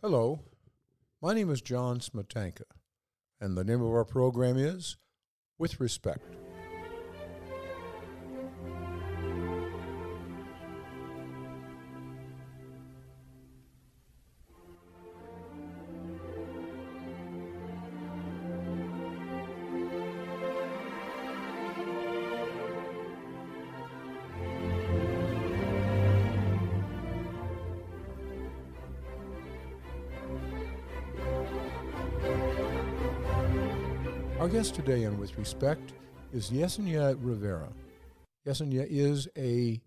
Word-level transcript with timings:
Hello, 0.00 0.38
my 1.20 1.34
name 1.34 1.50
is 1.50 1.60
John 1.60 1.98
Smetanka, 1.98 2.62
and 3.40 3.56
the 3.56 3.64
name 3.64 3.82
of 3.82 3.88
our 3.88 4.04
program 4.04 4.56
is 4.56 4.96
With 5.58 5.80
Respect. 5.80 6.22
Guest 34.58 34.74
today, 34.74 35.04
and 35.04 35.20
with 35.20 35.38
respect, 35.38 35.92
is 36.32 36.50
Yessenia 36.50 37.16
Rivera. 37.20 37.68
Yessenia 38.44 38.84
is 38.90 39.28
a 39.38 39.80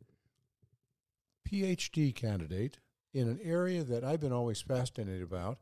PhD 1.45 2.15
candidate 2.15 2.79
in 3.13 3.27
an 3.27 3.41
area 3.43 3.83
that 3.83 4.05
I've 4.05 4.21
been 4.21 4.31
always 4.31 4.61
fascinated 4.61 5.23
about 5.23 5.57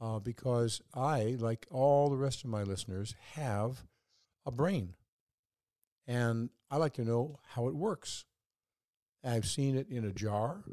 uh, 0.00 0.18
because 0.18 0.82
I, 0.92 1.36
like 1.38 1.68
all 1.70 2.10
the 2.10 2.16
rest 2.16 2.42
of 2.42 2.50
my 2.50 2.64
listeners, 2.64 3.14
have 3.34 3.84
a 4.44 4.50
brain. 4.50 4.96
And 6.08 6.50
I 6.68 6.78
like 6.78 6.94
to 6.94 7.04
know 7.04 7.38
how 7.50 7.68
it 7.68 7.76
works. 7.76 8.24
I've 9.22 9.46
seen 9.46 9.76
it 9.76 9.88
in 9.88 10.04
a 10.04 10.10
jar, 10.10 10.64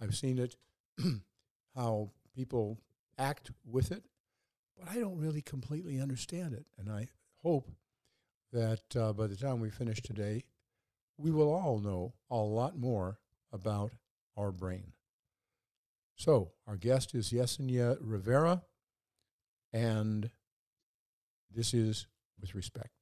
I've 0.00 0.16
seen 0.16 0.40
it 0.40 0.56
how 1.76 2.10
people 2.34 2.80
act 3.16 3.52
with 3.64 3.92
it 3.92 4.06
but 4.82 4.92
I 4.96 5.00
don't 5.00 5.18
really 5.18 5.42
completely 5.42 6.00
understand 6.00 6.54
it. 6.54 6.66
And 6.78 6.90
I 6.90 7.08
hope 7.42 7.70
that 8.52 8.96
uh, 8.96 9.12
by 9.12 9.26
the 9.26 9.36
time 9.36 9.60
we 9.60 9.70
finish 9.70 10.02
today, 10.02 10.44
we 11.16 11.30
will 11.30 11.52
all 11.52 11.78
know 11.78 12.14
a 12.30 12.36
lot 12.36 12.76
more 12.76 13.18
about 13.52 13.92
our 14.36 14.50
brain. 14.50 14.92
So, 16.16 16.52
our 16.66 16.76
guest 16.76 17.14
is 17.14 17.32
Yessenia 17.32 17.96
Rivera, 18.00 18.62
and 19.72 20.30
this 21.50 21.74
is 21.74 22.06
with 22.40 22.54
respect. 22.54 23.01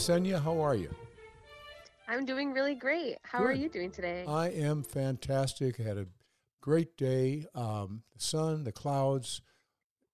Yessenia, 0.00 0.42
how 0.42 0.58
are 0.58 0.74
you? 0.74 0.88
I'm 2.08 2.24
doing 2.24 2.54
really 2.54 2.74
great. 2.74 3.18
How 3.22 3.40
Good. 3.40 3.48
are 3.48 3.52
you 3.52 3.68
doing 3.68 3.90
today? 3.90 4.24
I 4.26 4.48
am 4.48 4.82
fantastic. 4.82 5.78
I 5.78 5.82
had 5.82 5.98
a 5.98 6.06
great 6.62 6.96
day. 6.96 7.44
Um, 7.54 8.02
the 8.16 8.22
sun, 8.22 8.64
the 8.64 8.72
clouds, 8.72 9.42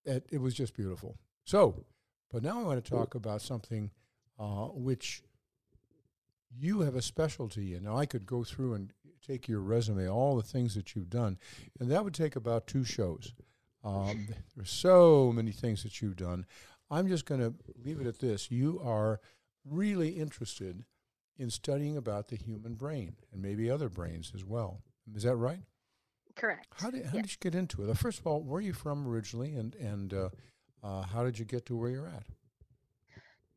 it, 0.04 0.26
it 0.32 0.40
was 0.40 0.54
just 0.54 0.74
beautiful. 0.74 1.18
So, 1.44 1.84
but 2.32 2.42
now 2.42 2.58
I 2.58 2.64
want 2.64 2.84
to 2.84 2.90
talk 2.90 3.14
about 3.14 3.42
something 3.42 3.92
uh, 4.40 4.66
which 4.72 5.22
you 6.50 6.80
have 6.80 6.96
a 6.96 7.02
specialty 7.02 7.76
in. 7.76 7.84
Now, 7.84 7.96
I 7.96 8.06
could 8.06 8.26
go 8.26 8.42
through 8.42 8.74
and 8.74 8.92
take 9.24 9.46
your 9.46 9.60
resume, 9.60 10.08
all 10.08 10.34
the 10.34 10.42
things 10.42 10.74
that 10.74 10.96
you've 10.96 11.10
done, 11.10 11.38
and 11.78 11.88
that 11.92 12.02
would 12.02 12.14
take 12.14 12.34
about 12.34 12.66
two 12.66 12.82
shows. 12.82 13.34
Um, 13.84 14.26
there's 14.56 14.68
so 14.68 15.30
many 15.32 15.52
things 15.52 15.84
that 15.84 16.02
you've 16.02 16.16
done. 16.16 16.44
I'm 16.90 17.06
just 17.06 17.24
going 17.24 17.40
to 17.40 17.54
leave 17.84 18.00
it 18.00 18.06
at 18.08 18.18
this. 18.18 18.50
You 18.50 18.80
are 18.84 19.20
really 19.68 20.10
interested 20.10 20.84
in 21.38 21.50
studying 21.50 21.96
about 21.96 22.28
the 22.28 22.36
human 22.36 22.74
brain 22.74 23.16
and 23.32 23.42
maybe 23.42 23.70
other 23.70 23.88
brains 23.88 24.32
as 24.34 24.44
well. 24.44 24.82
Is 25.14 25.22
that 25.24 25.36
right? 25.36 25.62
Correct. 26.36 26.68
How 26.80 26.90
did, 26.90 27.06
how 27.06 27.14
Yeah. 27.14 27.22
did 27.22 27.30
you 27.30 27.36
get 27.40 27.54
into 27.54 27.88
it? 27.88 27.98
First 27.98 28.20
of 28.20 28.26
all, 28.26 28.42
where 28.42 28.58
are 28.58 28.62
you 28.62 28.72
from 28.72 29.06
originally, 29.08 29.54
and 29.56 29.74
and 29.76 30.12
uh, 30.14 30.28
uh, 30.82 31.02
how 31.02 31.24
did 31.24 31.38
you 31.38 31.44
get 31.44 31.66
to 31.66 31.76
where 31.76 31.90
you're 31.90 32.06
at? 32.08 32.24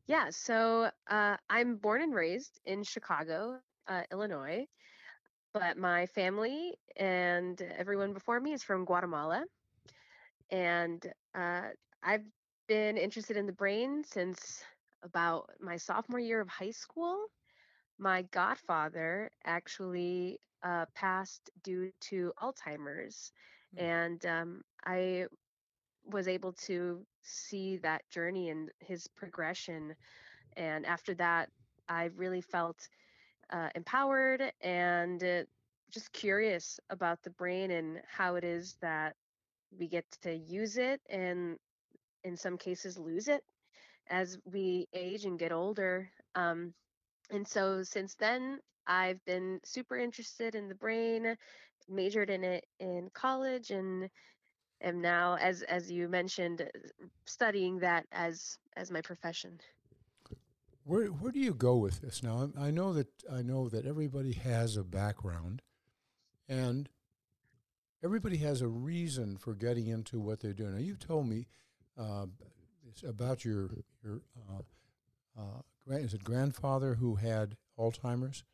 Yeah, 0.06 0.30
so 0.30 0.90
uh, 1.08 1.36
I'm 1.48 1.76
born 1.76 2.02
and 2.02 2.14
raised 2.14 2.60
in 2.64 2.82
Chicago, 2.82 3.60
uh, 3.86 4.02
Illinois, 4.10 4.66
but 5.52 5.76
my 5.76 6.06
family 6.06 6.74
and 6.96 7.60
everyone 7.76 8.12
before 8.12 8.40
me 8.40 8.52
is 8.52 8.62
from 8.62 8.84
Guatemala. 8.84 9.44
And 10.50 11.04
uh, 11.34 11.68
I've 12.02 12.24
been 12.68 12.96
interested 12.96 13.36
in 13.36 13.46
the 13.46 13.52
brain 13.52 14.04
since 14.04 14.62
about 15.02 15.50
my 15.60 15.76
sophomore 15.76 16.20
year 16.20 16.40
of 16.40 16.48
high 16.48 16.70
school. 16.70 17.26
My 17.98 18.22
godfather 18.22 19.30
actually 19.44 20.40
uh, 20.62 20.86
passed 20.94 21.50
due 21.62 21.90
to 22.10 22.32
Alzheimer's, 22.40 23.32
Hmm. 23.72 23.78
and 23.78 24.24
um, 24.26 24.62
I 24.84 25.26
was 26.04 26.28
able 26.28 26.52
to 26.52 27.04
see 27.22 27.76
that 27.78 28.08
journey 28.10 28.50
and 28.50 28.70
his 28.80 29.06
progression. 29.08 29.94
And 30.56 30.86
after 30.86 31.14
that, 31.14 31.50
I 31.88 32.04
really 32.16 32.40
felt 32.40 32.88
uh, 33.50 33.68
empowered 33.74 34.52
and 34.60 35.22
uh, 35.22 35.44
just 35.90 36.12
curious 36.12 36.80
about 36.90 37.22
the 37.22 37.30
brain 37.30 37.70
and 37.70 38.00
how 38.08 38.36
it 38.36 38.44
is 38.44 38.76
that 38.80 39.16
we 39.78 39.88
get 39.88 40.04
to 40.22 40.34
use 40.34 40.76
it 40.76 41.00
and 41.10 41.58
in 42.24 42.36
some 42.36 42.56
cases 42.56 42.98
lose 42.98 43.28
it 43.28 43.42
as 44.08 44.38
we 44.44 44.88
age 44.94 45.24
and 45.24 45.38
get 45.38 45.52
older. 45.52 46.10
Um, 46.34 46.74
and 47.30 47.46
so 47.46 47.82
since 47.82 48.14
then, 48.14 48.58
I've 48.86 49.24
been 49.24 49.60
super 49.64 49.96
interested 49.96 50.54
in 50.54 50.68
the 50.68 50.74
brain, 50.74 51.36
majored 51.88 52.30
in 52.30 52.44
it 52.44 52.64
in 52.78 53.10
college, 53.14 53.70
and 53.70 54.10
am 54.82 55.00
now, 55.00 55.36
as 55.36 55.62
as 55.62 55.90
you 55.90 56.08
mentioned, 56.08 56.62
uh, 56.62 57.06
studying 57.24 57.78
that 57.80 58.06
as 58.12 58.58
as 58.76 58.90
my 58.90 59.00
profession. 59.00 59.60
Where 60.84 61.06
where 61.06 61.32
do 61.32 61.38
you 61.38 61.54
go 61.54 61.76
with 61.76 62.00
this? 62.00 62.22
Now 62.22 62.50
I 62.58 62.70
know 62.70 62.92
that 62.94 63.08
I 63.30 63.42
know 63.42 63.68
that 63.68 63.86
everybody 63.86 64.32
has 64.32 64.76
a 64.76 64.82
background, 64.82 65.62
and 66.48 66.88
everybody 68.02 68.38
has 68.38 68.62
a 68.62 68.68
reason 68.68 69.36
for 69.36 69.54
getting 69.54 69.86
into 69.86 70.18
what 70.18 70.40
they're 70.40 70.52
doing. 70.52 70.72
Now 70.72 70.80
you've 70.80 70.98
told 70.98 71.28
me 71.28 71.46
uh, 71.98 72.26
it's 72.90 73.02
about 73.02 73.44
your 73.44 73.70
your 74.02 74.20
uh, 74.48 74.62
uh, 75.40 75.62
grand, 75.86 76.04
is 76.04 76.14
it 76.14 76.24
grandfather 76.24 76.94
who 76.94 77.14
had 77.14 77.56
Alzheimer's? 77.78 78.44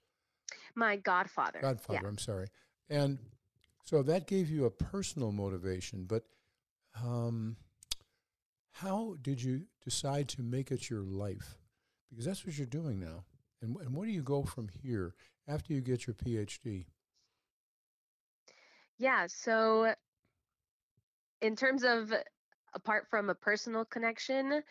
My 0.75 0.97
godfather. 0.97 1.59
Godfather, 1.61 2.01
Yeah. 2.03 2.09
I'm 2.09 2.19
sorry. 2.19 2.49
And 2.89 3.19
so 3.85 4.03
that 4.03 4.27
gave 4.27 4.51
you 4.51 4.65
a 4.65 4.71
personal 4.71 5.33
motivation, 5.33 6.05
but 6.05 6.25
um, 7.03 7.57
how 8.73 9.17
did 9.23 9.43
you 9.43 9.63
decide 9.85 10.29
to 10.29 10.43
make 10.43 10.71
it 10.71 10.91
your 10.91 11.03
life? 11.03 11.57
Because 12.11 12.27
that's 12.27 12.47
what 12.47 12.57
you're 12.57 12.67
doing 12.67 13.01
now. 13.01 13.25
And, 13.63 13.77
and 13.77 13.95
where 13.95 14.07
do 14.07 14.13
you 14.13 14.23
go 14.23 14.43
from 14.43 14.69
here 14.69 15.15
after 15.49 15.73
you 15.73 15.81
get 15.81 16.07
your 16.07 16.15
PhD? 16.15 16.87
Yeah. 18.99 19.27
So 19.29 19.95
in 21.41 21.57
terms 21.57 21.85
of 21.85 22.13
apart 22.77 23.09
from 23.11 23.31
a 23.31 23.35
personal 23.35 23.87
connection, 23.87 24.63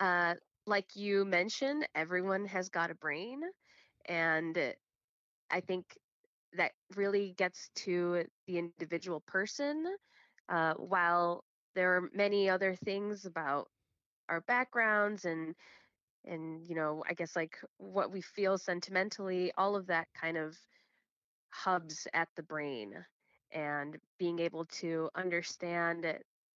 uh, 0.00 0.34
like 0.66 0.96
you 0.96 1.24
mentioned, 1.24 1.88
everyone 1.94 2.46
has 2.46 2.68
got 2.70 2.90
a 2.92 2.96
brain, 2.96 3.42
and 4.06 4.74
I 5.50 5.60
think 5.60 5.98
that 6.54 6.72
really 6.96 7.34
gets 7.36 7.70
to 7.76 8.24
the 8.46 8.58
individual 8.58 9.20
person. 9.20 9.84
Uh, 10.48 10.74
while 10.74 11.44
there 11.74 11.96
are 11.96 12.10
many 12.14 12.48
other 12.50 12.74
things 12.74 13.26
about 13.26 13.68
our 14.28 14.40
backgrounds 14.42 15.24
and 15.24 15.54
and 16.26 16.66
you 16.68 16.74
know, 16.74 17.04
I 17.08 17.14
guess 17.14 17.36
like 17.36 17.58
what 17.78 18.12
we 18.12 18.20
feel 18.22 18.58
sentimentally, 18.58 19.52
all 19.58 19.76
of 19.76 19.86
that 19.88 20.08
kind 20.14 20.36
of 20.38 20.58
hubs 21.50 22.06
at 22.14 22.28
the 22.36 22.42
brain 22.42 22.94
and 23.52 23.98
being 24.18 24.40
able 24.40 24.66
to 24.66 25.10
understand 25.14 26.04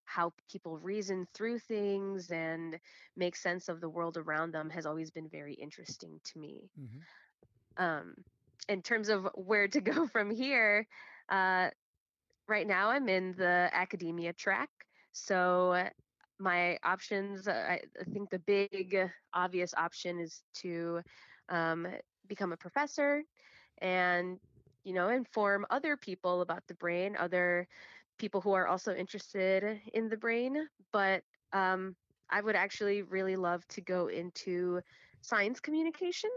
how 0.08 0.32
people 0.50 0.78
reason 0.78 1.28
through 1.34 1.58
things 1.58 2.30
and 2.30 2.78
make 3.16 3.36
sense 3.36 3.68
of 3.68 3.80
the 3.80 3.88
world 3.88 4.16
around 4.16 4.52
them 4.52 4.70
has 4.70 4.86
always 4.86 5.10
been 5.10 5.28
very 5.28 5.52
interesting 5.54 6.18
to 6.24 6.38
me. 6.38 6.70
Mm-hmm. 6.80 7.84
Um, 7.84 8.14
in 8.70 8.80
terms 8.80 9.10
of 9.10 9.28
where 9.34 9.68
to 9.68 9.80
go 9.92 10.06
from 10.06 10.30
here, 10.30 10.86
uh, 11.28 11.68
right 12.48 12.66
now 12.66 12.88
I'm 12.88 13.08
in 13.08 13.34
the 13.36 13.68
academia 13.72 14.32
track. 14.32 14.70
So 15.12 15.86
my 16.38 16.78
options, 16.82 17.46
I, 17.46 17.80
I 18.00 18.04
think 18.10 18.30
the 18.30 18.38
big 18.38 18.96
obvious 19.34 19.74
option 19.76 20.20
is 20.20 20.42
to 20.62 21.02
um, 21.50 21.86
become 22.28 22.52
a 22.52 22.56
professor 22.56 23.22
and 23.80 24.38
you 24.84 24.94
know 24.94 25.08
inform 25.10 25.66
other 25.68 25.96
people 25.96 26.40
about 26.40 26.62
the 26.66 26.74
brain, 26.74 27.14
other 27.18 27.68
people 28.18 28.40
who 28.40 28.52
are 28.52 28.66
also 28.66 28.94
interested 28.94 29.80
in 29.94 30.08
the 30.08 30.16
brain. 30.16 30.68
But 30.92 31.22
um, 31.52 31.96
I 32.30 32.40
would 32.40 32.56
actually 32.56 33.02
really 33.02 33.36
love 33.36 33.66
to 33.68 33.80
go 33.80 34.08
into 34.08 34.80
science 35.22 35.60
communication. 35.60 36.30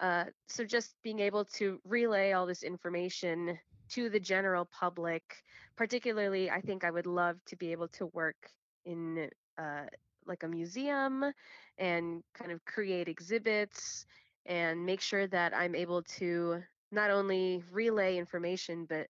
Uh, 0.00 0.24
so 0.48 0.64
just 0.64 0.94
being 1.02 1.20
able 1.20 1.44
to 1.44 1.78
relay 1.84 2.32
all 2.32 2.46
this 2.46 2.62
information 2.62 3.58
to 3.90 4.08
the 4.08 4.18
general 4.18 4.68
public, 4.72 5.22
particularly, 5.76 6.50
I 6.50 6.60
think 6.60 6.84
I 6.84 6.90
would 6.90 7.06
love 7.06 7.36
to 7.46 7.56
be 7.56 7.72
able 7.72 7.88
to 7.88 8.06
work 8.06 8.36
in 8.84 9.28
uh, 9.58 9.84
like 10.26 10.42
a 10.42 10.48
museum 10.48 11.24
and 11.78 12.22
kind 12.34 12.52
of 12.52 12.64
create 12.64 13.08
exhibits 13.08 14.06
and 14.46 14.84
make 14.84 15.00
sure 15.00 15.26
that 15.28 15.54
I'm 15.54 15.74
able 15.74 16.02
to 16.02 16.62
not 16.90 17.10
only 17.10 17.62
relay 17.72 18.18
information 18.18 18.86
but 18.88 19.06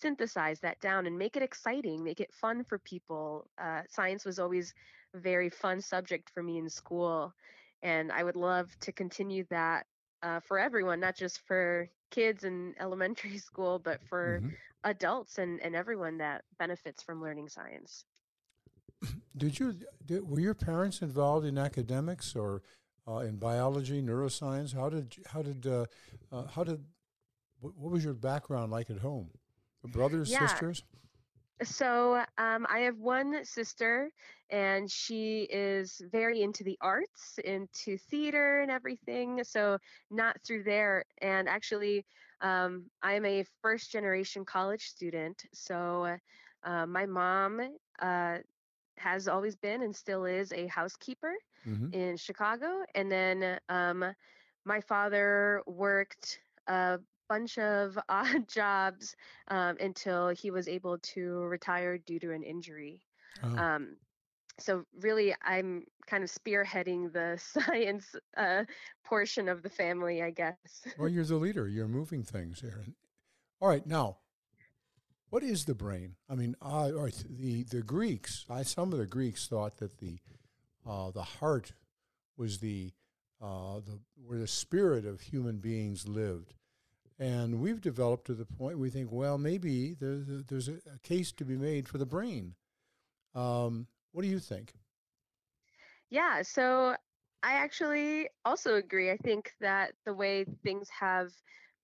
synthesize 0.00 0.60
that 0.60 0.80
down 0.80 1.06
and 1.06 1.18
make 1.18 1.36
it 1.36 1.42
exciting, 1.42 2.02
make 2.04 2.20
it 2.20 2.32
fun 2.34 2.64
for 2.64 2.78
people. 2.78 3.46
Uh, 3.58 3.82
science 3.88 4.24
was 4.24 4.38
always 4.38 4.74
a 5.14 5.18
very 5.18 5.50
fun 5.50 5.80
subject 5.80 6.30
for 6.34 6.42
me 6.42 6.58
in 6.58 6.68
school, 6.68 7.32
and 7.82 8.12
I 8.12 8.22
would 8.24 8.36
love 8.36 8.70
to 8.80 8.92
continue 8.92 9.44
that 9.50 9.86
uh, 10.22 10.40
for 10.40 10.58
everyone, 10.58 11.00
not 11.00 11.16
just 11.16 11.40
for 11.46 11.88
kids 12.10 12.44
in 12.44 12.74
elementary 12.80 13.38
school, 13.38 13.78
but 13.78 14.00
for 14.08 14.42
hmm 14.42 14.48
adults 14.84 15.38
and, 15.38 15.60
and 15.62 15.74
everyone 15.74 16.18
that 16.18 16.44
benefits 16.58 17.02
from 17.02 17.20
learning 17.22 17.48
science. 17.48 18.04
Did 19.36 19.58
you 19.58 19.74
did, 20.04 20.28
were 20.28 20.40
your 20.40 20.54
parents 20.54 21.02
involved 21.02 21.46
in 21.46 21.58
academics 21.58 22.34
or 22.34 22.62
uh, 23.08 23.18
in 23.18 23.36
biology, 23.36 24.02
neuroscience? 24.02 24.74
How 24.74 24.88
did 24.88 25.16
how 25.26 25.42
did 25.42 25.66
uh, 25.66 25.86
uh, 26.32 26.46
how 26.46 26.64
did 26.64 26.84
what, 27.60 27.76
what 27.76 27.92
was 27.92 28.04
your 28.04 28.14
background 28.14 28.72
like 28.72 28.90
at 28.90 28.98
home? 28.98 29.30
Brothers, 29.86 30.32
Yeah, 30.32 30.36
sisters? 30.36 30.84
So, 31.62 32.16
um, 32.38 32.66
I 32.68 32.80
have 32.80 32.98
one 32.98 33.44
sister, 33.44 34.10
and 34.50 34.90
she 34.90 35.42
is 35.50 36.00
very 36.10 36.42
into 36.42 36.64
the 36.64 36.78
arts, 36.80 37.38
into 37.44 37.96
theater 37.98 38.60
and 38.60 38.70
everything. 38.70 39.42
So, 39.44 39.78
not 40.10 40.36
through 40.42 40.64
there. 40.64 41.04
And 41.20 41.48
actually, 41.48 42.04
um, 42.40 42.84
I'm 43.02 43.24
a 43.24 43.44
first 43.62 43.90
generation 43.90 44.44
college 44.44 44.84
student. 44.88 45.44
So, 45.52 46.16
uh, 46.64 46.86
my 46.86 47.06
mom 47.06 47.60
uh, 48.00 48.38
has 48.98 49.28
always 49.28 49.56
been 49.56 49.82
and 49.82 49.94
still 49.94 50.24
is 50.24 50.52
a 50.52 50.66
housekeeper 50.66 51.32
hmm 51.64 51.90
in 51.92 52.16
Chicago. 52.16 52.84
And 52.94 53.10
then 53.10 53.58
um, 53.68 54.04
my 54.64 54.80
father 54.80 55.62
worked 55.66 56.40
a 56.66 56.98
bunch 57.28 57.58
of 57.58 57.98
odd 58.08 58.48
jobs 58.48 59.16
um, 59.48 59.76
until 59.80 60.28
he 60.28 60.50
was 60.50 60.68
able 60.68 60.98
to 60.98 61.40
retire 61.44 61.98
due 61.98 62.18
to 62.20 62.32
an 62.32 62.42
injury. 62.42 63.02
Oh, 63.42 63.56
Um, 63.56 63.96
so 64.58 64.84
really, 65.00 65.34
I'm 65.42 65.84
kind 66.06 66.24
of 66.24 66.30
spearheading 66.30 67.12
the 67.12 67.38
science 67.38 68.14
uh, 68.36 68.64
portion 69.04 69.48
of 69.48 69.62
the 69.62 69.70
family, 69.70 70.22
I 70.22 70.30
guess. 70.30 70.56
well, 70.96 71.08
you're 71.08 71.24
the 71.24 71.36
leader. 71.36 71.68
You're 71.68 71.88
moving 71.88 72.22
things 72.22 72.60
here. 72.60 72.84
All 73.60 73.68
right, 73.68 73.86
now 73.86 74.18
What 75.30 75.42
is 75.42 75.64
the 75.64 75.74
brain? 75.74 76.16
I 76.28 76.34
mean, 76.34 76.56
I, 76.60 76.90
all 76.92 77.04
right, 77.04 77.24
the 77.28 77.64
the 77.64 77.82
Greeks. 77.82 78.44
I 78.48 78.62
some 78.62 78.92
of 78.92 78.98
the 78.98 79.06
Greeks 79.06 79.46
thought 79.48 79.76
that 79.78 79.98
the 79.98 80.18
uh, 80.86 81.10
the 81.10 81.22
heart 81.22 81.72
was 82.36 82.58
the 82.58 82.92
uh, 83.40 83.80
the 83.80 84.00
where 84.16 84.38
the 84.38 84.46
spirit 84.48 85.04
of 85.04 85.20
human 85.20 85.58
beings 85.58 86.06
lived, 86.08 86.54
and 87.18 87.60
we've 87.60 87.80
developed 87.80 88.26
to 88.26 88.34
the 88.34 88.44
point 88.44 88.78
we 88.78 88.90
think, 88.90 89.10
well, 89.10 89.38
maybe 89.38 89.94
there's 89.94 90.28
a, 90.28 90.42
there's 90.46 90.68
a, 90.68 90.78
case 91.02 91.32
to 91.32 91.44
be 91.44 91.56
made 91.56 91.88
for 91.88 91.98
the 91.98 92.06
brain. 92.06 92.54
Um, 93.34 93.86
what 94.12 94.22
do 94.22 94.28
you 94.28 94.38
think? 94.38 94.74
Yeah, 96.10 96.42
so 96.42 96.96
I 97.42 97.52
actually 97.52 98.28
also 98.44 98.74
agree. 98.76 99.10
I 99.10 99.16
think 99.18 99.52
that 99.60 99.92
the 100.04 100.14
way 100.14 100.44
things 100.62 100.88
have 100.98 101.30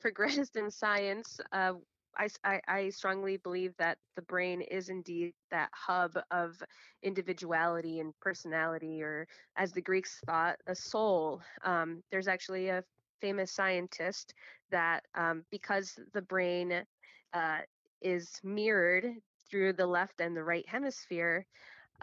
progressed 0.00 0.56
in 0.56 0.70
science, 0.70 1.40
uh, 1.52 1.74
I, 2.18 2.28
I- 2.44 2.60
I 2.68 2.88
strongly 2.90 3.38
believe 3.38 3.72
that 3.78 3.98
the 4.16 4.22
brain 4.22 4.60
is 4.60 4.90
indeed 4.90 5.32
that 5.50 5.70
hub 5.72 6.18
of 6.30 6.62
individuality 7.02 8.00
and 8.00 8.12
personality, 8.20 9.02
or 9.02 9.26
as 9.56 9.72
the 9.72 9.80
Greeks 9.80 10.20
thought, 10.26 10.56
a 10.66 10.74
soul. 10.74 11.40
Um, 11.64 12.02
there's 12.10 12.28
actually 12.28 12.68
a 12.68 12.84
famous 13.22 13.54
scientist 13.54 14.34
that 14.72 15.06
um, 15.16 15.46
because 15.52 16.00
the 16.14 16.22
brain 16.22 16.86
uh, 17.34 17.60
is 18.02 18.40
mirrored 18.44 19.06
through 19.50 19.74
the 19.74 19.86
left 19.86 20.20
and 20.20 20.36
the 20.36 20.44
right 20.44 20.68
hemisphere, 20.68 21.46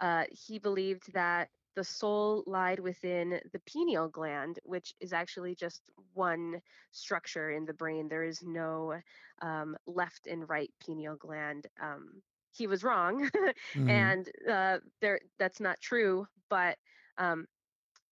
uh, 0.00 0.24
he 0.32 0.58
believed 0.58 1.12
that 1.14 1.50
the 1.76 1.84
soul 1.84 2.44
lied 2.46 2.80
within 2.80 3.40
the 3.52 3.60
pineal 3.66 4.08
gland, 4.08 4.60
which 4.64 4.94
is 5.00 5.12
actually 5.12 5.54
just 5.54 5.82
one 6.14 6.60
structure 6.92 7.50
in 7.50 7.66
the 7.66 7.74
brain. 7.74 8.08
There 8.08 8.24
is 8.24 8.42
no 8.44 9.00
um, 9.42 9.76
left 9.86 10.26
and 10.26 10.48
right 10.48 10.70
pineal 10.84 11.16
gland. 11.16 11.66
Um, 11.80 12.22
he 12.52 12.66
was 12.66 12.84
wrong, 12.84 13.30
hmm 13.74 14.10
and 14.10 14.28
uh, 14.50 14.78
there 15.00 15.20
that's 15.38 15.60
not 15.60 15.80
true. 15.80 16.26
But 16.50 16.78
um, 17.18 17.46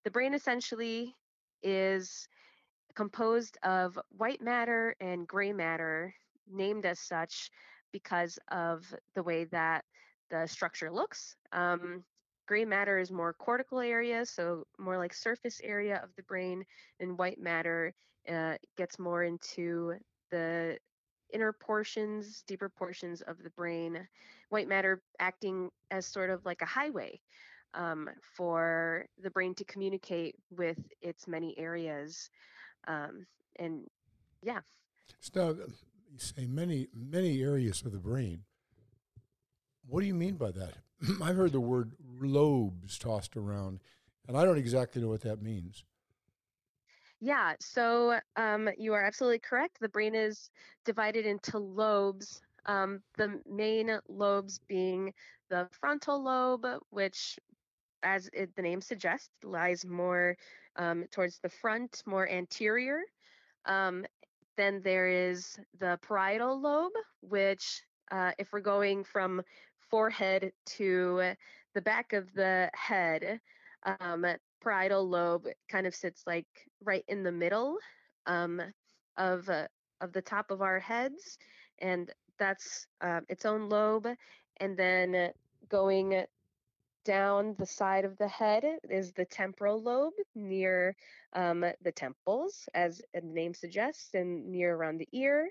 the 0.04 0.11
brain 0.11 0.34
essentially 0.34 1.16
is 1.62 2.28
composed 2.98 3.56
of 3.62 3.96
white 4.16 4.42
matter 4.42 4.96
and 5.00 5.28
gray 5.28 5.52
matter, 5.52 6.12
named 6.50 6.84
as 6.84 6.98
such 6.98 7.48
because 7.92 8.40
of 8.50 8.92
the 9.14 9.22
way 9.22 9.44
that 9.44 9.84
the 10.30 10.44
structure 10.48 10.90
looks. 10.90 11.36
Um, 11.52 12.02
gray 12.48 12.64
matter 12.64 12.98
is 12.98 13.12
more 13.12 13.32
cortical 13.32 13.78
area, 13.78 14.26
so 14.26 14.64
more 14.80 14.98
like 14.98 15.14
surface 15.14 15.60
area 15.62 16.00
of 16.02 16.10
the 16.16 16.24
brain, 16.24 16.64
and 16.98 17.16
white 17.16 17.40
matter 17.40 17.94
uh, 18.28 18.54
gets 18.76 18.98
more 18.98 19.22
into 19.22 19.94
the 20.32 20.76
inner 21.32 21.52
portions, 21.52 22.42
deeper 22.48 22.68
portions 22.68 23.20
of 23.20 23.40
the 23.44 23.50
brain. 23.50 24.08
White 24.48 24.66
matter 24.66 25.02
acting 25.20 25.70
as 25.92 26.04
sort 26.04 26.30
of 26.30 26.44
like 26.44 26.62
a 26.62 26.66
highway 26.66 27.20
um, 27.74 28.10
for 28.34 29.06
the 29.22 29.30
brain 29.30 29.54
to 29.54 29.64
communicate 29.66 30.34
with 30.50 30.78
its 31.00 31.28
many 31.28 31.56
areas 31.56 32.28
um, 32.87 33.26
and 33.58 33.87
yeah, 34.42 34.61
So 35.20 35.56
you 36.11 36.18
say 36.18 36.47
many 36.47 36.88
many 36.92 37.40
areas 37.42 37.82
of 37.82 37.92
the 37.92 37.99
brain. 37.99 38.44
What 39.87 40.00
do 40.00 40.06
you 40.06 40.14
mean 40.14 40.37
by 40.37 40.50
that? 40.52 40.75
I've 41.23 41.37
heard 41.37 41.52
the 41.52 41.61
word 41.61 41.94
lobes 42.20 42.99
tossed 42.99 43.37
around, 43.37 43.80
and 44.26 44.37
I 44.37 44.44
don't 44.44 44.58
exactly 44.58 45.00
know 45.02 45.08
what 45.08 45.23
that 45.23 45.42
means. 45.42 45.85
yeah. 47.20 47.54
So 47.61 48.18
um, 48.37 48.68
you 48.76 48.92
are 48.94 49.04
absolutely 49.04 49.40
correct. 49.40 49.78
The 49.80 49.88
brain 49.88 50.14
is 50.14 50.50
divided 50.85 51.26
into 51.26 51.58
lobes. 51.58 52.40
Um, 52.66 53.00
the 53.16 53.40
main 53.49 53.99
lobes 54.08 54.61
being 54.68 55.12
the 55.50 55.68
frontal 55.73 56.23
lobe, 56.23 56.66
which, 56.90 57.38
as 58.02 58.28
it, 58.32 58.54
the 58.56 58.62
name 58.62 58.80
suggests, 58.80 59.30
lies 59.44 59.85
more 59.87 60.37
um, 60.78 61.04
towards 61.11 61.38
the 61.38 61.49
front, 61.49 62.02
more 62.06 62.28
anterior. 62.28 63.00
Um, 63.66 64.06
then 64.56 64.80
there 64.82 65.08
is 65.08 65.58
the 65.78 65.99
parietal 66.02 66.61
lobe, 66.61 66.92
which, 67.20 67.82
uh, 68.11 68.32
if 68.38 68.52
we're 68.52 68.61
going 68.61 69.04
from 69.04 69.42
forehead 69.90 70.52
to 70.66 71.35
the 71.75 71.82
back 71.82 72.12
of 72.12 72.32
the 72.35 72.70
head, 72.75 73.40
um, 74.00 74.25
parietal 74.61 75.08
lobe 75.08 75.47
kind 75.68 75.87
of 75.87 75.94
sits 75.94 76.25
like 76.26 76.47
right 76.82 77.04
in 77.08 77.23
the 77.23 77.32
middle 77.32 77.78
um, 78.26 78.61
of 79.16 79.49
uh, 79.49 79.66
of 80.00 80.12
the 80.12 80.23
top 80.23 80.50
of 80.50 80.62
our 80.62 80.78
heads, 80.78 81.38
and 81.80 82.12
that's 82.38 82.87
um, 83.00 83.23
its 83.28 83.44
own 83.44 83.68
lobe. 83.68 84.08
And 84.61 84.76
then 84.76 85.30
going 85.68 86.25
down 87.05 87.55
the 87.59 87.67
side 87.67 88.05
of 88.05 88.17
the 88.19 88.28
head 88.28 88.64
is 88.90 89.12
the 89.12 89.25
temporal 89.25 89.83
lobe 89.83 90.14
near 90.35 90.95
um, 91.33 91.64
the 91.83 91.93
temples, 91.93 92.69
as 92.75 93.00
the 93.14 93.21
name 93.23 93.55
suggests, 93.55 94.14
and 94.14 94.47
near 94.47 94.75
around 94.75 94.99
the 94.99 95.09
ear. 95.12 95.49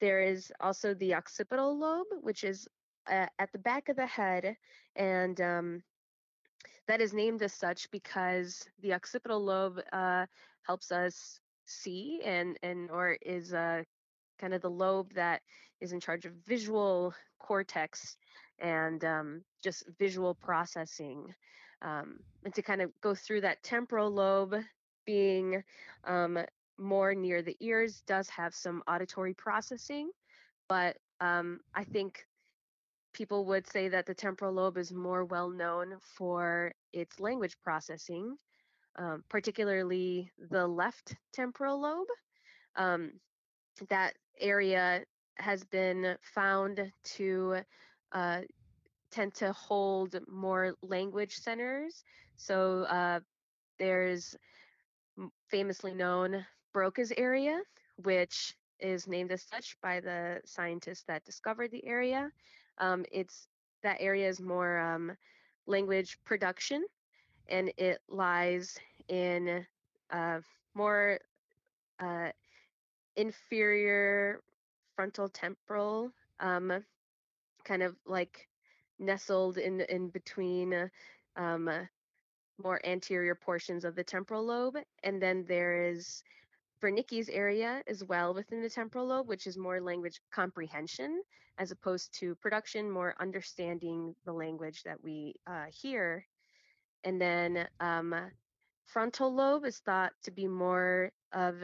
There 0.00 0.22
is 0.22 0.52
also 0.60 0.94
the 0.94 1.14
occipital 1.14 1.78
lobe, 1.78 2.06
which 2.22 2.44
is 2.44 2.68
uh, 3.10 3.26
at 3.38 3.52
the 3.52 3.58
back 3.58 3.88
of 3.88 3.96
the 3.96 4.06
head, 4.06 4.56
and 4.96 5.40
um, 5.40 5.82
that 6.86 7.00
is 7.00 7.12
named 7.12 7.42
as 7.42 7.52
such 7.52 7.90
because 7.90 8.66
the 8.80 8.94
occipital 8.94 9.44
lobe 9.44 9.80
uh, 9.92 10.26
helps 10.62 10.90
us 10.92 11.40
see 11.66 12.20
and 12.24 12.58
and 12.62 12.90
or 12.90 13.16
is 13.22 13.52
uh, 13.52 13.82
kind 14.40 14.54
of 14.54 14.60
the 14.60 14.70
lobe 14.70 15.12
that 15.14 15.42
is 15.80 15.92
in 15.92 16.00
charge 16.00 16.24
of 16.24 16.32
visual 16.46 17.14
cortex 17.38 18.16
and 18.60 19.04
um, 19.04 19.42
just 19.62 19.84
visual 19.98 20.34
processing. 20.34 21.34
Um, 21.82 22.20
and 22.44 22.54
to 22.54 22.62
kind 22.62 22.82
of 22.82 22.90
go 23.00 23.14
through 23.14 23.40
that 23.42 23.62
temporal 23.62 24.10
lobe 24.10 24.54
being 25.06 25.62
um, 26.04 26.38
more 26.78 27.14
near 27.14 27.42
the 27.42 27.56
ears 27.60 28.02
does 28.06 28.28
have 28.28 28.54
some 28.54 28.82
auditory 28.88 29.34
processing, 29.34 30.10
but 30.68 30.96
um, 31.20 31.60
I 31.74 31.84
think 31.84 32.24
people 33.12 33.44
would 33.46 33.66
say 33.66 33.88
that 33.88 34.06
the 34.06 34.14
temporal 34.14 34.52
lobe 34.52 34.78
is 34.78 34.92
more 34.92 35.24
well 35.24 35.50
known 35.50 35.96
for 36.16 36.72
its 36.92 37.20
language 37.20 37.56
processing, 37.62 38.36
um, 38.96 39.24
particularly 39.28 40.30
the 40.50 40.66
left 40.66 41.16
temporal 41.32 41.80
lobe. 41.80 42.08
Um, 42.76 43.12
that 43.88 44.14
area 44.38 45.04
has 45.36 45.64
been 45.64 46.16
found 46.22 46.92
to 47.04 47.56
uh, 48.12 48.40
tend 49.10 49.34
to 49.34 49.52
hold 49.52 50.16
more 50.28 50.74
language 50.82 51.36
centers. 51.36 52.04
So 52.36 52.82
uh, 52.84 53.20
there's 53.78 54.36
famously 55.48 55.94
known 55.94 56.44
Broca's 56.72 57.12
area, 57.16 57.60
which 57.96 58.54
is 58.78 59.06
named 59.06 59.32
as 59.32 59.42
such 59.42 59.76
by 59.82 60.00
the 60.00 60.40
scientists 60.44 61.04
that 61.08 61.24
discovered 61.24 61.70
the 61.70 61.84
area. 61.84 62.30
Um, 62.78 63.04
it's 63.12 63.48
that 63.82 63.98
area 64.00 64.28
is 64.28 64.40
more 64.40 64.78
um, 64.78 65.12
language 65.66 66.18
production, 66.24 66.84
and 67.48 67.72
it 67.76 67.98
lies 68.08 68.78
in 69.08 69.66
uh, 70.10 70.40
more 70.74 71.18
uh, 71.98 72.30
inferior 73.16 74.40
frontal 74.94 75.28
temporal, 75.28 76.10
um, 76.40 76.84
kind 77.70 77.82
of 77.84 77.94
like 78.04 78.48
nestled 78.98 79.56
in 79.56 79.80
in 79.82 80.08
between 80.08 80.90
um, 81.36 81.70
more 82.62 82.80
anterior 82.84 83.36
portions 83.36 83.84
of 83.84 83.94
the 83.94 84.02
temporal 84.02 84.44
lobe, 84.44 84.76
and 85.04 85.22
then 85.22 85.44
there 85.46 85.90
is 85.90 86.24
Wernicke's 86.82 87.28
area 87.28 87.82
as 87.86 88.02
well 88.02 88.34
within 88.34 88.60
the 88.60 88.68
temporal 88.68 89.06
lobe, 89.06 89.28
which 89.28 89.46
is 89.46 89.56
more 89.56 89.80
language 89.80 90.20
comprehension 90.32 91.22
as 91.58 91.70
opposed 91.70 92.12
to 92.18 92.34
production, 92.36 92.90
more 92.90 93.14
understanding 93.20 94.14
the 94.24 94.32
language 94.32 94.82
that 94.82 94.98
we 95.04 95.34
uh, 95.46 95.66
hear. 95.70 96.26
And 97.04 97.20
then 97.20 97.68
um, 97.78 98.14
frontal 98.86 99.32
lobe 99.32 99.64
is 99.64 99.78
thought 99.78 100.12
to 100.24 100.30
be 100.30 100.48
more 100.48 101.12
of 101.32 101.54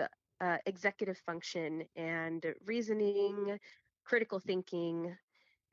uh, 0.41 0.59
executive 0.67 1.19
function 1.19 1.83
and 1.97 2.45
reasoning, 2.65 3.59
critical 4.05 4.39
thinking, 4.39 5.17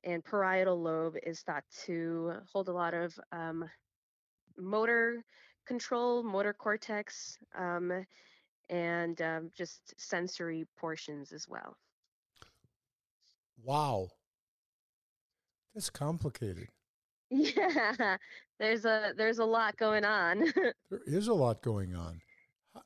and 0.04 0.24
parietal 0.24 0.82
lobe 0.82 1.16
is 1.26 1.42
thought 1.42 1.64
to 1.86 2.34
hold 2.52 2.68
a 2.68 2.74
lot 2.74 2.94
of 2.94 3.18
um, 3.32 3.70
motor 4.58 5.24
control, 5.66 6.24
motor 6.24 6.54
cortex, 6.54 7.38
um, 7.58 8.06
and 8.70 9.22
um, 9.22 9.52
just 9.56 9.94
sensory 9.98 10.66
portions 10.78 11.32
as 11.32 11.48
well. 11.48 11.78
Wow. 13.64 14.10
That's 15.74 15.90
complicated. 15.90 16.68
Yeah, 17.36 18.18
there's 18.60 18.86
a 18.86 19.14
there's 19.18 19.40
a 19.40 19.46
lot 19.46 19.76
going 19.78 20.06
on. 20.06 20.54
there 20.92 21.00
is 21.08 21.28
a 21.28 21.34
lot 21.34 21.64
going 21.64 21.96
on. 21.96 22.22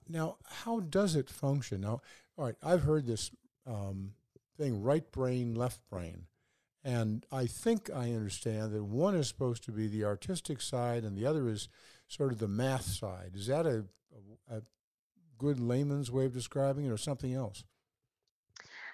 Now, 0.07 0.37
how 0.45 0.79
does 0.79 1.17
it 1.17 1.29
function? 1.29 1.81
Now, 1.81 1.99
all 2.37 2.45
right, 2.45 2.55
I've 2.63 2.83
heard 2.83 3.05
this 3.05 3.29
um, 3.65 4.13
thing: 4.57 4.81
right 4.81 5.11
brain, 5.11 5.53
left 5.53 5.81
brain, 5.89 6.27
and 6.87 7.25
I 7.33 7.47
think 7.47 7.89
I 7.93 8.13
understand 8.13 8.71
that 8.71 8.85
one 8.85 9.13
is 9.13 9.27
supposed 9.27 9.61
to 9.65 9.73
be 9.73 9.87
the 9.87 10.05
artistic 10.05 10.61
side, 10.61 11.03
and 11.03 11.17
the 11.17 11.25
other 11.25 11.49
is 11.49 11.67
sort 12.07 12.31
of 12.31 12.39
the 12.39 12.47
math 12.47 12.85
side. 12.85 13.31
Is 13.35 13.47
that 13.47 13.65
a, 13.65 13.83
a, 14.49 14.57
a 14.57 14.61
good 15.37 15.59
layman's 15.59 16.09
way 16.09 16.23
of 16.23 16.33
describing 16.33 16.85
it, 16.85 16.89
or 16.89 16.97
something 16.97 17.33
else? 17.33 17.65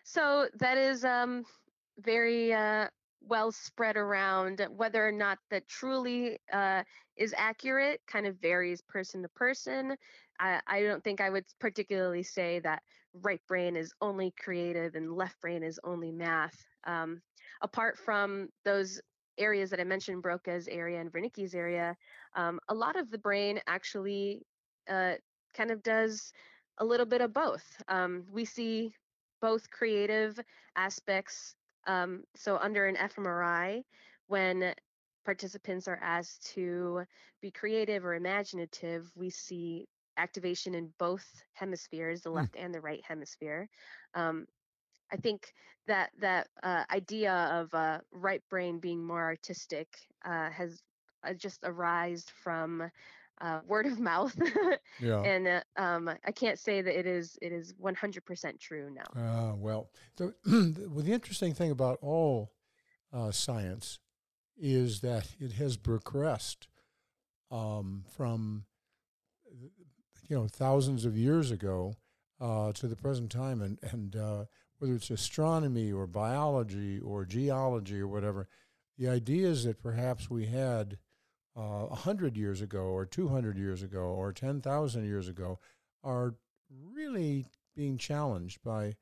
So 0.04 0.48
that 0.56 0.80
is 0.80 1.06
um, 1.06 1.44
very 2.00 2.52
uh, 2.52 2.88
well 3.22 3.52
spread 3.52 3.96
around. 3.96 4.66
Whether 4.76 5.08
or 5.08 5.12
not 5.12 5.38
that 5.52 5.68
truly 5.68 6.40
uh, 6.52 6.82
is 7.16 7.36
accurate 7.38 8.02
kind 8.08 8.26
of 8.26 8.42
varies 8.42 8.82
person 8.82 9.22
to 9.22 9.30
person. 9.30 9.96
I, 10.40 10.60
I 10.66 10.82
don't 10.82 11.04
think 11.04 11.22
I 11.22 11.30
would 11.30 11.46
particularly 11.60 12.24
say 12.24 12.60
that 12.62 12.82
right 13.22 13.42
brain 13.48 13.76
is 13.76 13.94
only 14.02 14.34
creative 14.40 14.96
and 14.96 15.16
left 15.16 15.40
brain 15.42 15.62
is 15.62 15.80
only 15.84 16.12
math. 16.12 16.58
Um, 16.86 17.22
apart 17.62 17.98
from 17.98 18.50
those 18.66 19.02
areas 19.38 19.70
that 19.70 19.80
I 19.80 19.84
mentioned, 19.84 20.22
Broca's 20.22 20.68
area 20.68 21.00
and 21.00 21.12
Wernicke's 21.12 21.56
area, 21.56 21.96
um, 22.36 22.60
a 22.70 22.74
lot 22.74 22.96
of 22.96 23.10
the 23.10 23.18
brain 23.18 23.60
actually 23.68 24.42
uh, 24.90 25.14
kind 25.56 25.72
of 25.72 25.82
does 25.84 26.32
a 26.80 26.86
little 26.86 27.06
bit 27.06 27.22
of 27.22 27.34
both. 27.34 27.64
Um, 27.88 28.24
we 28.32 28.46
see 28.46 28.94
both 29.42 29.70
creative 29.70 30.40
aspects. 30.76 31.56
Um, 31.86 32.24
so 32.36 32.58
under 32.58 32.86
an 32.88 32.96
fMRI, 32.96 33.84
when 34.28 34.74
participants 35.26 35.88
are 35.88 36.00
asked 36.02 36.54
to 36.54 37.04
be 37.42 37.52
creative 37.52 38.06
or 38.06 38.16
imaginative, 38.16 39.12
we 39.16 39.30
see 39.30 39.86
activation 40.18 40.76
in 40.76 40.90
both 41.00 41.26
hemispheres, 41.54 42.22
the 42.22 42.30
hmm. 42.30 42.38
left 42.38 42.56
and 42.56 42.74
the 42.74 42.82
right 42.82 43.02
hemisphere. 43.08 43.68
Um, 44.16 44.46
I 45.14 45.18
think 45.18 45.54
that 45.88 46.10
that 46.20 46.48
uh, 46.64 46.84
idea 46.92 47.34
of 47.52 47.74
uh, 47.74 48.00
right 48.12 48.42
brain 48.50 48.80
being 48.80 49.06
more 49.06 49.22
artistic 49.22 49.88
uh, 50.26 50.50
has 50.50 50.82
uh, 51.24 51.34
just 51.34 51.60
arisen 51.64 52.26
from 52.44 52.90
uh, 53.42 53.60
word 53.68 53.86
of 53.86 54.00
mouth, 54.12 54.36
yeah. 55.00 55.22
and 55.22 55.48
uh, 55.48 55.62
um, 55.78 56.10
I 56.26 56.32
can't 56.32 56.58
say 56.58 56.82
that 56.82 56.98
it 56.98 57.06
is 57.06 57.38
it 57.42 57.52
is 57.52 57.74
100% 57.74 58.60
true 58.60 58.90
now. 58.92 59.04
Ah, 59.16 59.54
well, 59.56 59.92
the, 60.18 60.34
well, 60.46 61.04
the 61.04 61.14
interesting 61.14 61.54
thing 61.54 61.72
about 61.72 62.00
all 62.02 62.52
science 63.32 64.00
is 64.58 65.02
that 65.02 65.28
it 65.40 65.54
has 65.54 65.78
progressed 65.78 66.68
um, 67.52 68.04
from 68.10 68.66
you 70.28 70.36
know 70.36 70.48
thousands 70.48 71.06
of 71.06 71.16
years 71.16 71.52
ago 71.52 71.96
to 72.40 72.88
the 72.88 72.96
present 72.96 73.32
time, 73.32 73.62
and 73.62 73.78
and 73.92 74.16
whether 74.84 74.96
it's 74.96 75.12
astronomy 75.12 75.94
or 75.94 76.06
biology 76.06 77.00
or 77.00 77.24
geology 77.24 78.02
or 78.02 78.08
whatever, 78.08 78.50
the 78.98 79.08
ideas 79.08 79.64
that 79.64 79.82
perhaps 79.82 80.30
we 80.30 80.46
had 80.46 80.98
uh, 81.56 81.86
100 81.86 82.36
years 82.36 82.60
ago 82.60 82.82
or 82.82 83.06
200 83.06 83.58
years 83.58 83.82
ago 83.82 84.02
or 84.02 84.34
10,000 84.34 85.06
years 85.06 85.30
ago 85.30 85.58
are 86.04 86.36
really 86.94 87.46
being 87.78 87.98
challenged 87.98 88.62
by 88.62 88.94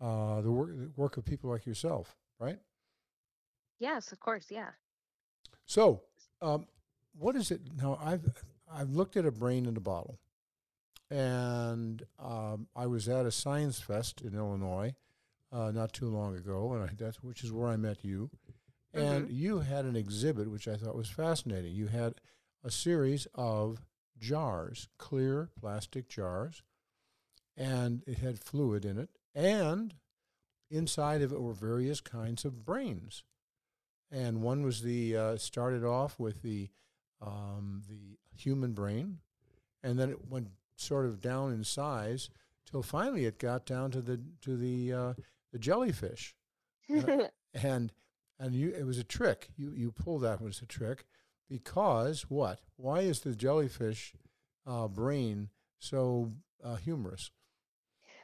uh, 0.00 0.40
the, 0.40 0.52
work, 0.52 0.68
the 0.68 0.92
work 0.94 1.16
of 1.16 1.24
people 1.24 1.50
like 1.50 1.66
yourself, 1.66 2.14
right? 2.38 2.60
Yes, 3.80 4.12
of 4.12 4.20
course, 4.20 4.46
yeah. 4.50 4.70
So, 5.66 6.02
um, 6.42 6.68
what 7.18 7.34
is 7.34 7.50
it 7.50 7.60
now? 7.76 7.98
I've 8.00 8.44
I've 8.72 8.90
looked 8.90 9.16
at 9.16 9.26
a 9.26 9.32
brain 9.32 9.66
in 9.66 9.76
a 9.76 9.80
bottle, 9.80 10.20
and 11.10 12.04
um, 12.20 12.68
I 12.76 12.86
was 12.86 13.08
at 13.08 13.26
a 13.26 13.32
science 13.32 13.80
fest 13.80 14.20
in 14.20 14.34
Illinois, 14.34 14.94
uh, 15.54 15.70
not 15.70 15.92
too 15.92 16.08
long 16.08 16.36
ago, 16.36 16.72
and 16.72 16.82
I, 16.82 16.92
that's 16.98 17.22
which 17.22 17.44
is 17.44 17.52
where 17.52 17.68
I 17.68 17.76
met 17.76 18.04
you. 18.04 18.30
And 18.92 19.26
mm-hmm. 19.26 19.34
you 19.34 19.58
had 19.60 19.84
an 19.84 19.96
exhibit 19.96 20.50
which 20.50 20.68
I 20.68 20.76
thought 20.76 20.96
was 20.96 21.08
fascinating. 21.08 21.74
You 21.74 21.86
had 21.86 22.14
a 22.64 22.70
series 22.70 23.26
of 23.34 23.84
jars, 24.18 24.88
clear 24.98 25.50
plastic 25.58 26.08
jars, 26.08 26.62
and 27.56 28.02
it 28.06 28.18
had 28.18 28.38
fluid 28.38 28.84
in 28.84 28.98
it, 28.98 29.10
and 29.34 29.94
inside 30.70 31.22
of 31.22 31.32
it 31.32 31.40
were 31.40 31.54
various 31.54 32.00
kinds 32.00 32.44
of 32.44 32.64
brains. 32.64 33.22
And 34.10 34.42
one 34.42 34.64
was 34.64 34.82
the 34.82 35.16
uh, 35.16 35.36
started 35.36 35.84
off 35.84 36.18
with 36.18 36.42
the 36.42 36.68
um, 37.20 37.82
the 37.88 38.18
human 38.36 38.72
brain, 38.72 39.18
and 39.82 39.98
then 39.98 40.10
it 40.10 40.28
went 40.28 40.48
sort 40.76 41.06
of 41.06 41.20
down 41.20 41.52
in 41.52 41.62
size 41.64 42.28
till 42.68 42.82
finally 42.82 43.24
it 43.24 43.38
got 43.38 43.66
down 43.66 43.90
to 43.92 44.00
the 44.00 44.20
to 44.42 44.56
the 44.56 44.92
uh, 44.92 45.14
the 45.54 45.58
jellyfish, 45.60 46.34
uh, 46.92 47.28
and 47.54 47.92
and 48.40 48.54
you 48.56 48.70
it 48.70 48.84
was 48.84 48.98
a 48.98 49.04
trick. 49.04 49.50
You 49.56 49.70
you 49.70 49.92
pulled 49.92 50.22
that 50.22 50.42
was 50.42 50.60
a 50.60 50.66
trick 50.66 51.06
because 51.48 52.22
what? 52.28 52.60
Why 52.76 53.00
is 53.00 53.20
the 53.20 53.36
jellyfish 53.36 54.14
uh, 54.66 54.88
brain 54.88 55.50
so 55.78 56.32
uh, 56.62 56.74
humorous? 56.74 57.30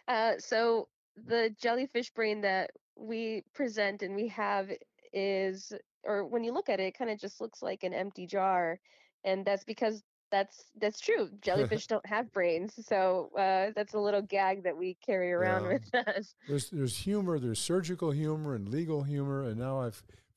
Uh, 0.09 0.33
so 0.39 0.89
the 1.17 1.55
jellyfish 1.63 2.11
brain 2.11 2.41
that 2.41 2.73
we 2.97 3.45
present 3.55 4.03
and 4.03 4.17
we 4.17 4.27
have 4.29 4.69
is, 5.13 5.73
or 6.03 6.27
when 6.27 6.43
you 6.43 6.53
look 6.53 6.69
at 6.69 6.81
it, 6.81 6.89
it 6.89 6.99
kind 6.99 7.11
of 7.11 7.21
just 7.21 7.41
looks 7.41 7.63
like 7.63 7.85
an 7.85 7.95
empty 7.95 8.27
jar, 8.27 8.81
and 9.23 9.47
that's 9.47 9.65
because 9.65 10.03
that's 10.31 10.65
that's 10.81 11.01
true. 11.01 11.29
Jellyfish 11.43 11.87
don't 11.87 12.07
have 12.07 12.33
brains, 12.33 12.75
so 12.87 13.31
uh, 13.37 13.73
that's 13.75 13.95
a 13.95 13.99
little 13.99 14.23
gag 14.23 14.63
that 14.65 14.77
we 14.77 14.97
carry 15.05 15.33
around 15.33 15.65
yeah. 15.65 15.69
with 15.69 15.95
us. 16.09 16.35
There's 16.49 16.71
there's 16.71 16.97
humor. 16.97 17.39
There's 17.39 17.59
surgical 17.59 18.11
humor 18.11 18.55
and 18.55 18.69
legal 18.69 19.03
humor, 19.03 19.43
and 19.43 19.59
now 19.59 19.81
I 19.81 19.91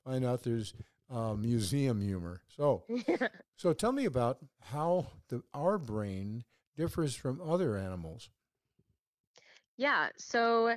find 0.03 0.25
out 0.25 0.43
there's 0.43 0.73
uh, 1.09 1.35
museum 1.35 2.01
humor. 2.01 2.41
So, 2.55 2.83
so 3.57 3.73
tell 3.73 3.91
me 3.91 4.05
about 4.05 4.39
how 4.59 5.07
the 5.29 5.43
our 5.53 5.77
brain 5.77 6.43
differs 6.75 7.15
from 7.15 7.41
other 7.41 7.77
animals. 7.77 8.29
Yeah. 9.77 10.09
So, 10.17 10.75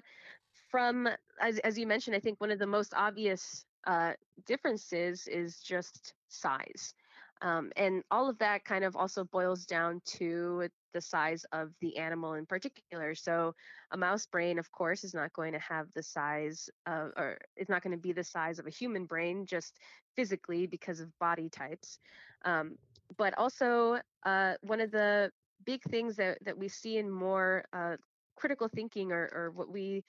from 0.71 1.09
as 1.41 1.59
as 1.61 1.79
you 1.79 1.87
mentioned, 1.87 2.17
I 2.17 2.21
think 2.21 2.41
one 2.41 2.51
of 2.51 2.59
the 2.59 2.67
most 2.67 2.95
obvious 2.95 3.65
uh, 3.87 4.13
differences 4.47 5.27
is 5.29 5.61
just 5.61 6.15
size. 6.29 6.95
Um, 7.43 7.71
and 7.77 8.03
all 8.11 8.29
of 8.29 8.39
that 8.39 8.65
kind 8.65 8.85
of 8.85 8.97
also 8.97 9.25
boils 9.25 9.67
down 9.67 10.01
to 10.07 10.69
the 10.95 11.01
size 11.01 11.45
of 11.53 11.71
the 11.81 11.99
animal 11.99 12.35
in 12.35 12.47
particular. 12.47 13.15
So, 13.15 13.55
a 13.91 13.97
mouse 13.97 14.27
brain, 14.27 14.59
of 14.59 14.71
course, 14.73 15.05
is 15.05 15.13
not 15.13 15.33
going 15.35 15.53
to 15.53 15.59
have 15.59 15.89
the 15.95 16.03
size 16.03 16.71
of, 16.87 17.13
or 17.17 17.39
it's 17.57 17.69
not 17.69 17.83
going 17.83 17.95
to 17.95 18.01
be 18.01 18.13
the 18.13 18.25
size 18.25 18.59
of 18.59 18.67
a 18.67 18.71
human 18.71 19.05
brain 19.05 19.45
just 19.45 19.79
physically 20.15 20.67
because 20.67 21.01
of 21.01 21.17
body 21.19 21.51
types. 21.51 21.99
Um, 22.45 22.77
but 23.19 23.37
also, 23.37 24.01
uh, 24.25 24.55
one 24.63 24.81
of 24.81 24.91
the 24.91 25.31
big 25.65 25.83
things 25.85 26.17
that, 26.17 26.39
that 26.45 26.57
we 26.57 26.69
see 26.69 26.97
in 26.97 27.11
more 27.11 27.65
uh, 27.73 27.97
critical 28.37 28.69
thinking 28.69 29.13
or, 29.13 29.31
or 29.35 29.51
what 29.51 29.71
we 29.71 30.05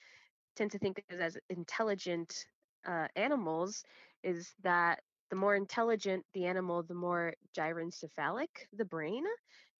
tend 0.56 0.70
to 0.72 0.78
think 0.78 1.02
of 1.10 1.20
as 1.20 1.36
intelligent 1.50 2.46
uh, 2.86 3.06
animals 3.16 3.84
is 4.22 4.54
that 4.62 5.00
the 5.30 5.36
more 5.36 5.54
intelligent 5.54 6.24
the 6.34 6.46
animal, 6.46 6.82
the 6.82 6.94
more 6.94 7.34
gyrencephalic 7.56 8.48
the 8.76 8.84
brain. 8.84 9.24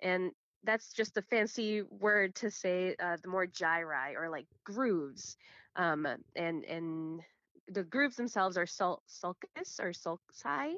And 0.01 0.33
that's 0.65 0.93
just 0.93 1.17
a 1.17 1.23
fancy 1.23 1.83
word 1.83 2.35
to 2.37 2.51
say 2.51 2.95
uh, 3.03 3.17
the 3.23 3.29
more 3.29 3.47
gyri 3.47 4.15
or 4.17 4.29
like 4.29 4.47
grooves. 4.65 5.37
Um, 5.77 6.07
and 6.37 6.65
and 6.65 7.21
the 7.69 7.85
grooves 7.85 8.17
themselves 8.17 8.57
are 8.57 8.67
sul- 8.67 9.03
sulcus 9.07 9.79
or 9.81 9.93
sulci, 9.93 10.75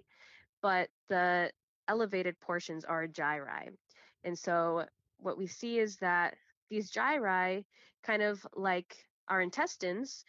but 0.60 0.88
the 1.08 1.50
elevated 1.88 2.38
portions 2.40 2.84
are 2.84 3.06
gyri. 3.06 3.70
And 4.24 4.38
so 4.38 4.84
what 5.18 5.38
we 5.38 5.46
see 5.46 5.78
is 5.78 5.96
that 5.96 6.34
these 6.68 6.90
gyri, 6.90 7.64
kind 8.02 8.22
of 8.22 8.46
like 8.54 8.94
our 9.28 9.40
intestines, 9.40 10.24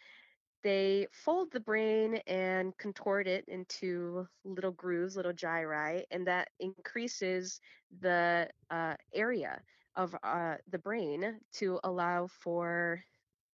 they 0.62 1.06
fold 1.12 1.52
the 1.52 1.60
brain 1.60 2.16
and 2.26 2.76
contort 2.78 3.26
it 3.26 3.44
into 3.48 4.26
little 4.44 4.72
grooves, 4.72 5.16
little 5.16 5.32
gyri, 5.32 6.04
and 6.10 6.26
that 6.26 6.48
increases 6.60 7.60
the 8.00 8.48
uh, 8.70 8.94
area 9.12 9.60
of 9.96 10.14
uh, 10.22 10.56
the 10.68 10.78
brain 10.78 11.40
to 11.52 11.78
allow 11.84 12.26
for 12.26 13.02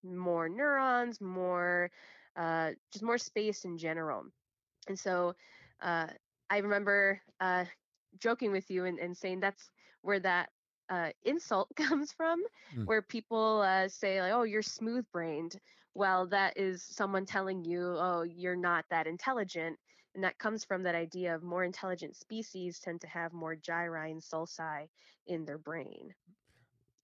more 0.05 0.49
neurons, 0.49 1.21
more 1.21 1.91
uh, 2.37 2.71
just 2.93 3.05
more 3.05 3.19
space 3.19 3.65
in 3.65 3.79
general. 3.79 4.25
And 4.89 4.99
so 4.99 5.35
uh, 5.81 6.09
I 6.51 6.59
remember 6.59 7.21
uh, 7.41 7.65
joking 8.19 8.53
with 8.53 8.71
you 8.71 8.85
and, 8.85 8.99
and 8.99 9.17
saying 9.17 9.41
that's 9.41 9.71
where 10.03 10.21
that 10.21 10.51
uh, 10.89 11.11
insult 11.25 11.71
comes 11.77 12.13
from, 12.13 12.43
mm. 12.75 12.87
where 12.87 13.03
people 13.03 13.63
uh, 13.63 13.89
say 13.89 14.21
like, 14.21 14.33
"Oh, 14.33 14.43
you're 14.43 14.63
smooth-brained." 14.63 15.57
Well, 15.99 16.29
that 16.29 16.57
is 16.57 16.85
someone 16.85 17.27
telling 17.27 17.65
you, 17.65 17.97
"Oh, 17.99 18.23
you're 18.23 18.55
not 18.55 18.85
that 18.89 19.09
intelligent," 19.09 19.81
and 20.15 20.23
that 20.23 20.39
comes 20.39 20.65
from 20.65 20.85
that 20.85 20.95
idea 20.95 21.35
of 21.35 21.43
more 21.43 21.65
intelligent 21.65 22.15
species 22.15 22.79
tend 22.79 23.01
to 23.01 23.09
have 23.09 23.33
more 23.33 23.57
gyri 23.57 24.13
and 24.13 24.23
sulci 24.23 24.89
in 25.27 25.45
their 25.45 25.59
brain. 25.59 26.15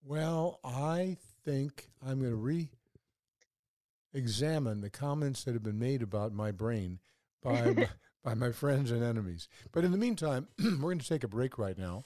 Well, 0.05 0.61
I 0.63 1.17
think 1.45 1.91
I'm 2.01 2.21
going 2.21 2.31
to 2.31 2.37
re-examine 4.13 4.81
the 4.81 4.91
comments 4.91 5.43
that 5.43 5.55
have 5.55 5.65
been 5.65 5.81
made 5.81 6.01
about 6.01 6.33
my 6.33 6.53
brain 6.53 7.01
by 7.43 7.73
my, 7.73 7.89
by 8.23 8.35
my 8.35 8.53
friends 8.53 8.93
and 8.93 9.03
enemies. 9.03 9.49
But 9.73 9.83
in 9.83 9.91
the 9.91 9.99
meantime, 9.99 10.47
we're 10.61 10.79
going 10.79 11.01
to 11.01 11.09
take 11.09 11.25
a 11.25 11.29
break 11.29 11.59
right 11.59 11.77
now. 11.77 12.05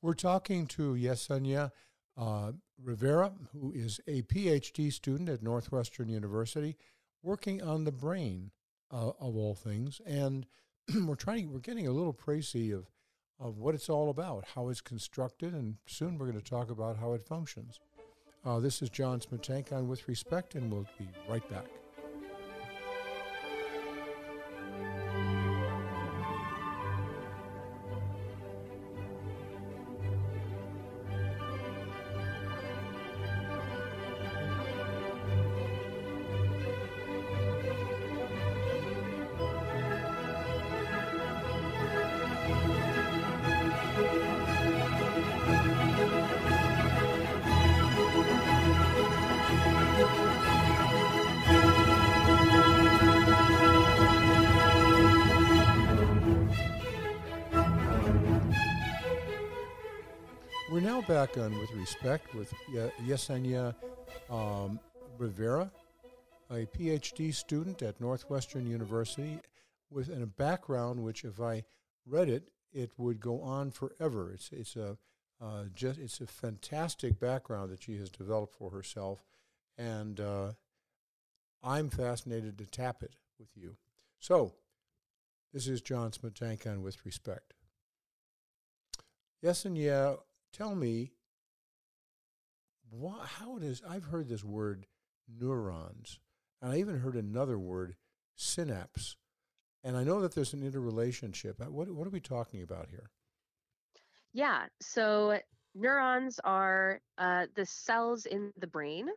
We're 0.00 0.14
talking 0.14 0.68
to 0.68 0.94
Yessenia 0.94 1.72
uh, 2.18 2.52
Rivera, 2.82 3.32
who 3.52 3.72
is 3.72 4.00
a 4.06 4.22
PhD 4.22 4.92
student 4.92 5.28
at 5.28 5.42
Northwestern 5.42 6.08
University, 6.08 6.76
working 7.22 7.62
on 7.62 7.84
the 7.84 7.92
brain 7.92 8.50
uh, 8.90 9.10
of 9.20 9.36
all 9.36 9.54
things. 9.54 10.00
And 10.04 10.46
we're 11.06 11.14
trying, 11.14 11.52
we're 11.52 11.60
getting 11.60 11.86
a 11.86 11.92
little 11.92 12.12
précis 12.12 12.74
of, 12.74 12.86
of 13.40 13.58
what 13.58 13.74
it's 13.74 13.88
all 13.88 14.10
about, 14.10 14.44
how 14.54 14.68
it's 14.68 14.80
constructed, 14.80 15.54
and 15.54 15.76
soon 15.86 16.18
we're 16.18 16.26
going 16.26 16.40
to 16.40 16.50
talk 16.50 16.70
about 16.70 16.96
how 16.96 17.12
it 17.12 17.22
functions. 17.22 17.78
Uh, 18.44 18.58
this 18.58 18.82
is 18.82 18.90
John 18.90 19.20
Smetanka 19.20 19.72
on 19.72 19.88
With 19.88 20.08
Respect, 20.08 20.54
and 20.54 20.70
we'll 20.70 20.86
be 20.98 21.08
right 21.28 21.48
back. 21.50 21.66
Back 61.08 61.38
on 61.38 61.58
With 61.58 61.72
Respect 61.72 62.34
with 62.34 62.52
Yessenia 63.02 63.74
um, 64.28 64.78
Rivera, 65.16 65.70
a 66.50 66.66
PhD 66.66 67.34
student 67.34 67.80
at 67.80 67.98
Northwestern 67.98 68.66
University 68.66 69.38
with 69.90 70.10
a 70.10 70.26
background 70.26 71.02
which, 71.02 71.24
if 71.24 71.40
I 71.40 71.64
read 72.04 72.28
it, 72.28 72.50
it 72.74 72.90
would 72.98 73.20
go 73.20 73.40
on 73.40 73.70
forever. 73.70 74.32
It's, 74.34 74.50
it's, 74.52 74.76
a, 74.76 74.98
uh, 75.40 75.64
just, 75.74 75.98
it's 75.98 76.20
a 76.20 76.26
fantastic 76.26 77.18
background 77.18 77.70
that 77.70 77.82
she 77.82 77.96
has 77.96 78.10
developed 78.10 78.54
for 78.54 78.70
herself, 78.70 79.24
and 79.78 80.20
uh, 80.20 80.52
I'm 81.62 81.88
fascinated 81.88 82.58
to 82.58 82.66
tap 82.66 83.02
it 83.02 83.16
with 83.38 83.48
you. 83.56 83.76
So, 84.18 84.52
this 85.54 85.68
is 85.68 85.80
John 85.80 86.10
Smetanka 86.10 86.78
with 86.78 87.06
respect. 87.06 87.54
Yes 89.40 89.64
and 89.64 89.78
yeah, 89.78 90.16
tell 90.52 90.74
me 90.74 91.12
why, 92.90 93.26
how 93.26 93.56
it 93.56 93.62
is. 93.62 93.82
I've 93.88 94.04
heard 94.04 94.28
this 94.28 94.44
word 94.44 94.86
neurons, 95.28 96.20
and 96.62 96.72
I 96.72 96.78
even 96.78 96.98
heard 96.98 97.16
another 97.16 97.58
word 97.58 97.96
synapse. 98.34 99.16
And 99.84 99.96
I 99.96 100.04
know 100.04 100.20
that 100.20 100.34
there's 100.34 100.52
an 100.52 100.62
interrelationship. 100.62 101.60
What, 101.60 101.88
what 101.88 102.06
are 102.06 102.10
we 102.10 102.20
talking 102.20 102.62
about 102.62 102.88
here? 102.90 103.10
Yeah, 104.32 104.66
so 104.80 105.38
neurons 105.74 106.40
are 106.44 107.00
uh, 107.16 107.46
the 107.54 107.64
cells 107.64 108.26
in 108.26 108.52
the 108.58 108.66
brain, 108.66 109.08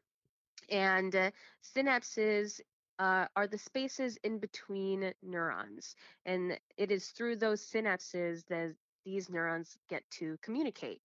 and 0.69 1.15
uh, 1.15 1.31
synapses 1.75 2.61
uh, 2.99 3.25
are 3.35 3.47
the 3.47 3.57
spaces 3.57 4.17
in 4.23 4.37
between 4.37 5.11
neurons. 5.23 5.95
And 6.25 6.59
it 6.77 6.91
is 6.91 7.07
through 7.07 7.37
those 7.37 7.65
synapses 7.65 8.45
that 8.47 8.75
these 9.03 9.29
neurons 9.29 9.77
get 9.89 10.03
to 10.11 10.37
communicate. 10.43 11.01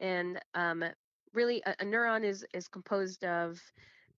And 0.00 0.38
um, 0.54 0.84
really, 1.32 1.62
a, 1.66 1.74
a, 1.80 1.84
neuron 1.84 2.24
is 2.24 2.44
is 2.52 2.68
composed 2.68 3.24
of 3.24 3.60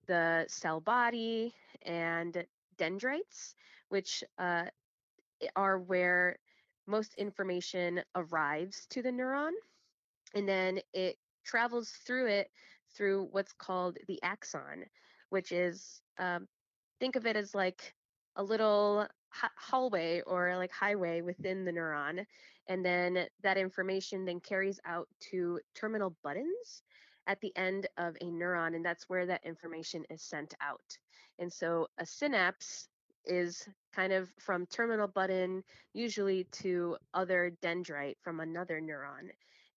the 0.06 0.44
cell 0.48 0.80
body 0.80 1.54
and 1.82 2.44
dendrites, 2.78 3.54
which 3.88 4.24
uh, 4.38 4.64
are 5.56 5.78
where 5.78 6.36
most 6.86 7.14
information 7.16 8.02
arrives 8.14 8.86
to 8.90 9.02
the 9.02 9.10
neuron, 9.10 9.52
and 10.34 10.48
then 10.48 10.80
it 10.92 11.16
travels 11.44 11.90
through 12.06 12.26
it 12.26 12.50
through 12.94 13.28
what's 13.32 13.52
called 13.52 13.98
the 14.06 14.22
axon, 14.22 14.84
which 15.30 15.52
is 15.52 16.00
um, 16.18 16.46
think 17.00 17.16
of 17.16 17.26
it 17.26 17.36
as 17.36 17.54
like 17.54 17.94
a 18.36 18.42
little 18.42 19.06
hallway 19.56 20.22
or 20.26 20.56
like 20.56 20.72
highway 20.72 21.20
within 21.20 21.64
the 21.64 21.72
neuron 21.72 22.24
and 22.68 22.84
then 22.84 23.26
that 23.42 23.56
information 23.58 24.24
then 24.24 24.40
carries 24.40 24.80
out 24.86 25.08
to 25.20 25.60
terminal 25.74 26.16
buttons 26.22 26.82
at 27.26 27.40
the 27.40 27.52
end 27.56 27.86
of 27.96 28.16
a 28.20 28.26
neuron 28.26 28.74
and 28.74 28.84
that's 28.84 29.08
where 29.08 29.26
that 29.26 29.44
information 29.44 30.04
is 30.10 30.22
sent 30.22 30.54
out. 30.60 30.98
And 31.38 31.52
so 31.52 31.88
a 31.98 32.06
synapse 32.06 32.88
is 33.24 33.66
kind 33.94 34.12
of 34.12 34.28
from 34.38 34.66
terminal 34.66 35.08
button 35.08 35.64
usually 35.94 36.44
to 36.52 36.96
other 37.14 37.52
dendrite 37.62 38.16
from 38.22 38.40
another 38.40 38.80
neuron 38.80 39.30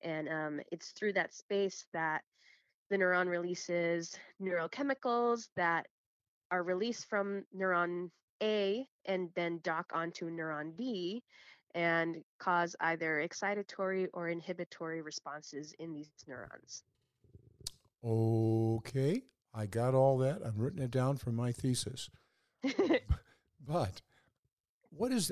and 0.03 0.29
um, 0.29 0.59
it's 0.71 0.91
through 0.91 1.13
that 1.13 1.33
space 1.33 1.85
that 1.93 2.21
the 2.89 2.97
neuron 2.97 3.27
releases 3.27 4.17
neurochemicals 4.41 5.47
that 5.55 5.87
are 6.51 6.63
released 6.63 7.09
from 7.09 7.43
neuron 7.57 8.09
A 8.41 8.87
and 9.05 9.29
then 9.35 9.59
dock 9.63 9.91
onto 9.93 10.29
neuron 10.29 10.75
B 10.75 11.23
and 11.75 12.23
cause 12.39 12.75
either 12.79 13.25
excitatory 13.27 14.07
or 14.13 14.29
inhibitory 14.29 15.01
responses 15.01 15.73
in 15.79 15.93
these 15.93 16.09
neurons. 16.27 16.83
Okay, 18.03 19.23
I 19.53 19.65
got 19.65 19.93
all 19.93 20.17
that. 20.19 20.41
I've 20.45 20.59
written 20.59 20.81
it 20.81 20.91
down 20.91 21.17
for 21.17 21.31
my 21.31 21.51
thesis. 21.51 22.09
but 23.67 24.01
what 24.89 25.11
is, 25.11 25.31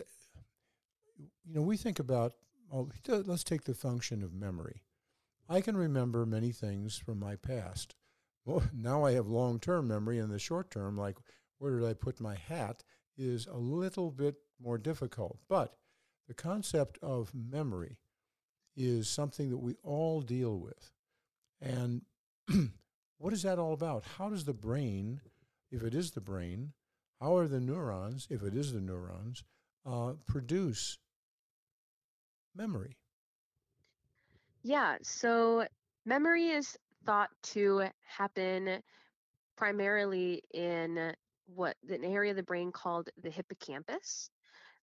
you 1.17 1.53
know, 1.53 1.61
we 1.61 1.77
think 1.77 1.99
about, 1.99 2.33
well, 2.69 2.89
let's 3.07 3.43
take 3.43 3.63
the 3.63 3.73
function 3.73 4.23
of 4.23 4.33
memory. 4.33 4.81
I 5.47 5.61
can 5.61 5.77
remember 5.77 6.25
many 6.25 6.51
things 6.51 6.97
from 6.97 7.19
my 7.19 7.35
past. 7.35 7.95
Well, 8.45 8.63
now 8.73 9.03
I 9.03 9.13
have 9.13 9.27
long 9.27 9.59
term 9.59 9.87
memory, 9.87 10.19
and 10.19 10.31
the 10.31 10.39
short 10.39 10.71
term, 10.71 10.97
like 10.97 11.17
where 11.57 11.79
did 11.79 11.87
I 11.87 11.93
put 11.93 12.19
my 12.19 12.35
hat, 12.35 12.83
is 13.17 13.47
a 13.47 13.57
little 13.57 14.11
bit 14.11 14.35
more 14.61 14.77
difficult. 14.77 15.39
But 15.47 15.75
the 16.27 16.33
concept 16.33 16.97
of 17.01 17.33
memory 17.33 17.97
is 18.75 19.07
something 19.07 19.49
that 19.49 19.57
we 19.57 19.75
all 19.83 20.21
deal 20.21 20.59
with. 20.59 20.91
And 21.61 22.01
what 23.17 23.33
is 23.33 23.43
that 23.43 23.59
all 23.59 23.73
about? 23.73 24.03
How 24.17 24.29
does 24.29 24.45
the 24.45 24.53
brain, 24.53 25.21
if 25.71 25.83
it 25.83 25.93
is 25.95 26.11
the 26.11 26.21
brain, 26.21 26.73
how 27.21 27.37
are 27.37 27.47
the 27.47 27.61
neurons, 27.61 28.27
if 28.29 28.43
it 28.43 28.55
is 28.55 28.73
the 28.73 28.81
neurons, 28.81 29.43
uh, 29.85 30.13
produce 30.27 30.97
memory? 32.55 32.97
Yeah, 34.63 34.97
so 35.03 35.65
memory 36.05 36.49
is 36.49 36.77
thought 37.05 37.29
to 37.43 37.85
happen 38.03 38.81
primarily 39.55 40.41
in 40.53 41.13
what 41.47 41.75
an 41.89 42.03
area 42.03 42.31
of 42.31 42.37
the 42.37 42.43
brain 42.43 42.71
called 42.71 43.09
the 43.21 43.29
hippocampus, 43.29 44.29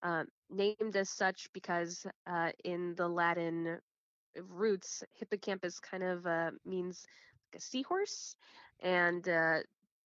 um, 0.03 0.27
named 0.51 0.96
as 0.96 1.09
such 1.11 1.48
because 1.53 2.07
uh, 2.27 2.51
in 2.64 2.94
the 2.96 3.09
Latin 3.09 3.79
roots, 4.48 5.03
hippocampus 5.14 5.81
kind 5.81 6.03
of 6.03 6.27
uh, 6.27 6.51
means 6.64 7.07
like 7.53 7.61
a 7.61 7.64
seahorse, 7.64 8.37
and 8.81 9.29
uh, 9.29 9.59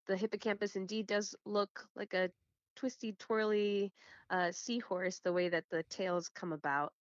the 0.07 0.17
hippocampus 0.17 0.75
indeed 0.75 1.07
does 1.07 1.35
look 1.45 1.87
like 1.95 2.13
a 2.13 2.29
twisty, 2.75 3.13
twirly 3.19 3.91
uh, 4.29 4.51
seahorse, 4.51 5.19
the 5.19 5.33
way 5.33 5.49
that 5.49 5.65
the 5.69 5.83
tails 5.83 6.29
come 6.29 6.53
about. 6.53 6.93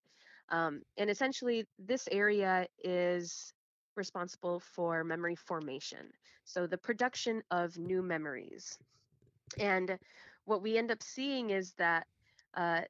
Um, 0.48 0.82
and 0.96 1.10
essentially, 1.10 1.66
this 1.78 2.08
area 2.10 2.66
is 2.82 3.52
responsible 3.96 4.60
for 4.60 5.02
memory 5.04 5.34
formation. 5.34 6.12
So, 6.44 6.66
the 6.66 6.78
production 6.78 7.42
of 7.50 7.76
new 7.78 8.02
memories. 8.02 8.78
And 9.58 9.98
what 10.44 10.62
we 10.62 10.78
end 10.78 10.90
up 10.90 11.02
seeing 11.02 11.50
is 11.50 11.72
that 11.74 12.06
uh, 12.54 12.82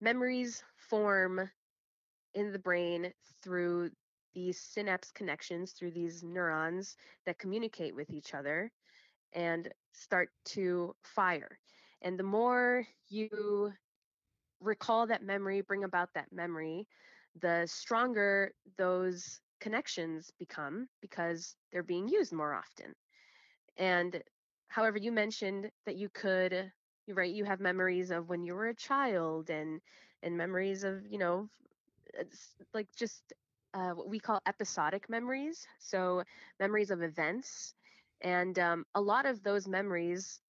memories 0.00 0.62
form 0.76 1.50
in 2.34 2.52
the 2.52 2.58
brain 2.58 3.12
through 3.42 3.90
these 4.34 4.58
synapse 4.58 5.10
connections, 5.10 5.72
through 5.72 5.90
these 5.92 6.22
neurons 6.22 6.96
that 7.26 7.38
communicate 7.38 7.94
with 7.94 8.10
each 8.10 8.34
other 8.34 8.70
and 9.32 9.68
start 9.92 10.30
to 10.44 10.94
fire. 11.02 11.58
And 12.02 12.18
the 12.18 12.24
more 12.24 12.86
you 13.08 13.72
recall 14.60 15.06
that 15.06 15.22
memory, 15.22 15.60
bring 15.60 15.84
about 15.84 16.08
that 16.14 16.32
memory, 16.32 16.86
the 17.40 17.66
stronger 17.66 18.52
those 18.78 19.40
connections 19.60 20.30
become 20.38 20.88
because 21.00 21.56
they're 21.70 21.82
being 21.82 22.08
used 22.08 22.32
more 22.32 22.54
often. 22.54 22.94
And 23.76 24.22
however, 24.72 24.98
you 24.98 25.12
mentioned 25.12 25.70
that 25.86 25.96
you 25.96 26.10
could, 26.10 26.72
right, 27.08 27.32
you 27.34 27.44
have 27.44 27.60
memories 27.60 28.10
of 28.10 28.28
when 28.30 28.44
you 28.44 28.54
were 28.54 28.68
a 28.68 28.74
child 28.76 29.50
and 29.50 29.80
and 30.22 30.36
memories 30.36 30.84
of, 30.84 31.06
you 31.06 31.18
know, 31.18 31.48
like 32.74 32.88
just 32.96 33.32
uh, 33.74 33.90
what 33.92 34.08
we 34.08 34.18
call 34.20 34.40
episodic 34.46 35.08
memories. 35.08 35.66
So 35.80 36.24
memories 36.60 36.90
of 36.90 37.02
events. 37.02 37.74
And 38.22 38.58
um, 38.58 38.84
a 38.94 39.00
lot 39.00 39.26
of 39.26 39.42
those 39.42 39.68
memories 39.68 40.40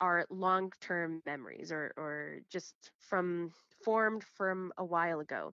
are 0.00 0.26
long-term 0.30 1.22
memories 1.26 1.72
or 1.72 1.92
or 1.96 2.40
just 2.50 2.74
from 2.98 3.50
formed 3.84 4.24
from 4.24 4.72
a 4.78 4.84
while 4.84 5.20
ago. 5.20 5.52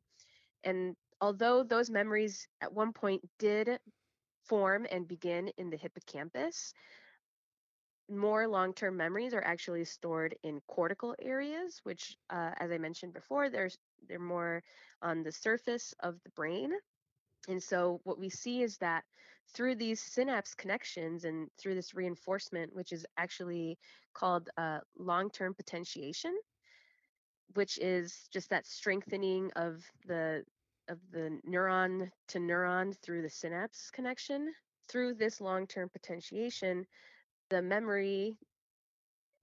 And 0.63 0.95
although 1.21 1.63
those 1.63 1.89
memories 1.89 2.47
at 2.61 2.73
one 2.73 2.93
point 2.93 3.23
did 3.39 3.79
form 4.43 4.87
and 4.91 5.07
begin 5.07 5.49
in 5.57 5.69
the 5.69 5.77
hippocampus, 5.77 6.73
more 8.09 8.47
long-term 8.47 8.97
memories 8.97 9.33
are 9.33 9.43
actually 9.43 9.85
stored 9.85 10.35
in 10.43 10.61
cortical 10.67 11.15
areas, 11.21 11.79
which, 11.83 12.15
uh, 12.29 12.51
as 12.59 12.71
I 12.71 12.77
mentioned 12.77 13.13
before, 13.13 13.49
there's 13.49 13.77
they're 14.07 14.19
more 14.19 14.61
on 15.01 15.23
the 15.23 15.31
surface 15.31 15.93
of 16.01 16.15
the 16.23 16.29
brain. 16.31 16.71
And 17.47 17.61
so 17.61 18.01
what 18.03 18.19
we 18.19 18.29
see 18.29 18.61
is 18.61 18.77
that 18.77 19.03
through 19.53 19.75
these 19.75 20.01
synapse 20.01 20.53
connections 20.53 21.23
and 21.25 21.49
through 21.57 21.75
this 21.75 21.93
reinforcement, 21.93 22.73
which 22.73 22.91
is 22.91 23.05
actually 23.17 23.77
called 24.13 24.49
uh, 24.57 24.79
long-term 24.97 25.53
potentiation, 25.53 26.35
which 27.53 27.77
is 27.79 28.27
just 28.31 28.49
that 28.49 28.65
strengthening 28.65 29.51
of 29.55 29.83
the 30.05 30.43
of 30.89 30.99
the 31.11 31.39
neuron 31.49 32.09
to 32.27 32.39
neuron 32.39 32.93
through 33.01 33.21
the 33.21 33.29
synapse 33.29 33.89
connection. 33.91 34.53
Through 34.89 35.13
this 35.13 35.39
long-term 35.39 35.89
potentiation, 35.89 36.85
the 37.53 37.61
memory 37.61 38.35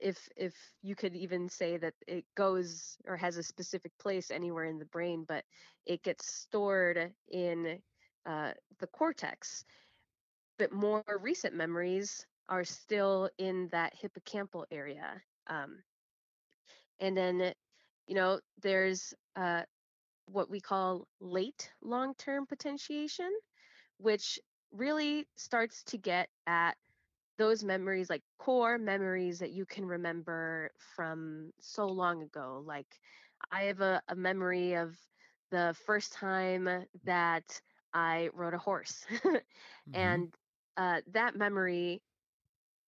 if 0.01 0.29
if 0.37 0.55
you 0.83 0.96
could 0.96 1.14
even 1.14 1.49
say 1.49 1.77
that 1.77 1.94
it 2.09 2.25
goes 2.35 2.96
or 3.07 3.16
has 3.16 3.37
a 3.37 3.42
specific 3.42 3.92
place 3.99 4.31
anywhere 4.31 4.64
in 4.64 4.79
the 4.79 4.87
brain, 4.87 5.25
but 5.29 5.44
it 5.87 6.03
gets 6.03 6.27
stored 6.27 7.12
in 7.29 7.79
uh, 8.27 8.51
the 8.81 8.87
cortex. 8.88 9.64
But 10.59 10.73
more 10.73 11.05
recent 11.20 11.55
memories 11.55 12.27
are 12.49 12.64
still 12.64 13.31
in 13.38 13.68
that 13.70 13.94
hippocampal 13.94 14.64
area. 14.73 15.23
Um, 15.46 15.79
and 16.99 17.16
then, 17.16 17.53
you 18.09 18.14
know, 18.16 18.40
there's 18.61 19.14
uh, 19.37 19.62
what 20.27 20.51
we 20.51 20.61
call 20.61 21.07
late 21.20 21.70
long 21.81 22.14
term 22.14 22.46
potentiation, 22.46 23.31
which 23.99 24.40
really 24.73 25.29
starts 25.37 25.85
to 25.85 25.99
get 25.99 26.29
at 26.46 26.77
those 27.40 27.64
memories, 27.64 28.11
like 28.11 28.22
core 28.38 28.79
memories 28.79 29.40
that 29.40 29.53
you 29.53 29.64
can 29.64 29.87
remember 29.87 30.70
from 30.94 31.50
so 31.61 31.87
long 31.87 32.22
ago. 32.22 32.62
Like, 32.66 32.87
I 33.50 33.62
have 33.64 33.81
a, 33.81 34.03
a 34.09 34.14
memory 34.14 34.74
of 34.74 34.94
the 35.50 35.74
first 35.87 36.12
time 36.12 36.68
that 37.05 37.61
I 37.94 38.29
rode 38.35 38.55
a 38.55 38.59
horse. 38.59 39.07
mm-hmm. 39.24 39.40
And 39.94 40.35
uh, 40.76 41.00
that 41.12 41.35
memory 41.35 42.03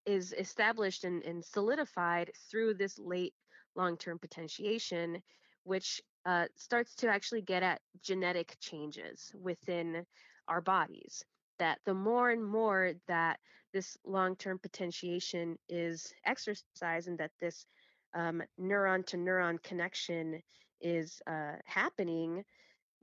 is 0.04 0.34
established 0.38 1.04
and, 1.04 1.22
and 1.24 1.44
solidified 1.44 2.30
through 2.50 2.74
this 2.74 2.98
late 2.98 3.34
long 3.74 3.96
term 3.96 4.18
potentiation, 4.18 5.22
which 5.64 6.02
uh, 6.26 6.46
starts 6.56 6.94
to 6.96 7.08
actually 7.08 7.42
get 7.42 7.62
at 7.62 7.80
genetic 8.02 8.56
changes 8.60 9.32
within 9.40 10.04
our 10.48 10.60
bodies. 10.60 11.24
That 11.58 11.78
the 11.86 11.94
more 11.94 12.30
and 12.30 12.44
more 12.44 12.92
that 13.08 13.38
this 13.72 13.96
long 14.04 14.36
term 14.36 14.58
potentiation 14.58 15.58
is 15.68 16.12
exercised 16.24 17.08
and 17.08 17.18
that 17.18 17.32
this 17.40 17.66
um, 18.14 18.42
neuron 18.60 19.04
to 19.06 19.16
neuron 19.16 19.62
connection 19.62 20.42
is 20.80 21.20
uh, 21.26 21.54
happening, 21.64 22.44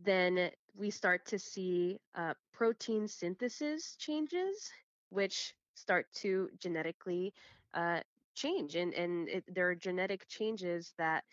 then 0.03 0.49
we 0.75 0.89
start 0.89 1.25
to 1.25 1.39
see 1.39 1.99
uh, 2.15 2.33
protein 2.53 3.07
synthesis 3.07 3.95
changes, 3.97 4.69
which 5.09 5.53
start 5.75 6.05
to 6.13 6.49
genetically 6.59 7.33
uh, 7.73 7.99
change. 8.35 8.75
And, 8.75 8.93
and 8.93 9.27
it, 9.29 9.43
there 9.53 9.69
are 9.69 9.75
genetic 9.75 10.27
changes 10.27 10.93
that 10.97 11.23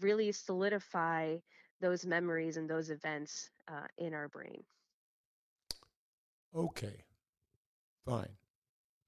really 0.00 0.32
solidify 0.32 1.36
those 1.80 2.06
memories 2.06 2.56
and 2.56 2.68
those 2.68 2.90
events 2.90 3.50
uh, 3.68 3.86
in 3.98 4.14
our 4.14 4.28
brain. 4.28 4.62
Okay, 6.54 7.04
fine. 8.04 8.28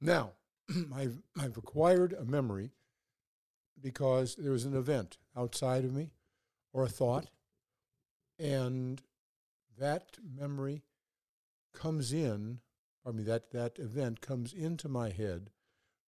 Now, 0.00 0.32
I've, 0.94 1.22
I've 1.38 1.56
acquired 1.56 2.12
a 2.12 2.24
memory 2.24 2.70
because 3.80 4.34
there 4.36 4.52
was 4.52 4.64
an 4.64 4.76
event 4.76 5.18
outside 5.36 5.84
of 5.84 5.92
me 5.92 6.12
or 6.72 6.84
a 6.84 6.88
thought, 6.88 7.30
and 8.38 9.02
that 9.78 10.18
memory 10.22 10.82
comes 11.72 12.12
in, 12.12 12.60
I 13.06 13.12
mean, 13.12 13.26
that, 13.26 13.50
that 13.52 13.78
event 13.78 14.20
comes 14.20 14.52
into 14.52 14.88
my 14.88 15.10
head 15.10 15.50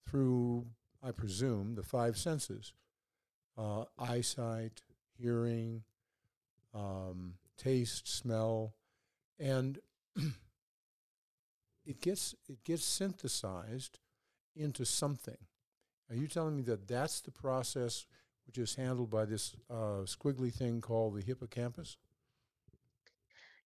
through, 0.07 0.67
I 1.03 1.13
presume, 1.13 1.75
the 1.75 1.83
five 1.83 2.17
senses 2.17 2.73
uh, 3.57 3.85
eyesight, 3.99 4.83
hearing, 5.19 5.83
um, 6.73 7.35
taste, 7.57 8.07
smell, 8.07 8.75
and 9.39 9.79
it 11.89 12.03
gets 12.03 12.35
it 12.49 12.63
gets 12.65 12.85
synthesized 12.85 13.99
into 14.55 14.85
something. 14.85 15.39
Are 16.11 16.17
you 16.17 16.29
telling 16.29 16.55
me 16.55 16.63
that 16.65 16.87
that's 16.87 17.21
the 17.21 17.31
process 17.31 18.07
which 18.47 18.59
is 18.59 18.75
handled 18.75 19.11
by 19.11 19.25
this 19.25 19.55
uh, 19.71 20.05
squiggly 20.05 20.53
thing 20.53 20.81
called 20.81 21.17
the 21.17 21.23
hippocampus? 21.23 21.97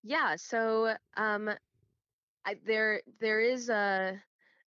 Yeah, 0.04 0.37
so 0.37 0.94
um, 1.16 1.50
I, 2.44 2.56
there 2.64 3.02
there 3.20 3.40
is 3.40 3.68
a 3.68 4.20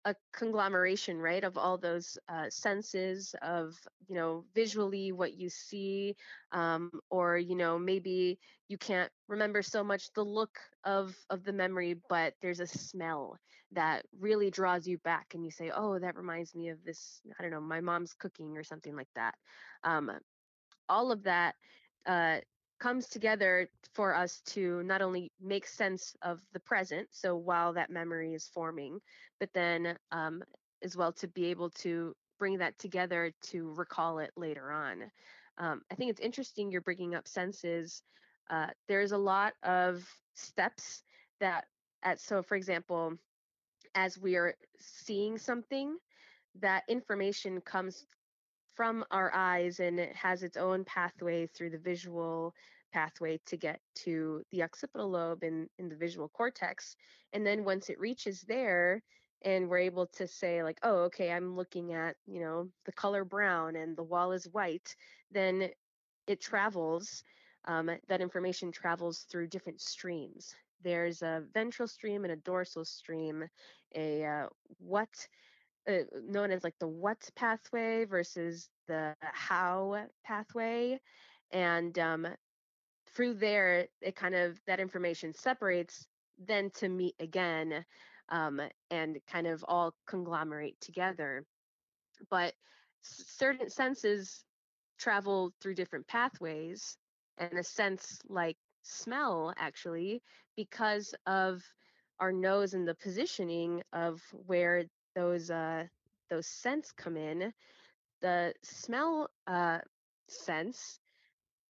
a 0.07 0.17
conglomeration, 0.33 1.19
right, 1.19 1.45
of 1.45 1.59
all 1.59 1.79
those 1.79 2.19
uh, 2.29 2.51
senses 2.51 3.35
of, 3.43 3.77
you 4.09 4.17
know, 4.17 4.47
visually 4.55 5.13
what 5.13 5.35
you 5.35 5.51
see, 5.51 6.17
um, 6.53 6.91
or 7.11 7.39
you 7.39 7.57
know, 7.57 7.79
maybe 7.79 8.39
you 8.69 8.79
can't 8.79 9.13
remember 9.29 9.63
so 9.63 9.85
much 9.85 10.13
the 10.15 10.25
look 10.25 10.59
of 10.85 11.17
of 11.31 11.45
the 11.45 11.53
memory, 11.53 11.97
but 12.09 12.35
there's 12.43 12.61
a 12.61 12.67
smell 12.67 13.39
that 13.73 14.07
really 14.21 14.51
draws 14.51 14.87
you 14.87 14.99
back, 14.99 15.35
and 15.35 15.45
you 15.45 15.51
say, 15.51 15.71
oh, 15.75 15.99
that 15.99 16.17
reminds 16.17 16.55
me 16.55 16.71
of 16.71 16.85
this. 16.85 17.21
I 17.39 17.43
don't 17.43 17.53
know, 17.53 17.61
my 17.61 17.81
mom's 17.81 18.15
cooking 18.15 18.57
or 18.59 18.65
something 18.65 18.97
like 18.97 19.11
that. 19.17 19.35
Um, 19.85 20.11
all 20.89 21.13
of 21.13 21.25
that 21.25 21.57
uh, 22.07 22.41
comes 22.79 23.09
together 23.09 23.69
for 23.95 24.15
us 24.15 24.41
to 24.47 24.83
not 24.83 25.03
only 25.03 25.33
make 25.41 25.67
sense 25.67 26.15
of 26.23 26.41
the 26.53 26.61
present, 26.61 27.09
so 27.11 27.37
while 27.37 27.73
that 27.73 27.91
memory 27.91 28.35
is 28.35 28.49
forming, 28.53 29.01
but 29.41 29.49
then 29.55 29.97
um, 30.13 30.43
as 30.83 30.97
well 30.97 31.13
to 31.13 31.29
be 31.29 31.47
able 31.47 31.71
to 31.71 32.15
bring 32.39 32.59
that 32.59 32.79
together 32.79 33.33
to 33.43 33.73
recall 33.75 34.19
it 34.19 34.31
later 34.37 34.71
on. 34.71 35.11
Um, 35.59 35.83
I 35.91 35.95
think 35.95 36.11
it's 36.11 36.21
interesting 36.21 36.71
you're 36.71 36.83
bringing 36.83 37.15
up 37.15 37.27
senses. 37.27 38.03
Uh, 38.51 38.69
there's 38.89 39.13
a 39.13 39.19
lot 39.19 39.55
of 39.63 40.07
steps 40.35 41.03
that, 41.41 41.65
at 42.03 42.21
so 42.21 42.43
for 42.43 42.57
example, 42.57 43.15
as 43.95 44.19
we 44.19 44.37
are 44.37 44.55
seeing 44.79 45.39
something, 45.39 45.97
that 46.61 46.85
information 46.89 47.61
comes 47.61 48.05
from 48.77 49.05
our 49.11 49.33
eyes 49.35 49.81
and 49.81 49.99
it 49.99 50.15
has 50.15 50.43
its 50.43 50.57
own 50.57 50.85
pathway 50.85 51.47
through 51.47 51.71
the 51.71 51.79
visual 51.79 52.55
pathway 52.93 53.41
to 53.47 53.57
get 53.57 53.81
to 53.95 54.43
the 54.53 54.63
occipital 54.63 55.11
lobe 55.11 55.43
in, 55.43 55.69
in 55.79 55.89
the 55.89 55.97
visual 55.97 56.29
cortex. 56.29 56.97
And 57.33 57.47
then 57.47 57.65
once 57.65 57.91
it 57.91 57.99
reaches 57.99 58.43
there, 58.43 59.03
and 59.43 59.69
we're 59.69 59.79
able 59.79 60.07
to 60.07 60.27
say 60.27 60.63
like 60.63 60.79
oh 60.83 61.05
okay 61.05 61.31
i'm 61.31 61.57
looking 61.57 61.93
at 61.93 62.17
you 62.27 62.41
know 62.41 62.69
the 62.85 62.93
color 62.93 63.25
brown 63.25 63.77
and 63.77 63.97
the 63.97 64.03
wall 64.03 64.33
is 64.33 64.49
white 64.53 64.95
then 65.31 65.69
it 66.27 66.41
travels 66.41 67.23
um, 67.69 67.91
that 68.09 68.21
information 68.21 68.73
travels 68.73 69.27
through 69.31 69.47
different 69.47 69.81
streams 69.81 70.55
there's 70.83 71.23
a 71.23 71.43
ventral 71.53 71.89
stream 71.89 72.25
and 72.25 72.33
a 72.33 72.37
dorsal 72.37 72.85
stream 72.85 73.45
a 73.95 74.25
uh, 74.25 74.47
what 74.79 75.29
uh, 75.89 75.99
known 76.27 76.51
as 76.51 76.65
like 76.65 76.79
the 76.81 76.89
what 76.89 77.19
pathway 77.37 78.05
versus 78.05 78.69
the 78.89 79.15
how 79.21 80.07
pathway 80.25 80.99
and 81.53 81.99
um, 81.99 82.27
through 83.15 83.35
there 83.35 83.87
it 84.01 84.17
kind 84.17 84.35
of 84.35 84.61
that 84.67 84.81
information 84.81 85.33
separates 85.35 86.07
then 86.39 86.71
to 86.71 86.89
meet 86.89 87.15
again 87.21 87.85
um, 88.29 88.61
and 88.91 89.19
kind 89.31 89.47
of 89.47 89.65
all 89.69 89.95
conglomerate 90.07 90.77
together. 90.81 91.45
But 92.31 92.55
certain 93.03 93.71
senses 93.71 94.45
travel 94.99 95.53
through 95.61 95.75
different 95.75 96.07
pathways 96.09 96.97
and 97.39 97.59
a 97.59 97.63
sense 97.65 98.19
like 98.29 98.57
smell 98.83 99.53
actually 99.59 100.23
because 100.57 101.15
of 101.27 101.63
our 102.19 102.33
nose 102.33 102.73
and 102.73 102.89
the 102.89 102.95
positioning 102.95 103.83
of 103.93 104.21
where 104.33 104.85
those 105.17 105.51
uh, 105.51 105.87
those 106.31 106.47
scents 106.47 106.93
come 106.93 107.17
in, 107.17 107.53
the 108.21 108.55
smell 108.63 109.31
uh, 109.49 109.81
sense 110.29 111.01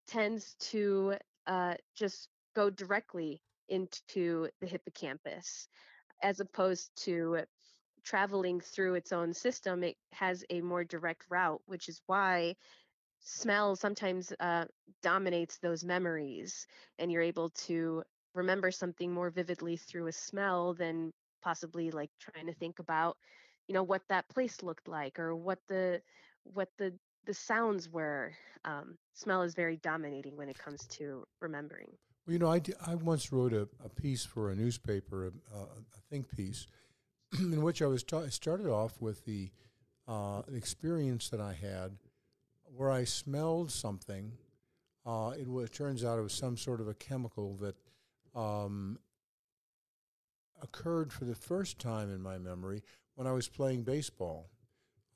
tends 0.07 0.55
to 0.59 1.15
uh, 1.47 1.75
just 1.95 2.29
go 2.55 2.69
directly 2.69 3.41
into 3.69 4.49
the 4.61 4.67
hippocampus, 4.67 5.67
as 6.21 6.39
opposed 6.39 6.91
to 6.97 7.39
traveling 8.03 8.61
through 8.61 8.95
its 8.95 9.11
own 9.11 9.33
system. 9.33 9.83
It 9.83 9.97
has 10.13 10.45
a 10.49 10.61
more 10.61 10.83
direct 10.83 11.23
route, 11.29 11.61
which 11.65 11.89
is 11.89 12.01
why 12.07 12.55
smell 13.21 13.75
sometimes 13.75 14.33
uh, 14.39 14.65
dominates 15.03 15.59
those 15.59 15.83
memories, 15.83 16.67
and 16.99 17.11
you're 17.11 17.21
able 17.21 17.49
to 17.51 18.03
remember 18.35 18.71
something 18.71 19.11
more 19.13 19.29
vividly 19.31 19.77
through 19.77 20.07
a 20.07 20.13
smell 20.13 20.73
than 20.73 21.11
possibly 21.41 21.91
like 21.91 22.09
trying 22.19 22.47
to 22.47 22.53
think 22.53 22.79
about 22.79 23.17
you 23.67 23.73
know 23.73 23.83
what 23.83 24.01
that 24.09 24.27
place 24.29 24.63
looked 24.63 24.87
like 24.87 25.19
or 25.19 25.35
what 25.35 25.59
the 25.67 26.01
what 26.43 26.69
the 26.77 26.93
the 27.25 27.33
sounds 27.33 27.89
were. 27.89 28.33
Um, 28.65 28.97
smell 29.13 29.43
is 29.43 29.53
very 29.53 29.77
dominating 29.77 30.35
when 30.35 30.49
it 30.49 30.57
comes 30.57 30.85
to 30.87 31.25
remembering. 31.41 31.89
Well 32.25 32.33
you 32.33 32.39
know 32.39 32.51
i, 32.51 32.61
I 32.85 32.95
once 32.95 33.31
wrote 33.31 33.53
a, 33.53 33.67
a 33.83 33.89
piece 33.89 34.25
for 34.25 34.51
a 34.51 34.55
newspaper 34.55 35.27
a, 35.27 35.57
a 35.57 36.01
think 36.09 36.29
piece 36.35 36.67
in 37.39 37.61
which 37.61 37.81
i 37.81 37.85
was 37.85 38.03
ta- 38.03 38.27
started 38.29 38.67
off 38.67 39.01
with 39.01 39.23
the 39.25 39.49
uh, 40.07 40.41
experience 40.53 41.29
that 41.29 41.39
i 41.39 41.53
had 41.53 41.97
where 42.75 42.91
i 42.91 43.05
smelled 43.05 43.71
something 43.71 44.33
uh, 45.05 45.31
it, 45.39 45.47
was, 45.47 45.69
it 45.69 45.73
turns 45.73 46.03
out 46.03 46.19
it 46.19 46.21
was 46.21 46.33
some 46.33 46.57
sort 46.57 46.81
of 46.81 46.89
a 46.89 46.93
chemical 46.93 47.55
that 47.55 47.75
um, 48.35 48.99
occurred 50.61 51.11
for 51.11 51.25
the 51.25 51.35
first 51.35 51.79
time 51.79 52.11
in 52.11 52.21
my 52.21 52.37
memory 52.37 52.83
when 53.15 53.27
I 53.27 53.31
was 53.31 53.47
playing 53.47 53.83
baseball 53.83 54.49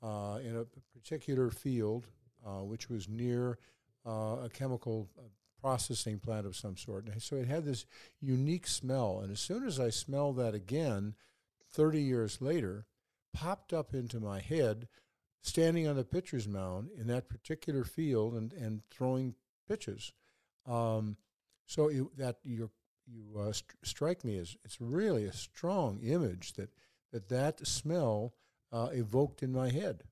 uh, 0.02 0.38
in 0.44 0.56
a 0.56 0.64
particular 0.98 1.50
field, 1.50 2.06
uh, 2.44 2.64
which 2.64 2.88
was 2.88 3.08
near 3.08 3.58
uh, 4.06 4.36
a 4.44 4.50
chemical 4.52 5.08
uh, 5.18 5.22
processing 5.60 6.18
plant 6.18 6.46
of 6.46 6.56
some 6.56 6.76
sort. 6.76 7.06
And 7.06 7.22
so 7.22 7.36
it 7.36 7.46
had 7.46 7.64
this 7.64 7.86
unique 8.20 8.66
smell. 8.66 9.20
And 9.20 9.30
as 9.30 9.40
soon 9.40 9.64
as 9.64 9.78
I 9.78 9.90
smelled 9.90 10.36
that 10.38 10.54
again, 10.54 11.14
30 11.70 12.02
years 12.02 12.40
later, 12.40 12.86
popped 13.32 13.72
up 13.72 13.94
into 13.94 14.20
my 14.20 14.40
head 14.40 14.88
standing 15.40 15.86
on 15.86 15.96
the 15.96 16.04
pitcher's 16.04 16.46
mound 16.46 16.90
in 16.98 17.06
that 17.08 17.28
particular 17.28 17.84
field 17.84 18.34
and, 18.34 18.52
and 18.52 18.82
throwing 18.90 19.34
pitches. 19.68 20.12
Um, 20.66 21.16
so 21.66 21.88
it, 21.88 22.16
that 22.18 22.36
your 22.44 22.70
you 23.06 23.38
uh, 23.38 23.52
st- 23.52 23.76
strike 23.82 24.24
me 24.24 24.38
as 24.38 24.56
it's 24.64 24.80
really 24.80 25.24
a 25.24 25.32
strong 25.32 25.98
image 26.02 26.54
that 26.54 26.70
that 27.12 27.28
that 27.28 27.66
smell 27.66 28.34
uh, 28.72 28.88
evoked 28.92 29.42
in 29.42 29.52
my 29.52 29.70
head. 29.70 30.04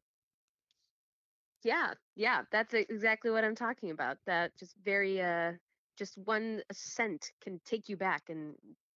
Yeah, 1.62 1.92
yeah, 2.16 2.42
that's 2.50 2.72
exactly 2.74 3.30
what 3.30 3.44
I'm 3.44 3.54
talking 3.54 3.90
about. 3.90 4.16
That 4.26 4.52
just 4.58 4.74
very 4.84 5.20
uh, 5.20 5.52
just 5.98 6.16
one 6.16 6.62
scent 6.72 7.30
can 7.42 7.60
take 7.64 7.88
you 7.88 7.96
back 7.96 8.22
and 8.28 8.54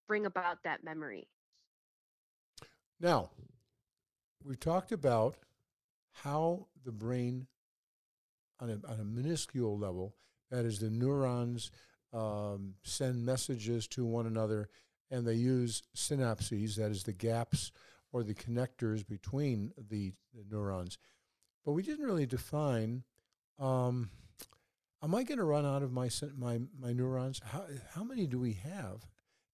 bring 0.08 0.26
about 0.26 0.58
that 0.64 0.82
memory. 0.84 1.28
Now, 3.00 3.30
we've 4.42 4.60
talked 4.60 4.92
about 4.92 5.36
how 6.12 6.68
the 6.84 6.92
brain, 6.92 7.46
on 8.60 8.70
a, 8.70 8.90
on 8.90 9.00
a 9.00 9.04
minuscule 9.04 9.78
level, 9.78 10.14
that 10.50 10.64
is 10.64 10.78
the 10.78 10.90
neurons 10.90 11.70
um, 12.14 12.74
send 12.82 13.24
messages 13.24 13.86
to 13.88 14.04
one 14.04 14.26
another, 14.26 14.68
and 15.10 15.26
they 15.26 15.34
use 15.34 15.82
synapses, 15.96 16.76
that 16.76 16.90
is 16.90 17.02
the 17.02 17.12
gaps 17.12 17.72
or 18.12 18.22
the 18.22 18.34
connectors 18.34 19.06
between 19.06 19.72
the, 19.76 20.12
the 20.32 20.44
neurons. 20.48 20.98
But 21.64 21.72
we 21.72 21.82
didn't 21.82 22.04
really 22.04 22.26
define. 22.26 23.02
Um, 23.58 24.10
am 25.02 25.14
I 25.14 25.24
going 25.24 25.38
to 25.38 25.44
run 25.44 25.66
out 25.66 25.82
of 25.82 25.92
my 25.92 26.08
my 26.36 26.60
my 26.78 26.92
neurons? 26.92 27.40
How 27.44 27.64
how 27.94 28.04
many 28.04 28.26
do 28.26 28.38
we 28.38 28.52
have? 28.52 29.06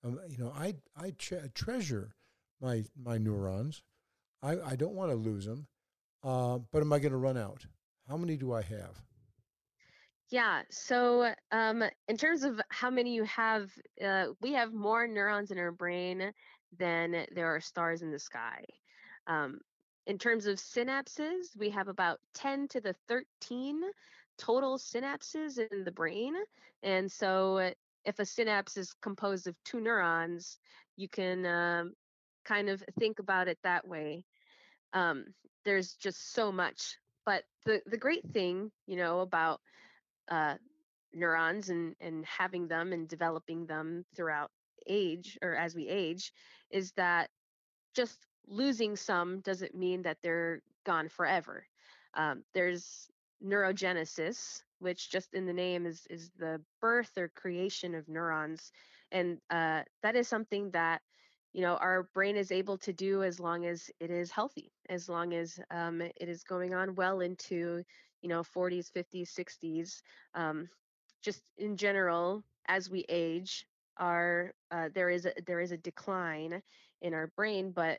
Um, 0.04 0.20
you 0.28 0.38
know, 0.38 0.52
I 0.56 0.74
I 0.96 1.12
tre- 1.18 1.50
treasure 1.54 2.14
my 2.60 2.84
my 3.00 3.16
neurons. 3.18 3.82
I 4.42 4.60
I 4.60 4.76
don't 4.76 4.94
want 4.94 5.10
to 5.10 5.16
lose 5.16 5.46
them. 5.46 5.66
Uh, 6.22 6.58
but 6.70 6.82
am 6.82 6.92
I 6.92 6.98
going 6.98 7.12
to 7.12 7.18
run 7.18 7.38
out? 7.38 7.64
How 8.08 8.16
many 8.16 8.36
do 8.36 8.52
I 8.52 8.62
have? 8.62 9.02
Yeah. 10.30 10.62
So, 10.70 11.34
um, 11.50 11.82
in 12.06 12.16
terms 12.16 12.44
of 12.44 12.60
how 12.68 12.90
many 12.90 13.14
you 13.14 13.24
have, 13.24 13.70
uh, 14.04 14.28
we 14.40 14.52
have 14.52 14.72
more 14.72 15.06
neurons 15.08 15.50
in 15.50 15.58
our 15.58 15.72
brain 15.72 16.32
than 16.78 17.26
there 17.32 17.54
are 17.54 17.60
stars 17.60 18.02
in 18.02 18.12
the 18.12 18.18
sky. 18.18 18.64
Um, 19.26 19.60
in 20.06 20.18
terms 20.18 20.46
of 20.46 20.58
synapses, 20.58 21.56
we 21.56 21.70
have 21.70 21.88
about 21.88 22.20
10 22.34 22.68
to 22.68 22.80
the 22.80 22.94
13 23.08 23.82
total 24.38 24.78
synapses 24.78 25.58
in 25.58 25.84
the 25.84 25.92
brain. 25.92 26.34
And 26.82 27.10
so, 27.10 27.72
if 28.04 28.18
a 28.20 28.24
synapse 28.24 28.76
is 28.76 28.94
composed 29.02 29.48
of 29.48 29.56
two 29.64 29.80
neurons, 29.80 30.58
you 30.96 31.08
can 31.08 31.44
um, 31.44 31.94
kind 32.44 32.68
of 32.68 32.84
think 32.98 33.18
about 33.18 33.48
it 33.48 33.58
that 33.64 33.86
way. 33.86 34.24
Um, 34.92 35.34
there's 35.64 35.94
just 35.94 36.32
so 36.32 36.52
much. 36.52 36.98
But 37.26 37.44
the, 37.64 37.82
the 37.86 37.98
great 37.98 38.24
thing, 38.32 38.70
you 38.86 38.96
know, 38.96 39.20
about 39.20 39.60
uh, 40.30 40.56
neurons 41.12 41.70
and 41.70 41.94
and 42.00 42.24
having 42.24 42.68
them 42.68 42.92
and 42.92 43.08
developing 43.08 43.66
them 43.66 44.04
throughout 44.14 44.50
age 44.86 45.38
or 45.42 45.54
as 45.54 45.74
we 45.74 45.88
age 45.88 46.32
is 46.70 46.92
that 46.92 47.28
just 47.94 48.18
losing 48.46 48.96
some 48.96 49.40
doesn't 49.40 49.74
mean 49.74 50.02
that 50.02 50.18
they're 50.22 50.62
gone 50.84 51.08
forever. 51.08 51.66
Um, 52.14 52.42
there's 52.54 53.08
neurogenesis, 53.44 54.62
which 54.78 55.10
just 55.10 55.34
in 55.34 55.46
the 55.46 55.52
name 55.52 55.86
is 55.86 56.06
is 56.10 56.30
the 56.38 56.60
birth 56.80 57.12
or 57.16 57.28
creation 57.28 57.94
of 57.94 58.08
neurons, 58.08 58.72
and 59.12 59.38
uh, 59.50 59.82
that 60.02 60.16
is 60.16 60.28
something 60.28 60.70
that 60.72 61.02
you 61.52 61.62
know 61.62 61.76
our 61.76 62.04
brain 62.14 62.36
is 62.36 62.52
able 62.52 62.78
to 62.78 62.92
do 62.92 63.22
as 63.22 63.40
long 63.40 63.66
as 63.66 63.90
it 64.00 64.10
is 64.10 64.30
healthy, 64.30 64.72
as 64.88 65.08
long 65.08 65.32
as 65.32 65.58
um, 65.70 66.00
it 66.00 66.28
is 66.28 66.42
going 66.44 66.74
on 66.74 66.94
well 66.94 67.20
into 67.20 67.82
you 68.22 68.28
know 68.28 68.42
40s, 68.42 68.90
50s, 68.90 69.30
60s. 69.30 70.02
Um, 70.34 70.68
just 71.22 71.42
in 71.58 71.76
general, 71.76 72.42
as 72.68 72.90
we 72.90 73.04
age, 73.08 73.66
our 73.98 74.52
uh, 74.70 74.88
there 74.94 75.10
is 75.10 75.26
a, 75.26 75.32
there 75.46 75.60
is 75.60 75.72
a 75.72 75.76
decline 75.78 76.62
in 77.02 77.14
our 77.14 77.28
brain, 77.36 77.72
but 77.72 77.98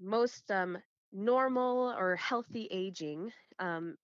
most 0.00 0.50
um, 0.50 0.78
normal 1.12 1.94
or 1.98 2.16
healthy 2.16 2.68
aging 2.70 3.32
um, 3.58 3.96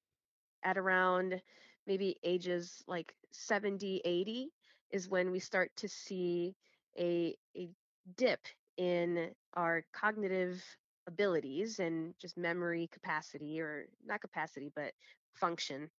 at 0.64 0.78
around 0.78 1.40
maybe 1.86 2.16
ages 2.24 2.82
like 2.86 3.14
70, 3.32 4.00
80 4.04 4.50
is 4.90 5.08
when 5.08 5.30
we 5.30 5.38
start 5.38 5.70
to 5.76 5.88
see 5.88 6.54
a, 6.98 7.34
a 7.56 7.68
dip 8.16 8.40
in 8.76 9.30
our 9.54 9.84
cognitive 9.92 10.62
abilities 11.06 11.78
and 11.80 12.14
just 12.20 12.36
memory 12.36 12.88
capacity, 12.92 13.60
or 13.60 13.86
not 14.06 14.20
capacity, 14.20 14.70
but 14.74 14.92
function. 15.34 15.90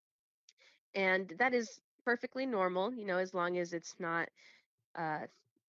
And 0.96 1.34
that 1.40 1.54
is 1.54 1.80
perfectly 2.04 2.46
normal, 2.46 2.94
you 2.94 3.06
know, 3.06 3.18
as 3.18 3.34
long 3.34 3.58
as 3.58 3.74
it's 3.74 3.96
not 4.00 4.30
uh, 4.96 5.22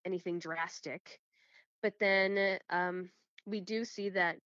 anything 0.05 0.39
drastic. 0.39 1.19
But 1.81 1.93
then 1.99 2.57
um, 2.69 3.09
we 3.45 3.59
do 3.59 3.85
see 3.85 4.09
that 4.09 4.37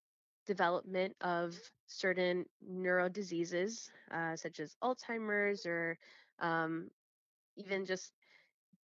development 0.46 1.16
of 1.22 1.56
certain 1.88 2.46
neuro 2.62 3.10
diseases, 3.10 3.90
uh, 4.12 4.36
such 4.36 4.60
as 4.60 4.76
Alzheimer's 4.84 5.66
or 5.66 5.98
um, 6.40 6.90
even 7.56 7.86
just 7.86 8.14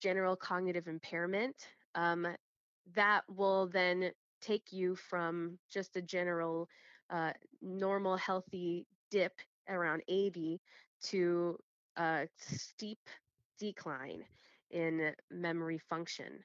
general 0.01 0.35
cognitive 0.35 0.87
impairment, 0.87 1.55
um, 1.95 2.27
that 2.95 3.21
will 3.29 3.67
then 3.67 4.11
take 4.41 4.71
you 4.71 4.95
from 4.95 5.57
just 5.69 5.95
a 5.95 6.01
general 6.01 6.67
uh, 7.09 7.31
normal 7.61 8.17
healthy 8.17 8.85
dip 9.11 9.33
around 9.69 10.03
80 10.07 10.59
to 11.03 11.57
a 11.97 12.27
steep 12.37 12.99
decline 13.59 14.23
in 14.71 15.13
memory 15.29 15.77
function. 15.77 16.43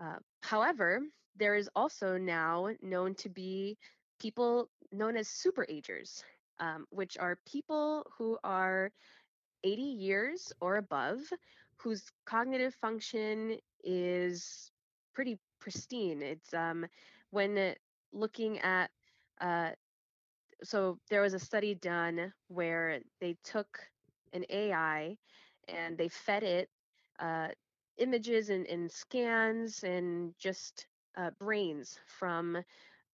Uh, 0.00 0.16
however, 0.42 1.00
there 1.36 1.54
is 1.54 1.68
also 1.74 2.16
now 2.18 2.68
known 2.82 3.14
to 3.16 3.28
be 3.28 3.76
people 4.20 4.68
known 4.92 5.16
as 5.16 5.28
superagers, 5.28 6.22
um, 6.60 6.86
which 6.90 7.16
are 7.18 7.38
people 7.46 8.04
who 8.16 8.38
are 8.44 8.90
80 9.64 9.82
years 9.82 10.52
or 10.60 10.76
above 10.76 11.18
whose 11.76 12.10
cognitive 12.26 12.74
function 12.74 13.58
is 13.84 14.70
pretty 15.14 15.38
pristine. 15.60 16.22
It's 16.22 16.52
um, 16.54 16.86
when 17.30 17.74
looking 18.12 18.58
at, 18.60 18.90
uh, 19.40 19.70
so 20.62 20.98
there 21.10 21.22
was 21.22 21.34
a 21.34 21.38
study 21.38 21.74
done 21.74 22.32
where 22.48 23.00
they 23.20 23.36
took 23.44 23.78
an 24.32 24.44
AI 24.50 25.16
and 25.68 25.96
they 25.96 26.08
fed 26.08 26.42
it 26.42 26.68
uh, 27.20 27.48
images 27.98 28.50
and, 28.50 28.66
and, 28.66 28.90
scans 28.90 29.82
and 29.84 30.34
just 30.38 30.86
uh, 31.16 31.30
brains 31.38 31.98
from 32.06 32.56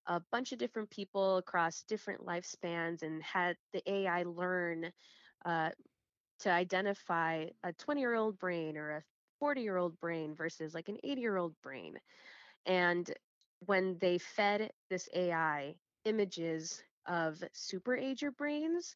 a 0.06 0.20
bunch 0.32 0.52
of 0.52 0.58
different 0.58 0.90
people 0.90 1.38
across 1.38 1.82
different 1.84 2.24
lifespans 2.24 3.02
and 3.02 3.22
had 3.22 3.56
the 3.72 3.82
AI 3.90 4.24
learn 4.24 4.90
uh, 5.44 5.70
to 6.40 6.50
identify 6.50 7.46
a 7.64 7.72
20 7.72 8.00
year 8.00 8.14
old 8.14 8.38
brain 8.38 8.76
or 8.76 8.90
a 8.90 9.02
40 9.38 9.62
year 9.62 9.76
old 9.76 9.98
brain 10.00 10.34
versus 10.34 10.74
like 10.74 10.88
an 10.88 10.98
80 11.04 11.20
year 11.20 11.36
old 11.36 11.54
brain. 11.62 11.94
And 12.66 13.10
when 13.66 13.98
they 14.00 14.18
fed 14.18 14.70
this 14.90 15.08
AI 15.14 15.74
images 16.04 16.82
of 17.06 17.42
super 17.52 17.96
ager 17.96 18.30
brains, 18.30 18.94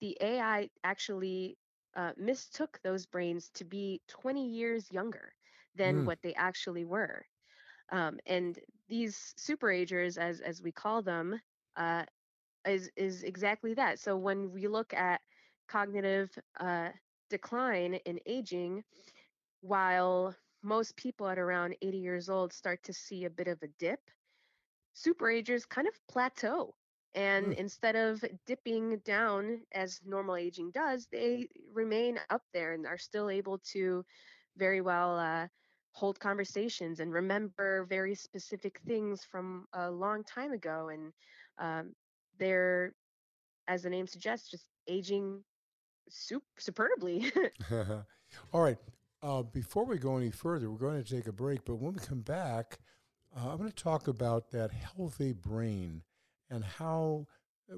the 0.00 0.16
AI 0.20 0.70
actually 0.84 1.58
uh, 1.96 2.12
mistook 2.16 2.80
those 2.82 3.06
brains 3.06 3.50
to 3.54 3.64
be 3.64 4.00
20 4.08 4.46
years 4.46 4.90
younger 4.92 5.32
than 5.74 6.02
mm. 6.02 6.04
what 6.04 6.20
they 6.22 6.34
actually 6.34 6.84
were. 6.84 7.24
Um, 7.90 8.18
and 8.26 8.58
these 8.88 9.34
superagers, 9.38 10.18
as 10.18 10.40
as 10.40 10.62
we 10.62 10.72
call 10.72 11.02
them, 11.02 11.40
uh, 11.76 12.04
is 12.66 12.90
is 12.96 13.22
exactly 13.22 13.74
that. 13.74 13.98
So 13.98 14.16
when 14.16 14.52
we 14.52 14.66
look 14.68 14.92
at 14.94 15.20
cognitive 15.68 16.36
uh, 16.60 16.90
decline 17.30 17.94
in 17.94 18.18
aging, 18.26 18.84
while 19.60 20.34
most 20.62 20.96
people 20.96 21.28
at 21.28 21.38
around 21.38 21.76
80 21.82 21.98
years 21.98 22.28
old 22.28 22.52
start 22.52 22.82
to 22.84 22.92
see 22.92 23.24
a 23.24 23.30
bit 23.30 23.48
of 23.48 23.62
a 23.62 23.68
dip, 23.78 24.00
superagers 24.94 25.68
kind 25.68 25.88
of 25.88 25.94
plateau. 26.08 26.74
And 27.14 27.48
mm. 27.48 27.56
instead 27.56 27.94
of 27.94 28.24
dipping 28.46 28.98
down 29.04 29.60
as 29.72 30.00
normal 30.04 30.36
aging 30.36 30.70
does, 30.70 31.08
they 31.12 31.48
remain 31.72 32.18
up 32.30 32.42
there 32.54 32.72
and 32.72 32.86
are 32.86 32.98
still 32.98 33.28
able 33.28 33.58
to 33.72 34.04
very 34.56 34.80
well 34.80 35.18
uh, 35.18 35.46
hold 35.92 36.18
conversations 36.18 37.00
and 37.00 37.12
remember 37.12 37.84
very 37.84 38.14
specific 38.14 38.80
things 38.86 39.24
from 39.30 39.66
a 39.74 39.90
long 39.90 40.24
time 40.24 40.52
ago. 40.52 40.88
And 40.88 41.12
um, 41.58 41.94
they're, 42.38 42.94
as 43.68 43.82
the 43.82 43.90
name 43.90 44.06
suggests, 44.06 44.50
just 44.50 44.64
aging 44.88 45.42
sup- 46.08 46.42
superbly. 46.58 47.30
All 48.52 48.62
right. 48.62 48.78
Uh, 49.22 49.42
before 49.42 49.84
we 49.84 49.98
go 49.98 50.16
any 50.16 50.30
further, 50.30 50.70
we're 50.70 50.78
going 50.78 51.02
to 51.02 51.16
take 51.16 51.26
a 51.28 51.32
break. 51.32 51.64
But 51.64 51.76
when 51.76 51.92
we 51.92 52.00
come 52.00 52.22
back, 52.22 52.78
uh, 53.36 53.50
I'm 53.50 53.58
going 53.58 53.70
to 53.70 53.76
talk 53.76 54.08
about 54.08 54.50
that 54.50 54.72
healthy 54.72 55.32
brain 55.32 56.02
and 56.52 56.62
how 56.64 57.26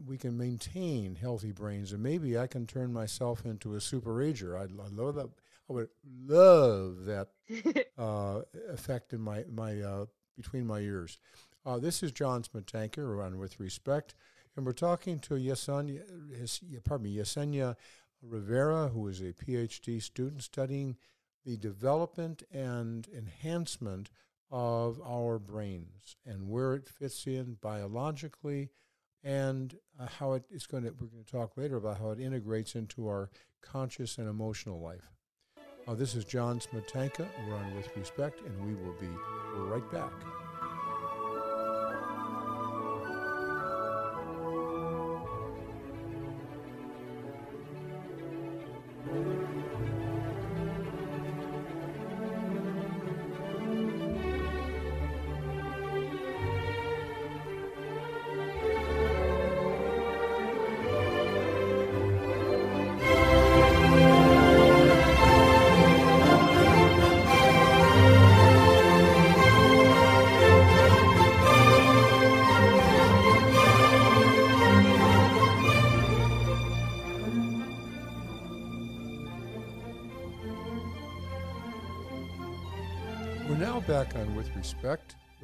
we 0.06 0.18
can 0.18 0.36
maintain 0.36 1.14
healthy 1.14 1.52
brains. 1.52 1.92
And 1.92 2.02
maybe 2.02 2.36
I 2.36 2.46
can 2.46 2.66
turn 2.66 2.92
myself 2.92 3.46
into 3.46 3.74
a 3.74 3.80
super 3.80 4.20
ager. 4.20 4.58
I, 4.58 4.62
I 4.62 4.88
love 4.90 5.14
that. 5.14 5.28
I 5.70 5.72
would 5.72 5.88
love 6.26 7.04
that 7.04 7.28
uh, 7.98 8.42
effect 8.68 9.12
in 9.12 9.20
my 9.20 9.44
my 9.50 9.80
uh, 9.80 10.06
between 10.36 10.66
my 10.66 10.80
ears. 10.80 11.18
Uh, 11.64 11.78
this 11.78 12.02
is 12.02 12.12
John 12.12 12.42
Smetanka 12.42 13.24
on 13.24 13.38
With 13.38 13.58
Respect, 13.58 14.14
and 14.56 14.66
we're 14.66 14.72
talking 14.72 15.18
to 15.20 15.34
Yessenia, 15.34 16.02
pardon 16.84 17.04
me, 17.04 17.16
Yessenia 17.16 17.76
Rivera, 18.20 18.88
who 18.88 19.08
is 19.08 19.20
a 19.20 19.32
PhD 19.32 20.02
student 20.02 20.42
studying 20.42 20.96
the 21.46 21.56
development 21.56 22.42
and 22.52 23.08
enhancement 23.16 24.10
of 24.54 25.00
our 25.04 25.36
brains 25.36 26.16
and 26.24 26.48
where 26.48 26.74
it 26.74 26.88
fits 26.88 27.26
in 27.26 27.56
biologically 27.60 28.70
and 29.24 29.74
uh, 29.98 30.06
how 30.20 30.34
it 30.34 30.44
is 30.48 30.64
going 30.64 30.84
to 30.84 30.90
we're 30.90 31.08
going 31.08 31.24
to 31.24 31.32
talk 31.32 31.56
later 31.56 31.76
about 31.76 31.98
how 31.98 32.10
it 32.10 32.20
integrates 32.20 32.76
into 32.76 33.08
our 33.08 33.30
conscious 33.60 34.16
and 34.16 34.28
emotional 34.28 34.80
life. 34.80 35.10
Uh, 35.88 35.94
this 35.94 36.14
is 36.14 36.24
john 36.24 36.60
smetanka. 36.60 37.26
We're 37.48 37.56
on 37.56 37.74
with 37.74 37.90
respect 37.96 38.42
and 38.46 38.64
we 38.64 38.74
will 38.80 38.94
be 39.00 39.10
right 39.56 39.90
back 39.90 40.12
back 40.12 40.43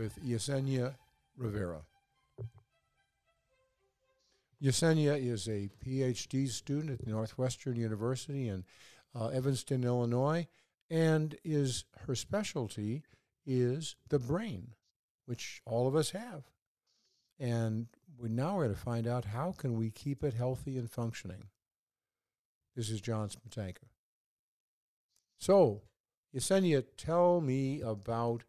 with 0.00 0.18
Yessenia 0.24 0.94
Rivera. 1.36 1.82
Yessenia 4.62 5.22
is 5.22 5.46
a 5.46 5.68
PhD 5.84 6.48
student 6.48 7.02
at 7.02 7.06
Northwestern 7.06 7.76
University 7.76 8.48
in 8.48 8.64
uh, 9.14 9.26
Evanston, 9.26 9.84
Illinois, 9.84 10.48
and 10.88 11.36
is 11.44 11.84
her 12.06 12.14
specialty 12.14 13.02
is 13.44 13.94
the 14.08 14.18
brain, 14.18 14.68
which 15.26 15.60
all 15.66 15.86
of 15.86 15.94
us 15.94 16.12
have. 16.12 16.44
And 17.38 17.88
we 18.18 18.30
now 18.30 18.58
are 18.58 18.68
to 18.68 18.74
find 18.74 19.06
out 19.06 19.26
how 19.26 19.52
can 19.52 19.76
we 19.76 19.90
keep 19.90 20.24
it 20.24 20.32
healthy 20.32 20.78
and 20.78 20.90
functioning. 20.90 21.48
This 22.74 22.88
is 22.88 23.02
John 23.02 23.28
Smetanka. 23.28 23.84
So, 25.36 25.82
Yessenia, 26.34 26.84
tell 26.96 27.42
me 27.42 27.82
about 27.82 28.44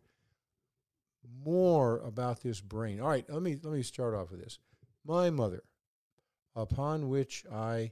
more 1.43 1.99
about 1.99 2.41
this 2.41 2.61
brain. 2.61 2.99
All 2.99 3.09
right, 3.09 3.25
let 3.29 3.41
me 3.41 3.57
let 3.61 3.73
me 3.73 3.83
start 3.83 4.13
off 4.13 4.31
with 4.31 4.43
this. 4.43 4.59
My 5.05 5.29
mother, 5.29 5.63
upon 6.55 7.09
which 7.09 7.45
I 7.51 7.91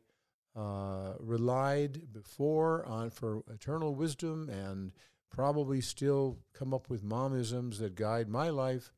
uh, 0.56 1.14
relied 1.20 2.12
before 2.12 2.86
on 2.86 3.10
for 3.10 3.44
eternal 3.52 3.96
wisdom 3.96 4.50
and 4.50 4.92
probably 5.30 5.82
still 5.82 6.40
come 6.54 6.74
up 6.74 6.90
with 6.90 7.04
momisms 7.04 7.80
that 7.80 7.96
guide 7.96 8.28
my 8.28 8.50
life. 8.50 8.92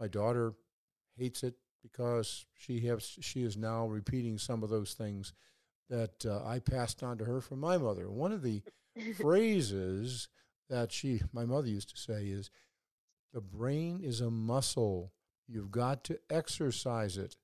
My 0.00 0.08
daughter 0.08 0.54
hates 1.16 1.42
it 1.42 1.54
because 1.82 2.46
she 2.54 2.80
has 2.80 3.16
she 3.20 3.42
is 3.42 3.56
now 3.56 3.86
repeating 3.86 4.38
some 4.38 4.62
of 4.62 4.70
those 4.70 4.94
things 4.94 5.32
that 5.90 6.24
uh, 6.24 6.42
I 6.44 6.58
passed 6.58 7.02
on 7.02 7.18
to 7.18 7.24
her 7.24 7.40
from 7.40 7.60
my 7.60 7.76
mother. 7.76 8.10
One 8.10 8.32
of 8.32 8.42
the 8.42 8.62
phrases 9.20 10.28
that 10.70 10.90
she 10.90 11.20
my 11.32 11.44
mother 11.44 11.68
used 11.68 11.90
to 11.90 12.00
say 12.00 12.24
is 12.24 12.50
the 13.34 13.40
brain 13.40 14.00
is 14.02 14.20
a 14.20 14.30
muscle. 14.30 15.12
You've 15.48 15.72
got 15.72 16.04
to 16.04 16.18
exercise 16.30 17.18
it. 17.18 17.36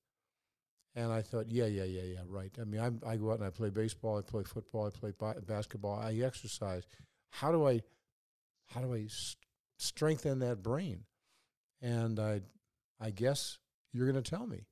And 0.95 1.13
I 1.13 1.21
thought, 1.21 1.51
yeah, 1.51 1.67
yeah, 1.67 1.85
yeah, 1.85 2.03
yeah, 2.03 2.21
right. 2.27 2.51
I 2.61 2.65
mean, 2.65 2.81
I, 2.81 3.11
I 3.11 3.17
go 3.17 3.33
out 3.33 3.39
and 3.39 3.47
I 3.47 3.51
play 3.51 3.71
baseball, 3.71 4.19
I 4.19 4.23
play 4.23 4.45
football, 4.45 4.87
I 4.87 4.91
play 4.91 5.13
basketball, 5.47 6.01
I 6.01 6.15
exercise. 6.15 6.85
How 7.31 7.53
do 7.53 7.67
I, 7.67 7.83
how 8.67 8.81
do 8.81 8.95
I 8.95 9.07
st- 9.09 9.37
strengthen 9.79 10.39
that 10.41 10.63
brain? 10.63 11.05
And 11.83 12.19
I, 12.19 12.41
I 13.01 13.11
guess 13.11 13.59
you're 13.93 14.11
going 14.11 14.23
to 14.23 14.31
tell 14.31 14.47
me. 14.47 14.67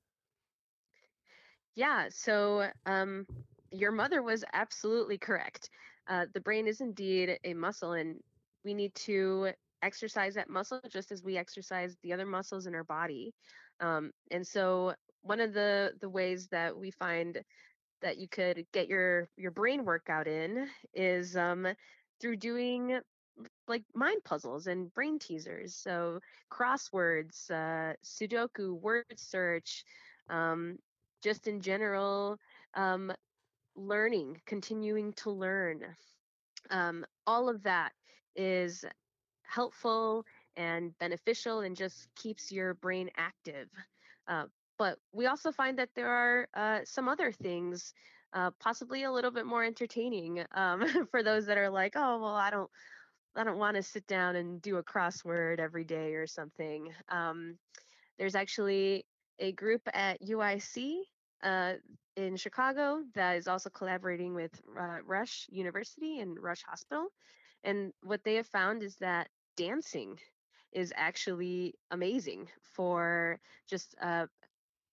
Yeah. 1.75 2.09
So, 2.11 2.69
um, 2.87 3.27
your 3.71 3.93
mother 3.93 4.23
was 4.23 4.45
absolutely 4.53 5.19
correct. 5.19 5.71
Uh, 6.09 6.27
the 6.33 6.41
brain 6.41 6.67
is 6.67 6.81
indeed 6.81 7.39
a 7.45 7.55
muscle, 7.55 7.93
and 7.93 8.17
we 8.65 8.73
need 8.75 8.95
to 8.95 9.51
exercise 9.83 10.35
that 10.35 10.51
muscle 10.51 10.81
just 10.91 11.13
as 11.13 11.23
we 11.23 11.37
exercise 11.37 11.97
the 12.03 12.13
other 12.13 12.27
muscles 12.27 12.67
in 12.67 12.75
our 12.75 12.85
body. 12.85 13.33
Um, 13.81 14.11
and 14.31 14.47
so, 14.47 14.95
one 15.23 15.41
of 15.41 15.53
the 15.53 15.93
the 16.01 16.09
ways 16.09 16.49
that 16.49 16.77
we 16.77 16.91
find 16.91 17.43
that 18.03 18.19
you 18.19 18.29
could 18.29 18.65
get 18.73 18.89
your 18.89 19.29
your 19.37 19.51
brain 19.51 19.85
workout 19.85 20.27
in 20.27 20.69
is 20.95 21.37
um, 21.37 21.67
through 22.21 22.37
doing 22.37 23.01
like 23.69 23.83
mind 23.95 24.23
puzzles 24.25 24.67
and 24.67 24.93
brain 24.95 25.19
teasers. 25.19 25.75
So 25.77 26.21
crosswords, 26.53 27.51
uh, 27.51 27.95
Sudoku, 28.05 28.81
word 28.81 29.05
search, 29.17 29.85
um, 30.29 30.79
just 31.23 31.47
in 31.47 31.61
general, 31.61 32.39
um, 32.75 33.13
learning, 33.77 34.41
continuing 34.47 35.13
to 35.15 35.31
learn. 35.31 35.83
Um, 36.71 37.05
all 37.27 37.49
of 37.49 37.63
that 37.63 37.93
is 38.35 38.85
helpful 39.49 40.25
and 40.57 40.97
beneficial 40.99 41.61
and 41.61 41.77
just 41.77 42.09
keeps 42.15 42.53
your 42.53 42.75
brain 42.75 43.11
active. 43.17 43.69
Uh, 44.27 44.45
but 44.79 44.99
we 45.13 45.27
also 45.27 45.51
find 45.51 45.79
that 45.79 45.91
there 45.95 46.09
are 46.09 46.49
uh, 46.55 46.81
some 46.85 47.09
other 47.09 47.33
things, 47.33 47.95
uh, 48.33 48.51
possibly 48.61 49.05
a 49.05 49.13
little 49.13 49.31
bit 49.31 49.47
more 49.47 49.65
entertaining 49.65 50.45
um, 50.55 51.07
for 51.11 51.23
those 51.23 51.47
that 51.47 51.59
are 51.59 51.71
like, 51.71 51.95
oh, 51.97 52.21
well, 52.21 52.35
I 52.35 52.51
don't, 52.51 52.71
I 53.37 53.45
don't 53.45 53.59
want 53.59 53.77
to 53.77 53.83
sit 53.83 54.07
down 54.07 54.37
and 54.37 54.61
do 54.63 54.77
a 54.77 54.85
crossword 54.85 55.59
every 55.59 55.85
day 55.85 56.15
or 56.15 56.27
something. 56.27 56.93
Um, 57.09 57.57
there's 58.19 58.35
actually 58.35 59.07
a 59.39 59.53
group 59.53 59.83
at 59.95 60.21
UIC 60.23 60.97
uh, 61.43 61.75
in 62.17 62.37
Chicago 62.37 63.03
that 63.15 63.37
is 63.37 63.47
also 63.47 63.71
collaborating 63.71 64.35
with 64.35 64.51
uh, 64.79 64.99
Rush 65.07 65.47
University 65.51 66.21
and 66.21 66.37
Rush 66.41 66.63
Hospital. 66.65 67.09
And 67.65 67.93
what 68.03 68.25
they 68.25 68.35
have 68.37 68.47
found 68.47 68.83
is 68.83 68.97
that 68.97 69.29
dancing 69.59 70.21
is 70.73 70.95
actually 70.97 71.77
amazing 71.93 72.49
for 72.75 73.41
just 73.69 73.97
uh, 74.03 74.29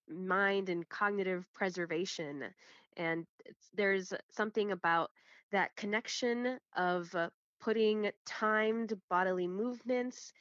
mind 0.09 0.69
and 0.69 0.89
cognitive 0.89 1.45
preservation. 1.53 2.53
And 2.97 3.27
there's 3.73 4.13
something 4.31 4.71
about 4.71 5.11
that 5.51 5.75
connection 5.77 6.59
of 6.75 7.13
uh, 7.15 7.29
putting 7.61 8.11
timed 8.25 8.99
bodily 9.09 9.47
movements 9.47 10.33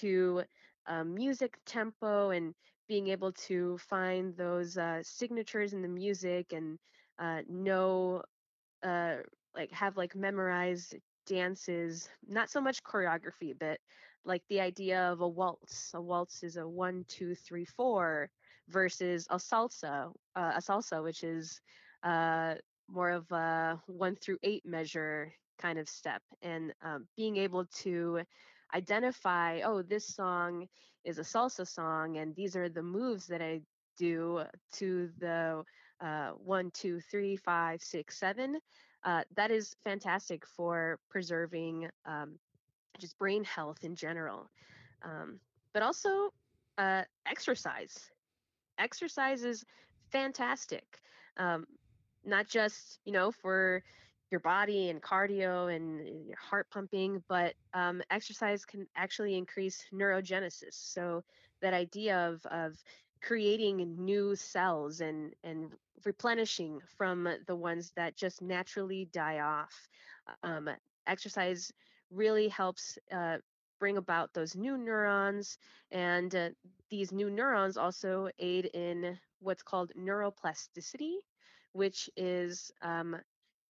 to 0.00 0.44
uh, 0.86 1.04
music 1.04 1.58
tempo 1.66 2.30
and 2.30 2.54
being 2.88 3.08
able 3.08 3.32
to 3.32 3.78
find 3.78 4.36
those 4.36 4.78
uh, 4.78 5.02
signatures 5.02 5.74
in 5.74 5.82
the 5.82 5.88
music 5.88 6.52
and 6.52 6.78
uh, 7.18 7.42
know 7.48 8.22
uh, 8.84 9.16
like 9.54 9.72
have 9.72 9.96
like 9.96 10.16
memorized 10.16 10.96
dances 11.30 12.08
not 12.28 12.50
so 12.50 12.60
much 12.60 12.82
choreography 12.82 13.54
but 13.58 13.78
like 14.24 14.42
the 14.48 14.60
idea 14.60 15.00
of 15.10 15.20
a 15.20 15.28
waltz. 15.28 15.92
A 15.94 16.00
waltz 16.00 16.42
is 16.42 16.56
a 16.56 16.68
one 16.68 17.04
two 17.08 17.34
three 17.34 17.64
four 17.64 18.28
versus 18.68 19.26
a 19.30 19.36
salsa 19.36 20.12
uh, 20.36 20.52
a 20.56 20.60
salsa 20.60 21.02
which 21.02 21.22
is 21.24 21.60
uh, 22.02 22.54
more 22.88 23.10
of 23.10 23.30
a 23.32 23.80
one 23.86 24.16
through 24.16 24.38
eight 24.42 24.64
measure 24.66 25.32
kind 25.58 25.78
of 25.78 25.88
step. 25.88 26.22
And 26.42 26.72
um, 26.82 27.06
being 27.16 27.36
able 27.36 27.64
to 27.82 28.20
identify 28.74 29.60
oh 29.64 29.82
this 29.82 30.06
song 30.06 30.66
is 31.04 31.18
a 31.18 31.22
salsa 31.22 31.66
song 31.66 32.18
and 32.18 32.34
these 32.36 32.54
are 32.56 32.68
the 32.68 32.82
moves 32.82 33.26
that 33.26 33.42
i 33.42 33.60
do 33.98 34.42
to 34.72 35.10
the 35.18 35.62
uh, 36.00 36.30
one 36.30 36.70
two 36.72 37.00
three 37.10 37.36
five 37.36 37.82
six 37.82 38.18
seven 38.18 38.58
uh, 39.04 39.22
that 39.36 39.50
is 39.50 39.76
fantastic 39.84 40.46
for 40.46 40.98
preserving 41.08 41.88
um, 42.06 42.38
just 42.98 43.18
brain 43.18 43.44
health 43.44 43.78
in 43.82 43.94
general 43.94 44.50
um, 45.02 45.38
but 45.72 45.82
also 45.82 46.32
uh, 46.78 47.02
exercise 47.26 48.10
exercise 48.78 49.44
is 49.44 49.64
fantastic 50.10 51.00
um, 51.36 51.66
not 52.24 52.46
just 52.46 52.98
you 53.04 53.12
know 53.12 53.30
for 53.30 53.82
your 54.30 54.40
body 54.40 54.90
and 54.90 55.02
cardio 55.02 55.74
and 55.74 56.26
your 56.26 56.38
heart 56.38 56.66
pumping, 56.70 57.22
but 57.28 57.54
um, 57.74 58.00
exercise 58.10 58.64
can 58.64 58.86
actually 58.96 59.36
increase 59.36 59.84
neurogenesis. 59.92 60.72
So 60.72 61.24
that 61.62 61.74
idea 61.74 62.28
of 62.28 62.44
of 62.46 62.76
creating 63.22 63.96
new 64.04 64.34
cells 64.36 65.00
and 65.00 65.34
and 65.44 65.72
replenishing 66.04 66.80
from 66.96 67.28
the 67.46 67.56
ones 67.56 67.92
that 67.96 68.16
just 68.16 68.42
naturally 68.42 69.06
die 69.12 69.40
off. 69.40 69.88
Um, 70.42 70.68
exercise 71.06 71.72
really 72.10 72.48
helps 72.48 72.98
uh, 73.12 73.38
bring 73.78 73.96
about 73.96 74.32
those 74.32 74.56
new 74.56 74.76
neurons, 74.76 75.58
and 75.90 76.34
uh, 76.34 76.50
these 76.90 77.12
new 77.12 77.30
neurons 77.30 77.76
also 77.76 78.28
aid 78.38 78.66
in 78.74 79.18
what's 79.40 79.62
called 79.62 79.92
neuroplasticity, 79.98 81.16
which 81.72 82.08
is 82.16 82.70
um, 82.82 83.16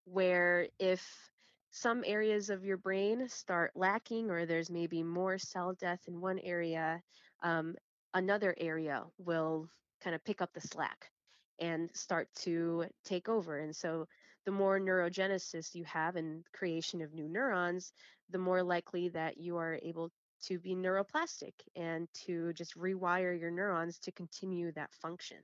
where 0.04 0.68
if 0.78 1.30
some 1.70 2.02
areas 2.06 2.50
of 2.50 2.64
your 2.64 2.76
brain 2.76 3.28
start 3.28 3.72
lacking 3.74 4.30
or 4.30 4.46
there's 4.46 4.70
maybe 4.70 5.02
more 5.02 5.38
cell 5.38 5.72
death 5.74 6.00
in 6.08 6.20
one 6.20 6.38
area, 6.40 7.02
um, 7.42 7.74
another 8.14 8.54
area 8.58 9.04
will 9.18 9.68
kind 10.02 10.14
of 10.14 10.24
pick 10.24 10.40
up 10.40 10.52
the 10.52 10.60
slack 10.60 11.10
and 11.58 11.90
start 11.94 12.28
to 12.34 12.86
take 13.04 13.28
over. 13.28 13.58
And 13.58 13.74
so 13.74 14.06
the 14.46 14.50
more 14.50 14.80
neurogenesis 14.80 15.74
you 15.74 15.84
have 15.84 16.16
and 16.16 16.44
creation 16.52 17.02
of 17.02 17.12
new 17.12 17.28
neurons, 17.28 17.92
the 18.30 18.38
more 18.38 18.62
likely 18.62 19.08
that 19.10 19.36
you 19.36 19.56
are 19.56 19.78
able 19.82 20.10
to 20.42 20.58
be 20.58 20.74
neuroplastic 20.74 21.52
and 21.76 22.08
to 22.14 22.52
just 22.54 22.76
rewire 22.78 23.38
your 23.38 23.50
neurons 23.50 23.98
to 23.98 24.12
continue 24.12 24.72
that 24.72 24.92
function. 24.94 25.36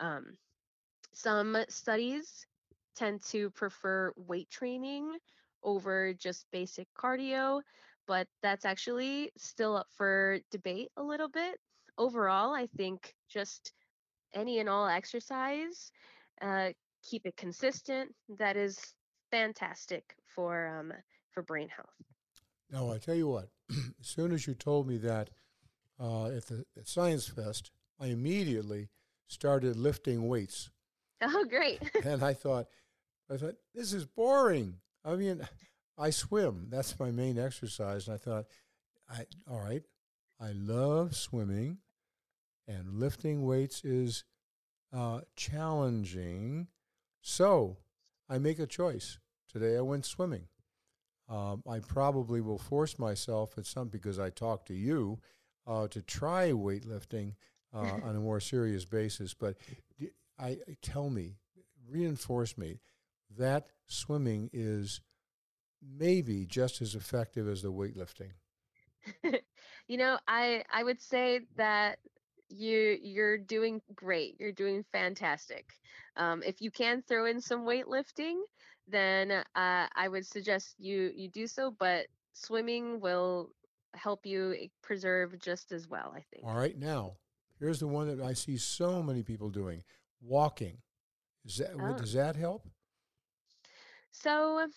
Um, 0.00 0.36
some 1.12 1.56
studies 1.68 2.46
tend 2.94 3.22
to 3.30 3.50
prefer 3.50 4.12
weight 4.16 4.50
training 4.50 5.16
over 5.62 6.12
just 6.12 6.46
basic 6.52 6.88
cardio, 6.98 7.62
but 8.06 8.26
that's 8.42 8.64
actually 8.64 9.32
still 9.38 9.76
up 9.76 9.86
for 9.96 10.40
debate 10.50 10.90
a 10.96 11.02
little 11.02 11.28
bit. 11.28 11.58
Overall, 12.02 12.52
I 12.52 12.66
think 12.76 13.14
just 13.30 13.72
any 14.34 14.58
and 14.58 14.68
all 14.68 14.88
exercise, 14.88 15.92
uh, 16.40 16.70
keep 17.08 17.26
it 17.26 17.36
consistent. 17.36 18.12
That 18.38 18.56
is 18.56 18.94
fantastic 19.30 20.16
for 20.34 20.66
um, 20.78 20.92
for 21.32 21.42
brain 21.42 21.68
health. 21.68 21.94
Now 22.70 22.90
I 22.90 22.98
tell 22.98 23.14
you 23.14 23.28
what, 23.28 23.50
as 23.70 24.06
soon 24.06 24.32
as 24.32 24.46
you 24.46 24.54
told 24.54 24.88
me 24.88 24.96
that 24.98 25.30
uh, 26.00 26.26
at 26.26 26.46
the 26.46 26.64
at 26.76 26.88
Science 26.88 27.28
Fest, 27.28 27.70
I 28.00 28.06
immediately 28.06 28.88
started 29.28 29.76
lifting 29.76 30.28
weights. 30.28 30.70
Oh, 31.24 31.44
great! 31.44 31.80
and 32.04 32.24
I 32.24 32.34
thought, 32.34 32.66
I 33.30 33.36
thought, 33.36 33.54
this 33.76 33.92
is 33.92 34.04
boring. 34.04 34.78
I 35.04 35.14
mean, 35.14 35.46
I 35.96 36.10
swim. 36.10 36.66
That's 36.68 36.98
my 36.98 37.12
main 37.12 37.38
exercise. 37.38 38.08
And 38.08 38.14
I 38.14 38.18
thought, 38.18 38.46
I 39.08 39.26
all 39.48 39.60
right, 39.60 39.84
I 40.40 40.50
love 40.50 41.14
swimming, 41.14 41.78
and 42.66 42.98
lifting 42.98 43.44
weights 43.44 43.84
is 43.84 44.24
uh, 44.92 45.20
challenging. 45.36 46.68
So 47.20 47.78
I 48.28 48.38
make 48.38 48.58
a 48.58 48.66
choice. 48.66 49.18
Today 49.50 49.76
I 49.76 49.80
went 49.80 50.06
swimming. 50.06 50.48
Um, 51.28 51.62
I 51.68 51.78
probably 51.78 52.40
will 52.40 52.58
force 52.58 52.98
myself 52.98 53.56
at 53.56 53.66
some 53.66 53.88
because 53.88 54.18
I 54.18 54.30
talk 54.30 54.66
to 54.66 54.74
you 54.74 55.18
uh, 55.66 55.88
to 55.88 56.02
try 56.02 56.50
weightlifting 56.50 57.34
uh, 57.74 57.98
on 58.02 58.16
a 58.16 58.20
more 58.20 58.40
serious 58.40 58.84
basis. 58.84 59.34
But 59.34 59.56
I 60.38 60.58
tell 60.82 61.08
me, 61.08 61.36
reinforce 61.88 62.58
me 62.58 62.80
that 63.38 63.68
swimming 63.86 64.50
is 64.52 65.00
maybe 65.80 66.44
just 66.46 66.82
as 66.82 66.94
effective 66.94 67.48
as 67.48 67.62
the 67.62 67.72
weightlifting. 67.72 68.32
you 69.88 69.96
know, 69.96 70.18
I 70.28 70.64
I 70.72 70.84
would 70.84 71.00
say 71.00 71.40
that 71.56 71.98
you 72.52 72.98
you're 73.02 73.38
doing 73.38 73.80
great. 73.94 74.36
You're 74.38 74.52
doing 74.52 74.84
fantastic. 74.92 75.66
Um, 76.16 76.42
if 76.44 76.60
you 76.60 76.70
can 76.70 77.02
throw 77.02 77.26
in 77.26 77.40
some 77.40 77.62
weightlifting, 77.62 78.40
then 78.88 79.30
uh, 79.30 79.42
I 79.54 80.08
would 80.08 80.26
suggest 80.26 80.74
you 80.78 81.10
you 81.14 81.28
do 81.28 81.46
so. 81.46 81.74
But 81.78 82.06
swimming 82.32 83.00
will 83.00 83.50
help 83.94 84.26
you 84.26 84.54
eh, 84.60 84.66
preserve 84.82 85.38
just 85.38 85.72
as 85.72 85.88
well. 85.88 86.12
I 86.14 86.22
think. 86.32 86.44
All 86.44 86.56
right, 86.56 86.78
now 86.78 87.14
here's 87.58 87.80
the 87.80 87.86
one 87.86 88.14
that 88.14 88.24
I 88.24 88.34
see 88.34 88.56
so 88.56 89.02
many 89.02 89.22
people 89.22 89.48
doing: 89.48 89.82
walking. 90.20 90.78
Is 91.44 91.56
that 91.56 91.70
oh. 91.80 91.96
does 91.96 92.12
that 92.12 92.36
help? 92.36 92.68
So, 94.10 94.68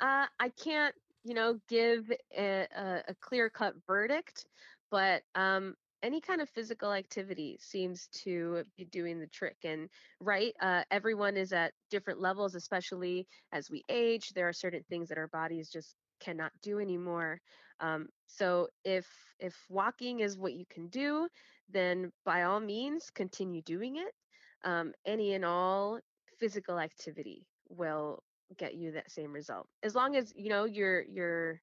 uh, 0.00 0.26
I 0.38 0.48
can't 0.62 0.94
you 1.24 1.34
know 1.34 1.58
give 1.68 2.10
a, 2.36 2.66
a, 2.76 3.02
a 3.08 3.14
clear 3.20 3.50
cut 3.50 3.74
verdict, 3.86 4.46
but 4.90 5.22
um, 5.34 5.74
any 6.02 6.20
kind 6.20 6.40
of 6.40 6.48
physical 6.50 6.92
activity 6.92 7.56
seems 7.60 8.08
to 8.08 8.64
be 8.76 8.84
doing 8.86 9.20
the 9.20 9.26
trick 9.28 9.56
and 9.64 9.88
right 10.20 10.52
uh, 10.60 10.82
everyone 10.90 11.36
is 11.36 11.52
at 11.52 11.72
different 11.90 12.20
levels 12.20 12.54
especially 12.54 13.26
as 13.52 13.70
we 13.70 13.82
age 13.88 14.32
there 14.34 14.48
are 14.48 14.52
certain 14.52 14.84
things 14.88 15.08
that 15.08 15.18
our 15.18 15.28
bodies 15.28 15.70
just 15.70 15.94
cannot 16.20 16.52
do 16.62 16.78
anymore 16.78 17.40
um, 17.80 18.08
so 18.26 18.68
if 18.84 19.06
if 19.38 19.54
walking 19.68 20.20
is 20.20 20.38
what 20.38 20.52
you 20.52 20.64
can 20.70 20.88
do 20.88 21.28
then 21.70 22.10
by 22.24 22.42
all 22.42 22.60
means 22.60 23.10
continue 23.14 23.62
doing 23.62 23.96
it 23.96 24.12
um, 24.64 24.92
any 25.06 25.34
and 25.34 25.44
all 25.44 25.98
physical 26.38 26.78
activity 26.78 27.46
will 27.68 28.22
get 28.58 28.74
you 28.74 28.92
that 28.92 29.10
same 29.10 29.32
result 29.32 29.66
as 29.82 29.94
long 29.94 30.14
as 30.16 30.32
you 30.36 30.48
know 30.48 30.64
you're 30.64 31.02
you're 31.02 31.60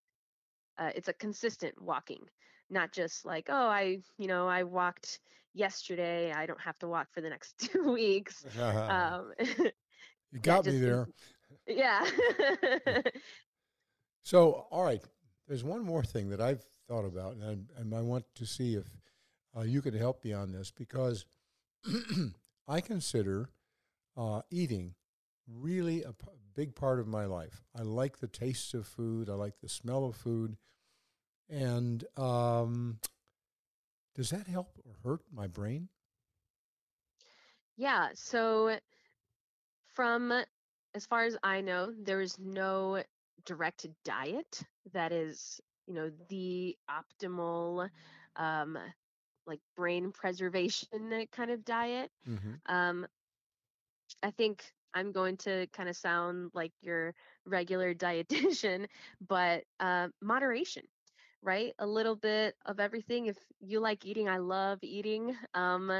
uh, 0.77 0.91
it's 0.95 1.09
a 1.09 1.13
consistent 1.13 1.73
walking 1.81 2.21
not 2.69 2.91
just 2.91 3.25
like 3.25 3.47
oh 3.49 3.67
i 3.67 3.97
you 4.17 4.27
know 4.27 4.47
i 4.47 4.63
walked 4.63 5.19
yesterday 5.53 6.31
i 6.31 6.45
don't 6.45 6.61
have 6.61 6.77
to 6.79 6.87
walk 6.87 7.07
for 7.11 7.21
the 7.21 7.29
next 7.29 7.57
two 7.71 7.91
weeks 7.93 8.45
um, 8.61 9.31
you 10.31 10.39
got 10.41 10.65
me 10.65 10.77
there. 10.77 11.07
Yeah. 11.67 12.05
So 14.23 14.67
all 14.69 14.83
right 14.83 15.01
there's 15.47 15.63
one 15.63 15.83
more 15.83 16.03
thing 16.03 16.29
that 16.29 16.39
i've 16.41 16.63
thought 16.87 17.05
about 17.05 17.35
and 17.35 17.43
i, 17.43 17.81
and 17.81 17.93
I 17.95 18.01
want 18.01 18.25
to 18.35 18.45
see 18.45 18.75
if 18.75 18.85
uh, 19.57 19.61
you 19.61 19.81
could 19.81 19.95
help 19.95 20.23
me 20.23 20.33
on 20.33 20.51
this 20.51 20.71
because 20.71 21.25
i 22.67 22.81
consider 22.81 23.49
uh, 24.17 24.41
eating 24.51 24.93
really 25.47 26.03
a 26.03 26.13
p- 26.13 26.27
big 26.53 26.75
part 26.75 26.99
of 26.99 27.07
my 27.07 27.25
life. 27.25 27.63
I 27.75 27.81
like 27.81 28.19
the 28.19 28.27
taste 28.27 28.73
of 28.75 28.85
food 28.85 29.29
i 29.29 29.33
like 29.33 29.59
the 29.61 29.69
smell 29.69 30.05
of 30.05 30.15
food 30.15 30.57
and 31.49 32.03
um, 32.17 32.99
does 34.15 34.29
that 34.29 34.47
help 34.47 34.69
or 34.85 34.93
hurt 35.03 35.21
my 35.33 35.47
brain? 35.47 35.89
Yeah. 37.77 38.09
So, 38.13 38.77
from 39.93 40.33
as 40.93 41.05
far 41.05 41.23
as 41.23 41.37
I 41.43 41.61
know, 41.61 41.93
there 41.97 42.21
is 42.21 42.37
no 42.37 43.03
direct 43.45 43.87
diet 44.03 44.61
that 44.93 45.11
is, 45.11 45.61
you 45.87 45.93
know, 45.93 46.11
the 46.29 46.77
optimal, 46.89 47.89
um, 48.35 48.77
like 49.47 49.59
brain 49.75 50.11
preservation 50.11 51.25
kind 51.31 51.51
of 51.51 51.63
diet. 51.65 52.11
Mm-hmm. 52.27 52.73
Um, 52.73 53.07
I 54.21 54.31
think 54.31 54.63
I'm 54.93 55.11
going 55.11 55.37
to 55.37 55.67
kind 55.67 55.87
of 55.87 55.95
sound 55.95 56.51
like 56.53 56.73
your 56.81 57.13
regular 57.45 57.93
dietitian, 57.95 58.87
but 59.27 59.63
uh, 59.79 60.09
moderation 60.21 60.83
right? 61.41 61.73
A 61.79 61.85
little 61.87 62.15
bit 62.15 62.55
of 62.65 62.79
everything. 62.79 63.25
If 63.27 63.37
you 63.59 63.79
like 63.79 64.05
eating, 64.05 64.29
I 64.29 64.37
love 64.37 64.79
eating. 64.83 65.35
Um, 65.53 65.91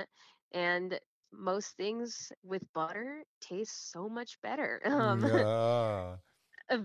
and 0.54 1.00
most 1.32 1.76
things 1.78 2.32
with 2.44 2.64
butter 2.74 3.24
taste 3.42 3.92
so 3.92 4.10
much 4.10 4.40
better. 4.42 4.82
Um, 4.86 5.26
yeah. 5.26 6.18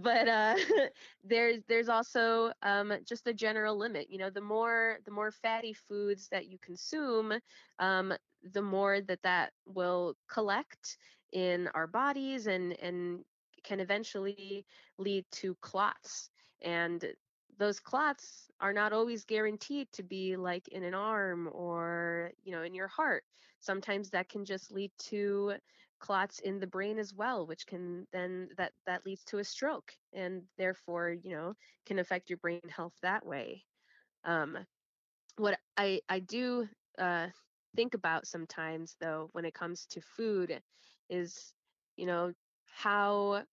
but 0.02 0.28
uh, 0.28 0.56
there's 1.24 1.62
there's 1.68 1.88
also 1.88 2.52
um, 2.62 2.92
just 3.06 3.26
a 3.26 3.34
general 3.34 3.76
limit. 3.76 4.08
You 4.10 4.18
know, 4.18 4.30
the 4.30 4.40
more 4.40 4.98
the 5.04 5.10
more 5.10 5.30
fatty 5.30 5.72
foods 5.72 6.28
that 6.30 6.46
you 6.48 6.58
consume, 6.58 7.32
um, 7.78 8.12
the 8.42 8.62
more 8.62 9.00
that 9.00 9.22
that 9.22 9.52
will 9.66 10.14
collect 10.28 10.98
in 11.32 11.68
our 11.74 11.86
bodies 11.86 12.46
and 12.46 12.72
and 12.80 13.24
can 13.64 13.80
eventually 13.80 14.66
lead 14.98 15.24
to 15.32 15.54
clots 15.60 16.30
and 16.62 17.04
those 17.58 17.80
clots 17.80 18.50
are 18.60 18.72
not 18.72 18.92
always 18.92 19.24
guaranteed 19.24 19.92
to 19.92 20.02
be 20.02 20.36
like 20.36 20.68
in 20.68 20.82
an 20.84 20.94
arm 20.94 21.48
or 21.52 22.32
you 22.42 22.52
know 22.52 22.62
in 22.62 22.74
your 22.74 22.88
heart. 22.88 23.24
Sometimes 23.60 24.10
that 24.10 24.28
can 24.28 24.44
just 24.44 24.70
lead 24.72 24.92
to 25.10 25.54
clots 26.00 26.40
in 26.40 26.58
the 26.60 26.66
brain 26.66 26.98
as 26.98 27.14
well 27.14 27.46
which 27.46 27.66
can 27.66 28.06
then 28.12 28.48
that 28.56 28.72
that 28.86 29.06
leads 29.06 29.24
to 29.24 29.38
a 29.38 29.44
stroke 29.44 29.92
and 30.12 30.42
therefore 30.58 31.10
you 31.12 31.30
know 31.30 31.54
can 31.86 31.98
affect 31.98 32.30
your 32.30 32.38
brain 32.38 32.60
health 32.62 32.90
that 32.94 33.18
way. 33.26 33.64
Um 34.24 34.58
what 35.36 35.58
i 35.76 36.00
i 36.08 36.18
do 36.20 36.68
uh 36.98 37.28
think 37.76 37.94
about 37.94 38.26
sometimes 38.26 38.96
though 39.00 39.28
when 39.32 39.44
it 39.44 39.54
comes 39.54 39.86
to 39.86 40.00
food 40.00 40.62
is 41.08 41.54
you 41.96 42.06
know 42.06 42.32
how 42.66 43.44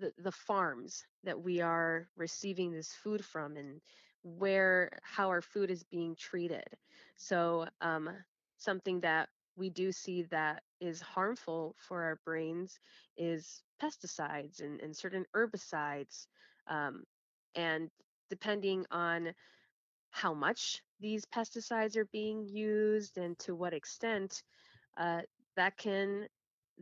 the, 0.00 0.12
the 0.18 0.32
farms 0.32 1.04
that 1.24 1.40
we 1.40 1.60
are 1.60 2.08
receiving 2.16 2.72
this 2.72 2.92
food 2.92 3.24
from 3.24 3.56
and 3.56 3.80
where 4.22 4.90
how 5.02 5.28
our 5.28 5.42
food 5.42 5.70
is 5.70 5.84
being 5.84 6.16
treated. 6.16 6.64
So 7.16 7.66
um, 7.80 8.10
something 8.58 9.00
that 9.00 9.28
we 9.56 9.70
do 9.70 9.92
see 9.92 10.22
that 10.24 10.62
is 10.80 11.00
harmful 11.00 11.76
for 11.78 12.02
our 12.02 12.20
brains 12.24 12.78
is 13.16 13.62
pesticides 13.82 14.60
and, 14.62 14.80
and 14.80 14.96
certain 14.96 15.26
herbicides 15.36 16.26
um, 16.68 17.04
and 17.54 17.90
depending 18.30 18.86
on 18.90 19.34
how 20.10 20.34
much 20.34 20.82
these 21.00 21.24
pesticides 21.26 21.96
are 21.96 22.08
being 22.12 22.44
used 22.46 23.18
and 23.18 23.38
to 23.40 23.54
what 23.54 23.74
extent 23.74 24.42
uh, 24.98 25.22
that 25.56 25.76
can 25.76 26.26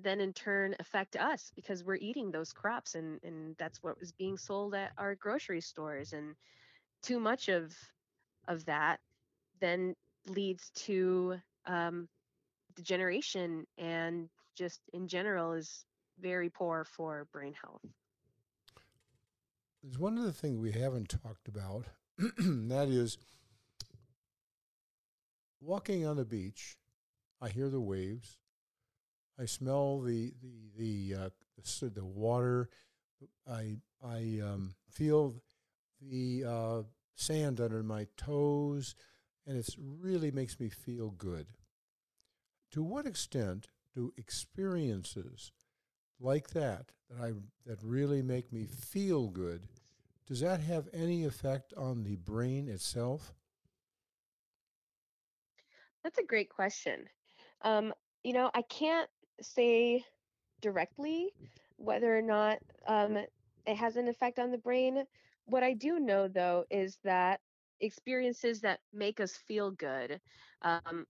then 0.03 0.21
in 0.21 0.33
turn 0.33 0.75
affect 0.79 1.17
us 1.17 1.51
because 1.55 1.85
we're 1.85 1.97
eating 1.97 2.31
those 2.31 2.53
crops 2.53 2.95
and, 2.95 3.21
and 3.23 3.57
that's 3.59 3.83
what 3.83 3.99
was 3.99 4.13
being 4.13 4.37
sold 4.37 4.75
at 4.75 4.93
our 4.99 5.15
grocery 5.15 5.61
stores 5.61 6.13
and 6.13 6.35
too 7.03 7.19
much 7.21 7.49
of 7.49 7.75
of 8.47 8.65
that 8.65 8.99
then 9.61 9.95
leads 10.27 10.71
to 10.71 11.37
um, 11.67 12.09
degeneration 12.77 13.67
and 13.77 14.29
just 14.57 14.81
in 14.93 15.09
general 15.09 15.53
is 15.53 15.85
very 16.21 16.49
poor 16.49 16.85
for 16.85 17.27
brain 17.33 17.55
health. 17.61 17.81
There's 19.83 19.99
one 19.99 20.19
other 20.19 20.33
thing 20.33 20.61
we 20.61 20.73
haven't 20.73 21.09
talked 21.09 21.49
about 21.49 21.87
that 22.19 22.89
is 22.89 23.17
walking 25.61 26.07
on 26.07 26.17
the 26.17 26.25
beach 26.25 26.77
i 27.41 27.49
hear 27.49 27.69
the 27.69 27.81
waves 27.81 28.39
I 29.39 29.47
smell 29.47 30.01
the 30.01 30.33
the 30.43 30.71
the 30.77 31.23
uh, 31.23 31.29
the, 31.57 31.91
the, 31.91 32.05
water. 32.05 32.69
I 33.49 33.77
I 34.05 34.41
um, 34.45 34.75
feel 34.91 35.43
the 36.01 36.45
uh, 36.47 36.83
sand 37.15 37.61
under 37.61 37.83
my 37.83 38.07
toes, 38.17 38.95
and 39.47 39.57
it 39.57 39.69
really 39.79 40.31
makes 40.31 40.59
me 40.59 40.69
feel 40.69 41.11
good. 41.11 41.47
To 42.73 42.83
what 42.83 43.07
extent 43.07 43.69
do 43.95 44.13
experiences 44.17 45.53
like 46.21 46.51
that 46.51 46.93
that 47.09 47.23
I 47.23 47.33
that 47.67 47.83
really 47.83 48.23
make 48.23 48.53
me 48.53 48.67
feel 48.67 49.29
good 49.29 49.69
does 50.29 50.41
that 50.41 50.61
have 50.61 50.89
any 50.93 51.25
effect 51.25 51.73
on 51.75 52.05
the 52.05 52.17
brain 52.17 52.69
itself? 52.69 53.33
That's 56.05 56.19
a 56.19 56.23
great 56.23 56.51
question. 56.51 57.07
Um, 57.63 57.95
you 58.25 58.35
know, 58.35 58.51
I 58.53 58.61
can't 58.61 59.09
say 59.41 60.05
directly 60.61 61.33
whether 61.77 62.17
or 62.17 62.23
not 62.23 62.59
um, 62.87 63.17
it 63.67 63.77
has 63.77 63.97
an 63.97 64.09
effect 64.09 64.39
on 64.39 64.51
the 64.51 64.59
brain. 64.59 65.05
What 65.47 65.63
I 65.63 65.75
do 65.75 65.99
know, 65.99 66.29
though, 66.29 66.65
is 66.71 66.99
that 67.05 67.41
experiences 67.81 68.61
that 68.61 68.81
make 68.93 69.21
us 69.21 69.37
feel 69.37 69.71
good 69.71 70.21
um, 70.63 71.07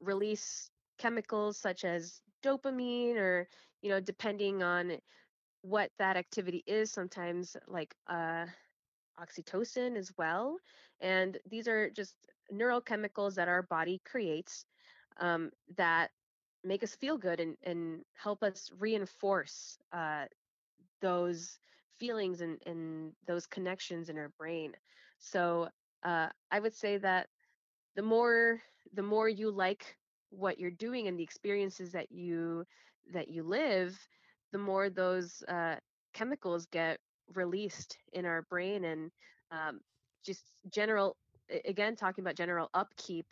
release 0.00 0.70
chemicals 0.98 1.58
such 1.58 1.84
as 1.84 2.22
dopamine, 2.42 3.16
or 3.16 3.48
you 3.82 3.90
know, 3.90 4.00
depending 4.00 4.62
on 4.62 4.98
what 5.62 5.90
that 5.98 6.16
activity 6.16 6.62
is 6.66 6.90
sometimes 6.92 7.56
like 7.68 7.94
uh, 8.08 8.46
oxytocin 9.20 9.96
as 9.96 10.12
well 10.16 10.58
and 11.00 11.38
these 11.48 11.68
are 11.68 11.90
just 11.90 12.14
neurochemicals 12.52 13.34
that 13.34 13.48
our 13.48 13.62
body 13.62 14.00
creates 14.04 14.64
um, 15.20 15.50
that 15.76 16.10
make 16.64 16.82
us 16.82 16.94
feel 16.96 17.18
good 17.18 17.40
and, 17.40 17.56
and 17.64 18.04
help 18.14 18.42
us 18.42 18.70
reinforce 18.78 19.78
uh, 19.92 20.24
those 21.00 21.58
feelings 21.98 22.40
and, 22.40 22.58
and 22.66 23.12
those 23.26 23.46
connections 23.46 24.08
in 24.08 24.18
our 24.18 24.30
brain. 24.38 24.72
So 25.18 25.68
uh, 26.04 26.28
i 26.50 26.58
would 26.60 26.74
say 26.74 26.96
that 26.98 27.28
the 27.96 28.02
more 28.02 28.60
the 28.94 29.02
more 29.02 29.28
you 29.28 29.50
like 29.50 29.96
what 30.30 30.58
you're 30.58 30.70
doing 30.70 31.06
and 31.08 31.18
the 31.18 31.22
experiences 31.22 31.92
that 31.92 32.10
you 32.10 32.64
that 33.12 33.28
you 33.28 33.42
live 33.42 33.98
the 34.52 34.58
more 34.58 34.88
those 34.90 35.42
uh, 35.48 35.76
chemicals 36.12 36.66
get 36.66 36.98
released 37.34 37.98
in 38.12 38.24
our 38.24 38.42
brain 38.42 38.84
and 38.84 39.10
um, 39.50 39.80
just 40.24 40.50
general 40.70 41.16
again 41.64 41.96
talking 41.96 42.22
about 42.22 42.36
general 42.36 42.68
upkeep 42.74 43.26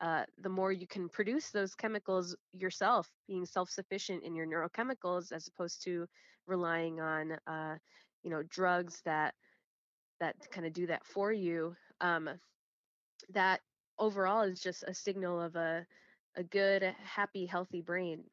uh, 0.00 0.24
the 0.42 0.48
more 0.48 0.72
you 0.72 0.86
can 0.86 1.08
produce 1.08 1.50
those 1.50 1.74
chemicals 1.74 2.36
yourself 2.52 3.10
being 3.26 3.46
self-sufficient 3.46 4.22
in 4.22 4.34
your 4.34 4.46
neurochemicals 4.46 5.32
as 5.32 5.48
opposed 5.48 5.82
to 5.82 6.06
relying 6.46 7.00
on 7.00 7.36
uh, 7.46 7.76
you 8.22 8.30
know 8.30 8.42
drugs 8.44 9.00
that 9.04 9.34
that 10.20 10.34
kind 10.50 10.66
of 10.66 10.72
do 10.72 10.86
that 10.86 11.04
for 11.04 11.32
you 11.32 11.74
um, 12.00 12.28
that 13.32 13.60
overall 13.98 14.42
is 14.42 14.60
just 14.60 14.82
a 14.84 14.94
signal 14.94 15.40
of 15.40 15.56
a 15.56 15.86
a 16.36 16.42
good, 16.42 16.82
happy, 16.82 17.46
healthy 17.46 17.80
brain. 17.80 18.24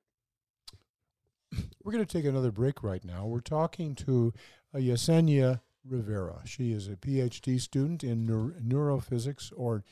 We're 1.84 1.92
going 1.92 2.06
to 2.06 2.18
take 2.18 2.26
another 2.26 2.52
break 2.52 2.84
right 2.84 3.04
now. 3.04 3.26
We're 3.26 3.40
talking 3.40 3.96
to 3.96 4.34
uh, 4.74 4.80
Yessenia 4.80 5.62
Rivera. 5.86 6.42
She 6.46 6.72
is 6.72 6.88
a 6.88 6.96
PhD 6.96 7.60
student 7.60 8.04
in 8.04 8.28
neur- 8.28 8.62
neurophysics 8.62 9.52
or 9.56 9.84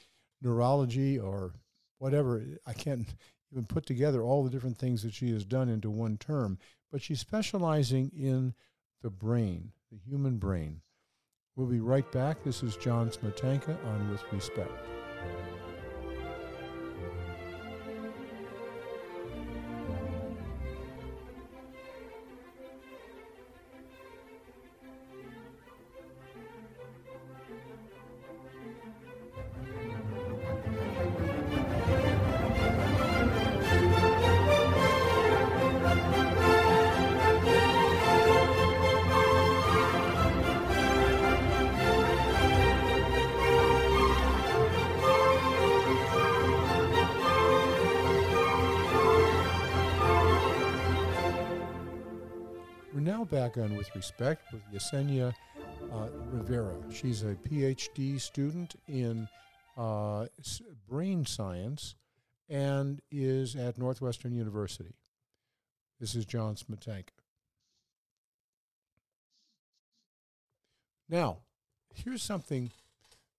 neurology 0.42 1.20
or 1.20 1.54
whatever. 2.00 2.44
I 2.66 2.74
can't 2.74 3.08
even 3.52 3.66
put 3.66 3.86
together 3.86 4.22
all 4.22 4.44
the 4.44 4.50
different 4.50 4.78
things 4.78 5.04
that 5.04 5.14
she 5.14 5.32
has 5.32 5.46
done 5.46 5.70
into 5.70 5.90
one 5.90 6.18
term, 6.18 6.58
but 6.92 7.02
she's 7.02 7.20
specializing 7.20 8.12
in 8.16 8.54
the 9.02 9.10
brain, 9.10 9.72
the 9.92 9.98
human 9.98 10.38
brain. 10.38 10.82
We'll 11.56 11.68
be 11.68 11.82
right 11.82 12.10
back. 12.12 12.44
This 12.44 12.64
is 12.64 12.78
John 12.78 13.10
Smetanka 13.10 13.78
on 13.86 14.10
With 14.10 14.24
Respect. 14.32 15.01
Back 53.32 53.58
on 53.58 53.78
With 53.78 53.96
Respect 53.96 54.52
with 54.52 54.62
Yessenia 54.74 55.34
uh, 55.90 56.08
Rivera. 56.32 56.76
She's 56.92 57.24
a 57.24 57.36
PhD 57.36 58.20
student 58.20 58.76
in 58.90 59.26
uh, 59.78 60.26
brain 60.90 61.26
science 61.26 61.96
and 62.50 63.02
is 63.10 63.56
at 63.56 63.78
Northwestern 63.78 64.36
University. 64.36 64.96
This 65.98 66.14
is 66.14 66.26
John 66.26 66.56
Smetanka. 66.56 67.12
Now, 71.08 71.38
here's 71.96 72.22
something 72.22 72.70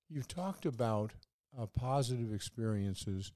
you've 0.09 0.29
talked 0.29 0.65
about 0.65 1.13
uh, 1.61 1.67
positive 1.67 2.33
experiences 2.33 3.31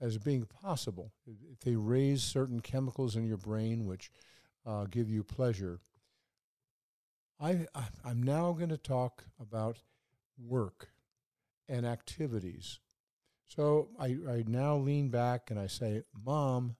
as 0.00 0.18
being 0.18 0.46
possible. 0.62 1.10
If 1.26 1.58
they 1.64 1.74
raise 1.74 2.22
certain 2.22 2.60
chemicals 2.60 3.16
in 3.16 3.26
your 3.26 3.38
brain 3.38 3.86
which 3.86 4.12
uh, 4.64 4.84
give 4.84 5.10
you 5.10 5.24
pleasure, 5.24 5.80
I, 7.40 7.66
I'm 8.04 8.22
now 8.22 8.52
going 8.52 8.70
to 8.70 8.78
talk 8.78 9.24
about 9.40 9.78
work 10.38 10.88
and 11.68 11.84
activities. 11.84 12.80
So 13.46 13.88
I, 13.98 14.16
I 14.28 14.44
now 14.46 14.76
lean 14.76 15.08
back 15.08 15.50
and 15.50 15.58
I 15.58 15.66
say, 15.66 16.02
Mom, 16.24 16.76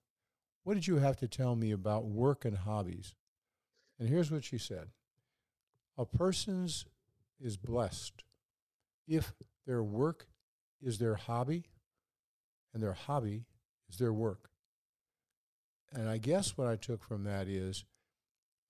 what 0.64 0.74
did 0.74 0.86
you 0.86 0.96
have 0.96 1.16
to 1.18 1.28
tell 1.28 1.54
me 1.54 1.70
about 1.70 2.06
work 2.06 2.44
and 2.44 2.56
hobbies? 2.56 3.14
And 3.98 4.08
here's 4.08 4.30
what 4.30 4.44
she 4.44 4.58
said 4.58 4.88
A 5.96 6.04
person's 6.04 6.86
is 7.40 7.56
blessed 7.56 8.24
if 9.06 9.32
their 9.66 9.82
work 9.82 10.26
is 10.82 10.98
their 10.98 11.14
hobby 11.14 11.66
and 12.72 12.82
their 12.82 12.94
hobby 12.94 13.44
is 13.88 13.98
their 13.98 14.12
work. 14.12 14.50
And 15.92 16.08
I 16.08 16.18
guess 16.18 16.56
what 16.56 16.66
I 16.66 16.76
took 16.76 17.02
from 17.02 17.24
that 17.24 17.46
is 17.46 17.84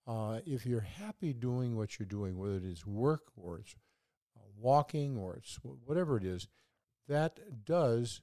uh, 0.07 0.39
if 0.45 0.65
you're 0.65 0.79
happy 0.79 1.33
doing 1.33 1.75
what 1.75 1.99
you're 1.99 2.07
doing, 2.07 2.37
whether 2.37 2.55
it 2.55 2.63
is 2.63 2.85
work 2.85 3.23
or 3.35 3.59
it's 3.59 3.75
uh, 4.35 4.39
walking 4.57 5.17
or 5.17 5.35
it's 5.35 5.59
whatever 5.85 6.17
it 6.17 6.23
is, 6.23 6.47
that 7.07 7.65
does 7.65 8.21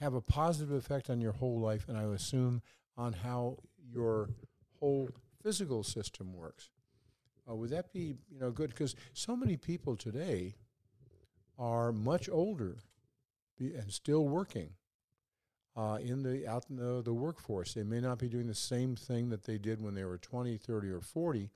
have 0.00 0.14
a 0.14 0.20
positive 0.20 0.72
effect 0.72 1.10
on 1.10 1.20
your 1.20 1.32
whole 1.32 1.60
life, 1.60 1.86
and 1.88 1.96
I 1.96 2.02
assume 2.04 2.62
on 2.96 3.12
how 3.12 3.58
your 3.92 4.30
whole 4.78 5.10
physical 5.42 5.82
system 5.82 6.34
works. 6.34 6.70
Uh, 7.48 7.56
would 7.56 7.70
that 7.70 7.92
be 7.92 8.14
you 8.30 8.38
know 8.38 8.50
good? 8.50 8.70
Because 8.70 8.94
so 9.12 9.36
many 9.36 9.56
people 9.56 9.96
today 9.96 10.54
are 11.58 11.92
much 11.92 12.28
older 12.28 12.78
and 13.58 13.92
still 13.92 14.28
working 14.28 14.70
uh, 15.76 15.98
in 16.00 16.22
the 16.22 16.46
out 16.46 16.64
in 16.68 16.76
the, 16.76 17.02
the 17.02 17.14
workforce. 17.14 17.74
They 17.74 17.82
may 17.82 18.00
not 18.00 18.18
be 18.18 18.28
doing 18.28 18.46
the 18.46 18.54
same 18.54 18.96
thing 18.96 19.30
that 19.30 19.44
they 19.44 19.58
did 19.58 19.82
when 19.82 19.94
they 19.94 20.04
were 20.04 20.18
20, 20.18 20.56
30, 20.56 20.88
or 20.88 21.00
40, 21.00 21.50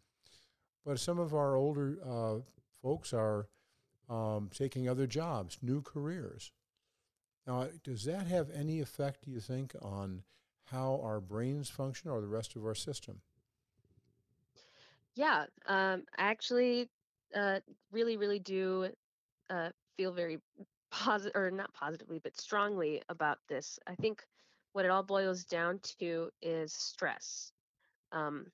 but 0.85 0.99
some 0.99 1.19
of 1.19 1.35
our 1.35 1.57
older 1.57 1.99
uh, 2.05 2.37
folks 2.83 3.13
are 3.13 3.49
um, 4.09 4.51
taking 4.55 4.89
other 4.89 5.07
jobs, 5.07 5.59
new 5.63 5.83
careers. 5.83 6.53
Now, 7.47 7.69
does 7.85 8.05
that 8.05 8.27
have 8.27 8.49
any 8.51 8.81
effect, 8.81 9.25
do 9.25 9.31
you 9.31 9.41
think, 9.41 9.75
on 9.81 10.23
how 10.65 11.01
our 11.05 11.21
brains 11.21 11.69
function 11.69 12.11
or 12.11 12.21
the 12.21 12.27
rest 12.27 12.57
of 12.57 12.65
our 12.65 12.75
system? 12.75 13.21
Yeah, 15.15 15.45
um, 15.67 16.05
I 16.19 16.25
actually 16.25 16.89
uh, 17.35 17.61
really, 17.93 18.17
really 18.17 18.39
do 18.39 18.89
uh, 19.49 19.71
feel 19.97 20.13
very 20.13 20.39
positive 20.97 21.37
or 21.37 21.51
not 21.51 21.73
positively 21.75 22.21
but 22.23 22.37
strongly 22.41 23.03
about 23.09 23.39
this 23.49 23.79
i 23.87 23.95
think 23.95 24.25
what 24.77 24.85
it 24.85 24.91
all 24.91 25.03
boils 25.03 25.45
down 25.47 25.81
to 25.99 26.29
is 26.43 26.71
stress. 26.71 27.51
Um, 28.13 28.45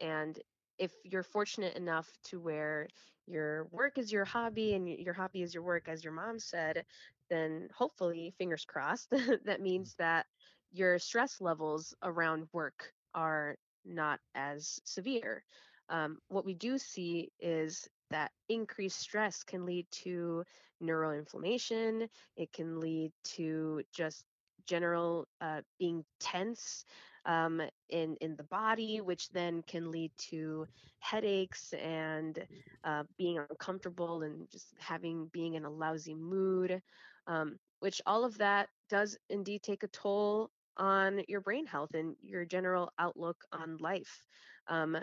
and 0.00 0.38
if 0.78 0.92
you're 1.02 1.24
fortunate 1.24 1.76
enough 1.76 2.08
to 2.26 2.38
where 2.38 2.86
your 3.26 3.66
work 3.72 3.98
is 3.98 4.12
your 4.12 4.24
hobby 4.24 4.74
and 4.74 4.88
your 4.88 5.14
hobby 5.14 5.42
is 5.42 5.52
your 5.52 5.64
work 5.64 5.88
as 5.88 6.04
your 6.04 6.12
mom 6.12 6.38
said 6.38 6.84
then 7.28 7.68
hopefully 7.76 8.32
fingers 8.38 8.64
crossed 8.64 9.10
that 9.44 9.60
means 9.60 9.96
that 9.98 10.26
your 10.70 10.96
stress 11.00 11.40
levels 11.40 11.92
around 12.04 12.46
work 12.52 12.92
are 13.12 13.56
not 13.84 14.20
as 14.36 14.80
severe. 14.84 15.42
Um, 15.88 16.18
what 16.28 16.44
we 16.44 16.54
do 16.54 16.78
see 16.78 17.32
is 17.40 17.88
that 18.10 18.30
increased 18.48 18.98
stress 18.98 19.42
can 19.42 19.64
lead 19.66 19.86
to 19.90 20.44
neuroinflammation. 20.82 22.08
It 22.36 22.52
can 22.52 22.80
lead 22.80 23.12
to 23.36 23.82
just 23.92 24.24
general 24.66 25.26
uh, 25.40 25.62
being 25.78 26.04
tense 26.20 26.84
um, 27.26 27.60
in 27.88 28.16
in 28.20 28.36
the 28.36 28.44
body, 28.44 29.00
which 29.00 29.30
then 29.30 29.62
can 29.62 29.90
lead 29.90 30.12
to 30.30 30.66
headaches 31.00 31.72
and 31.74 32.46
uh, 32.84 33.04
being 33.18 33.38
uncomfortable 33.38 34.22
and 34.22 34.50
just 34.50 34.74
having 34.78 35.26
being 35.32 35.54
in 35.54 35.64
a 35.64 35.70
lousy 35.70 36.14
mood. 36.14 36.80
Um, 37.26 37.58
which 37.80 38.00
all 38.06 38.24
of 38.24 38.38
that 38.38 38.68
does 38.88 39.16
indeed 39.28 39.62
take 39.62 39.82
a 39.82 39.88
toll 39.88 40.50
on 40.76 41.22
your 41.28 41.40
brain 41.40 41.66
health 41.66 41.94
and 41.94 42.16
your 42.22 42.44
general 42.44 42.90
outlook 42.98 43.36
on 43.52 43.76
life. 43.78 44.26
Um, 44.68 44.96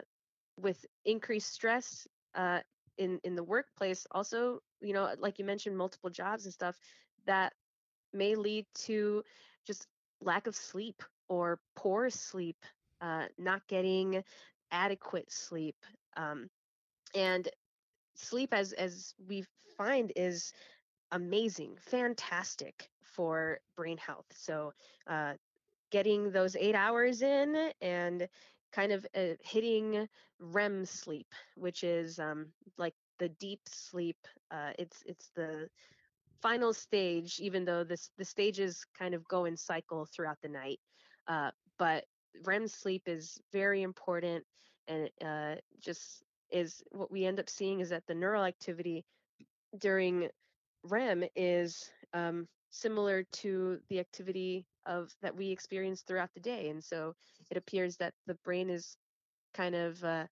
with 0.58 0.86
increased 1.06 1.52
stress, 1.52 2.08
uh, 2.36 2.60
in 3.02 3.20
in 3.24 3.36
the 3.36 3.44
workplace 3.44 4.08
also 4.12 4.62
you 4.82 4.94
know 4.94 5.16
like 5.20 5.40
you 5.40 5.46
mentioned 5.46 5.78
multiple 5.78 6.12
jobs 6.12 6.46
and 6.46 6.54
stuff 6.54 6.80
that 7.26 7.54
may 8.14 8.36
lead 8.36 8.66
to 8.76 9.24
just 9.66 9.88
lack 10.22 10.48
of 10.48 10.56
sleep 10.56 11.04
or 11.30 11.60
poor 11.76 12.10
sleep 12.10 12.66
uh, 13.02 13.28
not 13.38 13.68
getting 13.68 14.24
adequate 14.72 15.32
sleep 15.32 15.76
Um, 16.18 16.50
and 17.16 17.50
sleep, 18.16 18.54
as 18.54 18.74
as 18.74 19.16
we 19.28 19.46
find, 19.78 20.12
is 20.16 20.54
amazing, 21.12 21.78
fantastic 21.80 22.90
for 23.04 23.60
brain 23.76 23.98
health. 23.98 24.28
So, 24.34 24.74
uh, 25.08 25.36
getting 25.92 26.32
those 26.32 26.56
eight 26.56 26.76
hours 26.76 27.22
in 27.22 27.72
and 27.82 28.28
kind 28.72 28.92
of 28.92 29.06
uh, 29.16 29.36
hitting 29.42 30.08
REM 30.40 30.86
sleep, 30.86 31.28
which 31.56 31.84
is 31.84 32.20
um, 32.20 32.48
like 32.78 32.96
the 33.20 33.30
deep 33.30 33.62
sleep. 33.68 34.18
Uh, 34.52 34.72
it's 34.80 35.04
it's 35.06 35.30
the 35.36 35.70
final 36.42 36.74
stage, 36.74 37.40
even 37.40 37.66
though 37.66 37.84
this 37.84 38.12
the 38.18 38.26
stages 38.26 38.86
kind 38.98 39.14
of 39.14 39.28
go 39.28 39.46
in 39.46 39.58
cycle 39.58 40.06
throughout 40.06 40.38
the 40.42 40.50
night. 40.50 40.80
Uh, 41.28 41.52
but 41.78 42.06
REM 42.46 42.68
sleep 42.68 43.04
is 43.08 43.40
very 43.52 43.82
important, 43.84 44.44
and 44.88 45.10
uh, 45.24 45.56
just 45.80 46.24
is 46.52 46.84
what 46.92 47.12
we 47.12 47.26
end 47.26 47.40
up 47.40 47.50
seeing 47.50 47.80
is 47.80 47.90
that 47.90 48.04
the 48.08 48.16
neural 48.16 48.44
activity 48.44 49.06
during 49.78 50.30
REM 50.84 51.24
is 51.36 51.90
um, 52.14 52.48
similar 52.70 53.24
to 53.32 53.80
the 53.90 54.00
activity 54.00 54.66
of 54.86 55.14
that 55.22 55.36
we 55.36 55.50
experience 55.50 56.02
throughout 56.02 56.34
the 56.34 56.40
day, 56.40 56.70
and 56.70 56.84
so 56.84 57.14
it 57.50 57.58
appears 57.58 57.98
that 57.98 58.14
the 58.28 58.36
brain 58.44 58.70
is 58.70 58.98
kind 59.54 59.76
of 59.76 60.04
uh, 60.04 60.26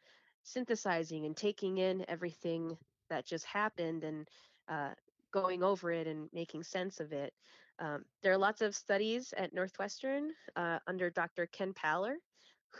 synthesizing 0.43 1.25
and 1.25 1.35
taking 1.35 1.77
in 1.77 2.05
everything 2.07 2.77
that 3.09 3.25
just 3.25 3.45
happened 3.45 4.03
and 4.03 4.27
uh, 4.69 4.91
going 5.31 5.63
over 5.63 5.91
it 5.91 6.07
and 6.07 6.29
making 6.33 6.63
sense 6.63 6.99
of 6.99 7.11
it. 7.11 7.33
Um, 7.79 8.03
there 8.23 8.33
are 8.33 8.37
lots 8.37 8.61
of 8.61 8.75
studies 8.75 9.33
at 9.37 9.53
Northwestern 9.53 10.31
uh, 10.55 10.79
under 10.87 11.09
Dr. 11.09 11.47
Ken 11.47 11.73
Paller, 11.73 12.15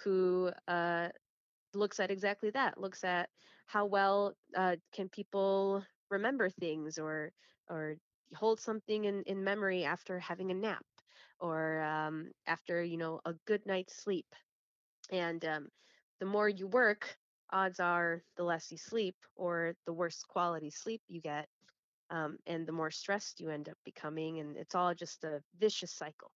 who 0.04 0.52
uh, 0.68 1.10
looks 1.74 2.00
at 2.00 2.12
exactly 2.12 2.50
that. 2.52 2.80
Looks 2.80 3.04
at 3.04 3.30
how 3.68 3.86
well 3.86 4.34
uh, 4.58 4.76
can 4.94 5.10
people 5.10 5.84
remember 6.10 6.50
things 6.50 6.98
or 6.98 7.32
or 7.70 7.96
hold 8.36 8.60
something 8.60 9.06
in, 9.06 9.24
in 9.24 9.44
memory 9.44 9.84
after 9.84 10.20
having 10.20 10.52
a 10.52 10.56
nap 10.56 10.86
or 11.40 11.82
um, 11.82 12.32
after 12.48 12.84
you 12.84 12.98
know 12.98 13.20
a 13.26 13.34
good 13.46 13.66
night's 13.66 14.02
sleep. 14.04 14.28
And 15.12 15.44
um, 15.46 15.70
the 16.20 16.26
more 16.26 16.50
you 16.50 16.68
work, 16.68 17.18
odds 17.52 17.80
are 17.80 18.22
the 18.38 18.44
less 18.44 18.72
you 18.72 18.78
sleep 18.78 19.16
or 19.36 19.74
the 19.86 19.94
worse 19.94 20.24
quality 20.28 20.70
sleep 20.70 21.02
you 21.08 21.22
get 21.22 21.48
um, 22.12 22.38
and 22.48 22.68
the 22.68 22.72
more 22.72 22.92
stressed 22.92 23.40
you 23.40 23.50
end 23.50 23.70
up 23.70 23.78
becoming 23.86 24.40
and 24.40 24.58
it's 24.58 24.76
all 24.76 24.94
just 24.94 25.24
a 25.24 25.42
vicious 25.60 25.92
cycle 25.92 26.32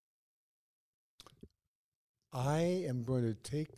i 2.32 2.60
am 2.60 3.04
going 3.04 3.24
to 3.24 3.34
take 3.34 3.70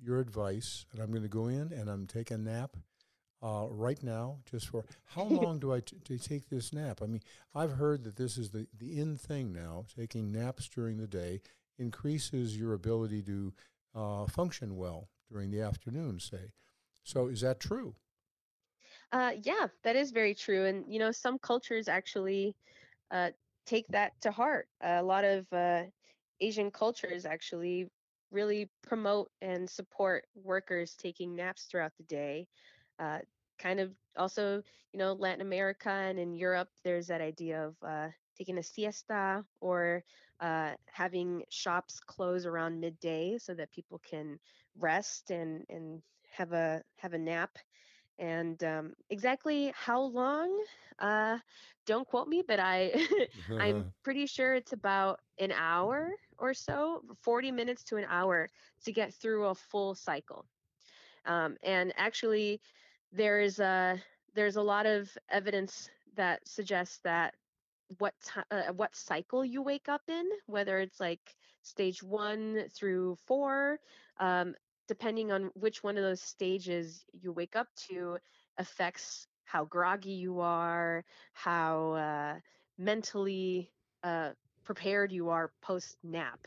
your 0.00 0.18
advice 0.18 0.86
and 0.92 1.02
i'm 1.02 1.10
going 1.10 1.22
to 1.22 1.28
go 1.28 1.48
in 1.48 1.72
and 1.72 1.88
i'm 1.88 2.06
taking 2.06 2.36
a 2.36 2.50
nap 2.50 2.76
uh, 3.44 3.66
right 3.70 4.02
now 4.02 4.38
just 4.50 4.68
for 4.68 4.84
how 5.04 5.24
long 5.38 5.60
do 5.60 5.72
I 5.72 5.80
t- 5.80 5.96
to 6.04 6.18
take 6.18 6.48
this 6.48 6.72
nap 6.72 7.00
i 7.02 7.06
mean 7.06 7.22
i've 7.54 7.72
heard 7.72 8.04
that 8.04 8.16
this 8.16 8.38
is 8.38 8.50
the, 8.50 8.66
the 8.78 8.98
in 8.98 9.16
thing 9.16 9.52
now 9.52 9.84
taking 9.96 10.32
naps 10.32 10.68
during 10.68 10.96
the 10.98 11.06
day 11.06 11.42
increases 11.78 12.56
your 12.56 12.72
ability 12.72 13.22
to 13.22 13.52
uh, 13.94 14.26
function 14.26 14.76
well 14.76 15.08
during 15.30 15.50
the 15.50 15.60
afternoon 15.60 16.18
say 16.18 16.52
so 17.04 17.26
is 17.28 17.42
that 17.42 17.60
true 17.60 17.94
Uh, 19.12 19.32
yeah, 19.42 19.68
that 19.82 19.96
is 19.96 20.10
very 20.10 20.34
true. 20.34 20.66
And, 20.66 20.84
you 20.88 20.98
know, 20.98 21.12
some 21.12 21.38
cultures 21.38 21.88
actually 21.88 22.54
uh, 23.10 23.30
take 23.66 23.86
that 23.88 24.12
to 24.22 24.30
heart. 24.30 24.68
a 24.82 25.02
lot 25.02 25.24
of 25.24 25.46
uh, 25.52 25.82
Asian 26.40 26.70
cultures 26.70 27.24
actually 27.24 27.88
really 28.30 28.68
promote 28.82 29.30
and 29.42 29.68
support 29.68 30.24
workers 30.34 30.96
taking 30.96 31.36
naps 31.36 31.64
throughout 31.64 31.92
the 31.98 32.04
day. 32.04 32.46
Uh, 32.98 33.18
kind 33.58 33.80
of 33.80 33.94
also, 34.16 34.62
you 34.92 34.98
know, 34.98 35.12
Latin 35.12 35.40
America 35.42 35.90
and 35.90 36.18
in 36.18 36.34
Europe, 36.34 36.68
there's 36.84 37.06
that 37.08 37.20
idea 37.20 37.66
of 37.66 37.76
uh, 37.82 38.08
taking 38.36 38.58
a 38.58 38.62
siesta 38.62 39.44
or 39.60 40.04
uh, 40.40 40.72
having 40.86 41.42
shops 41.50 42.00
close 42.00 42.46
around 42.46 42.80
midday 42.80 43.38
so 43.38 43.54
that 43.54 43.72
people 43.72 43.98
can 43.98 44.38
rest 44.78 45.30
and 45.30 45.64
and 45.68 46.02
have 46.30 46.52
a 46.52 46.82
have 46.96 47.12
a 47.14 47.18
nap 47.18 47.58
and 48.18 48.62
um, 48.64 48.94
exactly 49.10 49.72
how 49.74 50.02
long, 50.02 50.64
uh, 50.98 51.38
don't 51.86 52.06
quote 52.06 52.28
me, 52.28 52.42
but 52.46 52.58
I 52.60 52.92
I'm 53.58 53.86
pretty 54.04 54.26
sure 54.26 54.54
it's 54.54 54.72
about 54.72 55.20
an 55.38 55.52
hour 55.52 56.10
or 56.38 56.54
so, 56.54 57.02
40 57.22 57.50
minutes 57.52 57.84
to 57.84 57.96
an 57.96 58.04
hour 58.08 58.50
to 58.84 58.92
get 58.92 59.14
through 59.14 59.46
a 59.46 59.54
full 59.54 59.94
cycle. 59.94 60.46
Um, 61.26 61.56
and 61.62 61.92
actually, 61.96 62.60
there 63.14 63.40
is 63.40 63.60
a 63.60 64.00
there's 64.34 64.56
a 64.56 64.62
lot 64.62 64.86
of 64.86 65.16
evidence 65.30 65.88
that 66.16 66.46
suggests 66.46 67.00
that 67.04 67.34
what 67.98 68.14
ti 68.20 68.40
uh, 68.50 68.72
what 68.74 68.96
cycle 68.96 69.44
you 69.44 69.62
wake 69.62 69.88
up 69.88 70.02
in, 70.08 70.26
whether 70.46 70.80
it's 70.80 71.00
like 71.00 71.36
stage 71.62 72.02
one 72.02 72.64
through 72.70 73.16
four, 73.26 73.78
um, 74.20 74.54
depending 74.88 75.32
on 75.32 75.50
which 75.54 75.82
one 75.82 75.96
of 75.96 76.02
those 76.02 76.20
stages 76.20 77.04
you 77.12 77.32
wake 77.32 77.56
up 77.56 77.68
to, 77.88 78.18
affects 78.58 79.26
how 79.44 79.64
groggy 79.64 80.12
you 80.12 80.40
are, 80.40 81.04
how 81.34 81.92
uh, 81.92 82.40
mentally 82.78 83.70
uh, 84.02 84.30
prepared 84.64 85.12
you 85.12 85.30
are 85.30 85.52
post 85.62 85.96
nap. 86.02 86.40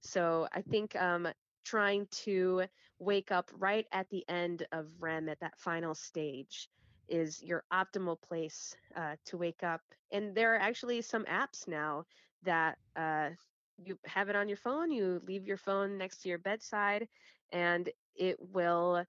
So 0.00 0.48
I 0.52 0.62
think 0.62 0.96
um, 0.96 1.28
trying 1.64 2.06
to 2.24 2.64
wake 2.98 3.30
up 3.30 3.50
right 3.58 3.86
at 3.92 4.08
the 4.10 4.24
end 4.28 4.66
of 4.72 4.86
REM 5.00 5.28
at 5.28 5.40
that 5.40 5.58
final 5.58 5.94
stage 5.94 6.68
is 7.08 7.42
your 7.42 7.64
optimal 7.72 8.20
place 8.20 8.74
uh, 8.96 9.16
to 9.26 9.36
wake 9.36 9.62
up. 9.62 9.80
And 10.12 10.34
there 10.34 10.54
are 10.54 10.58
actually 10.58 11.02
some 11.02 11.24
apps 11.24 11.68
now 11.68 12.04
that 12.42 12.78
uh, 12.96 13.30
you 13.78 13.98
have 14.06 14.28
it 14.28 14.36
on 14.36 14.48
your 14.48 14.56
phone, 14.56 14.90
you 14.90 15.20
leave 15.26 15.46
your 15.46 15.56
phone 15.56 15.98
next 15.98 16.22
to 16.22 16.28
your 16.28 16.38
bedside, 16.38 17.08
and 17.52 17.88
it 18.16 18.36
will 18.40 19.04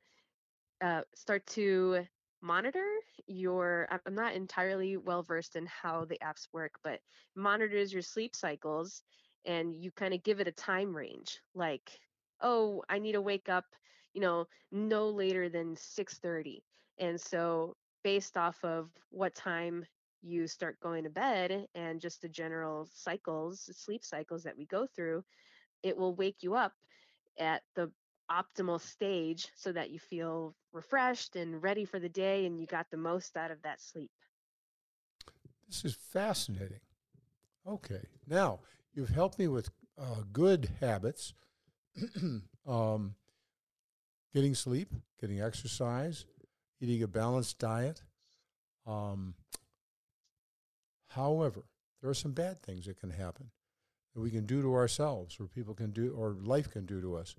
uh, 0.81 1.01
start 1.15 1.45
to 1.47 2.05
monitor 2.41 2.85
your 3.25 3.87
i'm 4.05 4.13
not 4.13 4.35
entirely 4.35 4.95
well 4.95 5.23
versed 5.23 5.55
in 5.55 5.65
how 5.65 6.05
the 6.05 6.19
apps 6.23 6.47
work 6.53 6.73
but 6.83 6.99
monitors 7.35 7.91
your 7.91 8.01
sleep 8.03 8.35
cycles 8.35 9.01
and 9.45 9.75
you 9.83 9.91
kind 9.91 10.13
of 10.13 10.23
give 10.23 10.39
it 10.39 10.47
a 10.47 10.51
time 10.51 10.95
range 10.95 11.39
like 11.55 11.99
oh 12.41 12.83
i 12.89 12.99
need 12.99 13.13
to 13.13 13.21
wake 13.21 13.49
up 13.49 13.65
you 14.13 14.21
know 14.21 14.47
no 14.71 15.09
later 15.09 15.49
than 15.49 15.75
6:30 15.75 16.61
and 16.99 17.19
so 17.19 17.75
based 18.03 18.37
off 18.37 18.63
of 18.63 18.89
what 19.09 19.35
time 19.35 19.85
you 20.23 20.47
start 20.47 20.79
going 20.79 21.03
to 21.03 21.09
bed 21.09 21.67
and 21.75 22.01
just 22.01 22.21
the 22.21 22.29
general 22.29 22.87
cycles 22.93 23.69
sleep 23.73 24.03
cycles 24.03 24.43
that 24.43 24.57
we 24.57 24.65
go 24.65 24.87
through 24.95 25.23
it 25.83 25.95
will 25.95 26.15
wake 26.15 26.37
you 26.41 26.55
up 26.55 26.73
at 27.39 27.61
the 27.75 27.91
optimal 28.31 28.79
stage 28.79 29.49
so 29.55 29.71
that 29.71 29.89
you 29.89 29.99
feel 29.99 30.55
refreshed 30.73 31.35
and 31.35 31.61
ready 31.61 31.85
for 31.85 31.99
the 31.99 32.09
day 32.09 32.45
and 32.45 32.59
you 32.59 32.67
got 32.67 32.87
the 32.91 32.97
most 32.97 33.37
out 33.37 33.51
of 33.51 33.61
that 33.61 33.81
sleep. 33.81 34.11
This 35.67 35.85
is 35.85 35.95
fascinating. 35.95 36.79
Okay. 37.65 38.01
Now, 38.27 38.59
you've 38.93 39.09
helped 39.09 39.39
me 39.39 39.47
with 39.47 39.69
uh, 39.99 40.23
good 40.31 40.69
habits 40.79 41.33
um, 42.67 43.15
getting 44.33 44.55
sleep, 44.55 44.93
getting 45.19 45.41
exercise, 45.41 46.25
eating 46.79 47.03
a 47.03 47.07
balanced 47.07 47.59
diet. 47.59 48.03
Um, 48.85 49.33
however, 51.09 51.63
there 52.01 52.09
are 52.09 52.15
some 52.15 52.31
bad 52.31 52.61
things 52.61 52.85
that 52.85 52.99
can 52.99 53.09
happen 53.09 53.49
that 54.13 54.21
we 54.21 54.31
can 54.31 54.45
do 54.45 54.61
to 54.61 54.73
ourselves, 54.73 55.37
or 55.39 55.47
people 55.47 55.73
can 55.73 55.91
do, 55.91 56.13
or 56.17 56.35
life 56.41 56.71
can 56.71 56.85
do 56.85 57.01
to 57.01 57.15
us. 57.15 57.35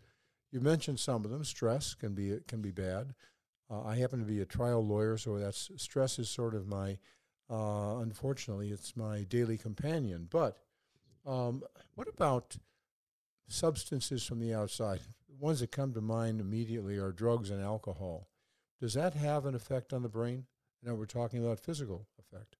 You 0.52 0.60
mentioned 0.60 1.00
some 1.00 1.24
of 1.24 1.30
them. 1.30 1.44
Stress 1.44 1.94
can 1.94 2.14
be 2.14 2.38
can 2.46 2.62
be 2.62 2.70
bad. 2.70 3.14
Uh, 3.70 3.82
I 3.82 3.96
happen 3.96 4.18
to 4.20 4.24
be 4.24 4.40
a 4.40 4.46
trial 4.46 4.84
lawyer, 4.84 5.18
so 5.18 5.38
that's 5.38 5.70
stress 5.76 6.18
is 6.18 6.28
sort 6.28 6.54
of 6.54 6.66
my. 6.66 6.98
Uh, 7.50 7.98
unfortunately, 8.00 8.70
it's 8.70 8.94
my 8.96 9.22
daily 9.24 9.56
companion. 9.56 10.28
But 10.30 10.58
um, 11.26 11.62
what 11.94 12.08
about 12.08 12.56
substances 13.48 14.24
from 14.24 14.40
the 14.40 14.54
outside? 14.54 15.00
The 15.28 15.36
ones 15.44 15.60
that 15.60 15.72
come 15.72 15.92
to 15.94 16.00
mind 16.00 16.40
immediately 16.40 16.96
are 16.96 17.12
drugs 17.12 17.50
and 17.50 17.62
alcohol. 17.62 18.28
Does 18.80 18.94
that 18.94 19.14
have 19.14 19.46
an 19.46 19.54
effect 19.54 19.92
on 19.92 20.02
the 20.02 20.08
brain? 20.08 20.46
Now 20.82 20.94
we're 20.94 21.06
talking 21.06 21.44
about 21.44 21.58
physical 21.58 22.06
effect. 22.18 22.56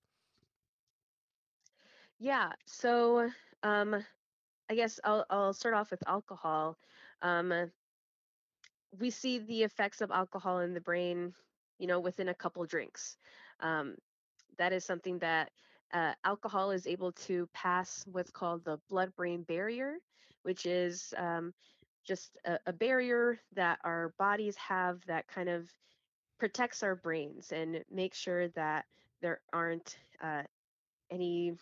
Yeah. 2.19 2.51
So 2.67 3.31
um, 3.63 4.05
I 4.69 4.75
guess 4.75 4.99
I'll 5.05 5.25
I'll 5.31 5.53
start 5.53 5.75
off 5.75 5.91
with 5.91 6.03
alcohol. 6.09 6.77
Um, 7.23 7.71
we 8.99 9.11
see 9.11 9.39
the 9.39 9.63
effects 9.63 10.01
of 10.01 10.11
alcohol 10.11 10.61
in 10.61 10.75
the 10.75 10.81
brain, 10.81 11.33
you 11.79 11.87
know, 11.87 12.01
within 12.01 12.29
a 12.29 12.35
couple 12.35 12.65
drinks. 12.65 13.17
Um, 13.61 13.95
that 14.57 14.73
is 14.73 14.85
something 14.85 15.19
that 15.19 15.51
uh, 15.93 16.13
alcohol 16.25 16.71
is 16.71 16.87
able 16.87 17.13
to 17.13 17.49
pass 17.55 18.05
what's 18.11 18.31
called 18.31 18.65
the 18.65 18.79
blood-brain 18.89 19.43
barrier, 19.43 19.97
which 20.49 20.65
is 20.65 21.13
um, 21.19 21.53
just 22.07 22.39
a, 22.47 22.59
a 22.67 22.73
barrier 22.73 23.39
that 23.55 23.79
our 23.85 24.15
bodies 24.19 24.57
have 24.57 24.99
that 25.07 25.29
kind 25.29 25.51
of 25.51 25.69
protects 26.39 26.83
our 26.83 26.97
brains 26.97 27.53
and 27.53 27.85
makes 27.91 28.17
sure 28.17 28.49
that 28.49 28.87
there 29.21 29.43
aren't 29.53 29.99
uh, 30.23 30.43
any 31.11 31.53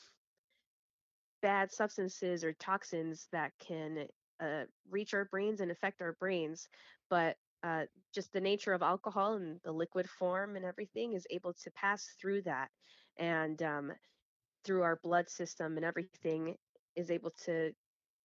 bad 1.42 1.72
substances 1.72 2.44
or 2.44 2.52
toxins 2.52 3.26
that 3.32 3.52
can 3.58 4.06
uh, 4.40 4.62
reach 4.88 5.14
our 5.14 5.24
brains 5.24 5.60
and 5.60 5.72
affect 5.72 6.00
our 6.00 6.12
brains. 6.20 6.68
But 7.10 7.36
uh, 7.64 7.86
just 8.14 8.32
the 8.32 8.40
nature 8.40 8.72
of 8.72 8.82
alcohol 8.82 9.34
and 9.34 9.58
the 9.64 9.72
liquid 9.72 10.08
form 10.08 10.54
and 10.54 10.64
everything 10.64 11.14
is 11.14 11.26
able 11.30 11.54
to 11.54 11.70
pass 11.72 12.06
through 12.20 12.42
that 12.42 12.68
and 13.18 13.60
um, 13.64 13.92
through 14.64 14.82
our 14.82 15.00
blood 15.02 15.28
system 15.28 15.76
and 15.76 15.84
everything 15.84 16.54
is 16.94 17.10
able 17.10 17.32
to 17.46 17.72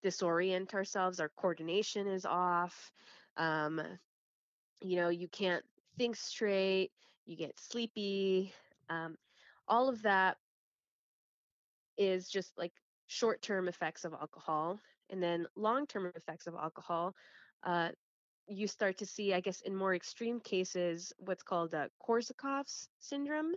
disorient 0.04 0.74
ourselves. 0.74 1.20
Our 1.20 1.30
coordination 1.30 2.08
is 2.08 2.26
off. 2.26 2.92
Um, 3.38 3.82
you 4.82 4.96
know, 4.96 5.10
you 5.10 5.28
can't 5.28 5.64
think 5.98 6.16
straight, 6.16 6.92
you 7.26 7.38
get 7.38 7.60
sleepy. 7.60 8.54
Um, 8.90 9.16
all 9.68 9.90
of 9.90 10.02
that 10.02 10.38
is 11.98 12.28
just 12.28 12.58
like 12.58 12.74
short 13.08 13.42
term 13.42 13.68
effects 13.68 14.06
of 14.06 14.14
alcohol. 14.14 14.80
And 15.10 15.22
then 15.22 15.46
long 15.56 15.86
term 15.86 16.12
effects 16.16 16.48
of 16.48 16.56
alcohol, 16.56 17.14
uh, 17.64 17.90
you 18.48 18.68
start 18.68 18.98
to 18.98 19.06
see, 19.06 19.34
I 19.34 19.40
guess, 19.40 19.62
in 19.62 19.76
more 19.76 19.94
extreme 19.94 20.40
cases, 20.40 21.14
what's 21.20 21.44
called 21.44 21.74
uh, 21.74 21.88
Korsakoff's 22.06 22.88
syndrome, 23.00 23.54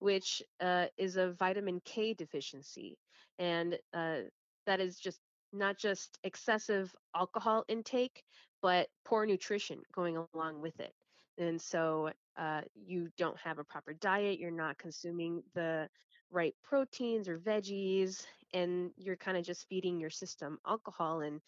which 0.00 0.42
uh, 0.60 0.86
is 0.96 1.16
a 1.16 1.32
vitamin 1.32 1.80
K 1.84 2.14
deficiency. 2.14 2.98
And 3.38 3.78
uh, 3.92 4.20
that 4.66 4.80
is 4.80 4.98
just 4.98 5.20
not 5.54 5.78
just 5.78 6.18
excessive 6.24 6.94
alcohol 7.16 7.64
intake, 7.68 8.24
but 8.60 8.88
poor 9.04 9.26
nutrition 9.26 9.80
going 9.94 10.16
along 10.34 10.60
with 10.60 10.78
it. 10.80 10.92
And 11.38 11.60
so 11.60 12.10
uh, 12.36 12.62
you 12.74 13.08
don't 13.16 13.38
have 13.38 13.58
a 13.58 13.64
proper 13.64 13.92
diet, 13.94 14.38
you're 14.38 14.50
not 14.50 14.78
consuming 14.78 15.42
the 15.54 15.88
right 16.30 16.54
proteins 16.62 17.28
or 17.28 17.38
veggies, 17.38 18.24
and 18.52 18.90
you're 18.96 19.16
kind 19.16 19.36
of 19.36 19.44
just 19.44 19.68
feeding 19.68 19.98
your 19.98 20.10
system 20.10 20.58
alcohol, 20.66 21.20
and 21.20 21.40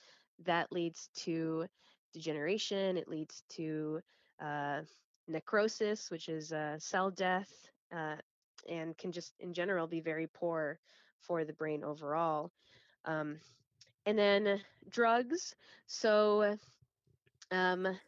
that 0.45 0.73
leads 0.73 1.09
to 1.17 1.67
degeneration, 2.13 2.97
it 2.97 3.09
leads 3.09 3.43
to 3.51 4.01
uh, 4.45 4.81
necrosis, 5.29 6.11
which 6.11 6.29
is 6.29 6.53
uh, 6.53 6.77
cell 6.79 7.11
death, 7.11 7.51
uh, 7.95 8.17
and 8.69 8.97
can 8.99 9.13
just 9.13 9.35
in 9.41 9.53
general 9.53 9.87
be 9.87 10.01
very 10.01 10.27
poor 10.27 10.79
for 11.21 11.45
the 11.45 11.53
brain 11.53 11.85
overall. 11.85 12.51
Um, 13.05 13.39
and 14.07 14.19
then 14.19 14.61
drugs. 14.89 15.55
So 15.87 16.57
um, 17.51 17.99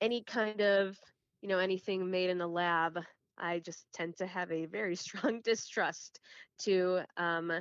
any 0.00 0.22
kind 0.22 0.60
of 0.60 0.98
you 1.42 1.48
know 1.48 1.58
anything 1.58 2.10
made 2.10 2.30
in 2.30 2.38
the 2.38 2.46
lab 2.46 2.98
i 3.38 3.58
just 3.60 3.86
tend 3.92 4.16
to 4.16 4.26
have 4.26 4.50
a 4.50 4.66
very 4.66 4.96
strong 5.06 5.40
distrust 5.42 6.20
to 6.58 7.00
um, 7.16 7.52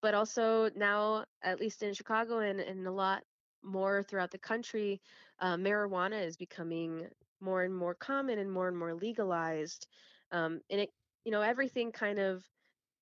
but 0.00 0.14
also 0.14 0.70
now 0.76 1.24
at 1.42 1.60
least 1.60 1.82
in 1.82 1.94
chicago 1.94 2.38
and, 2.38 2.60
and 2.60 2.86
a 2.86 2.92
lot 2.92 3.22
more 3.62 4.02
throughout 4.02 4.30
the 4.30 4.38
country 4.38 5.00
uh, 5.40 5.56
marijuana 5.56 6.24
is 6.24 6.36
becoming 6.36 7.06
more 7.40 7.62
and 7.62 7.76
more 7.76 7.94
common 7.94 8.38
and 8.38 8.50
more 8.50 8.68
and 8.68 8.78
more 8.78 8.94
legalized 8.94 9.86
um, 10.32 10.60
and 10.70 10.80
it 10.80 10.90
you 11.24 11.32
know 11.32 11.42
everything 11.42 11.92
kind 11.92 12.18
of 12.18 12.42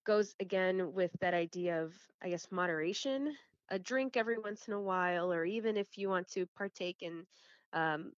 goes 0.06 0.34
again 0.40 0.92
with 0.92 1.10
that 1.20 1.34
idea 1.34 1.82
of 1.82 1.94
i 2.22 2.28
guess 2.28 2.48
moderation 2.50 3.34
a 3.70 3.78
drink 3.78 4.16
every 4.16 4.38
once 4.38 4.66
in 4.68 4.74
a 4.74 4.80
while 4.80 5.32
or 5.32 5.44
even 5.44 5.76
if 5.76 5.96
you 5.96 6.08
want 6.08 6.28
to 6.28 6.46
partake 6.56 6.98
in 7.00 7.24
um, 7.72 8.12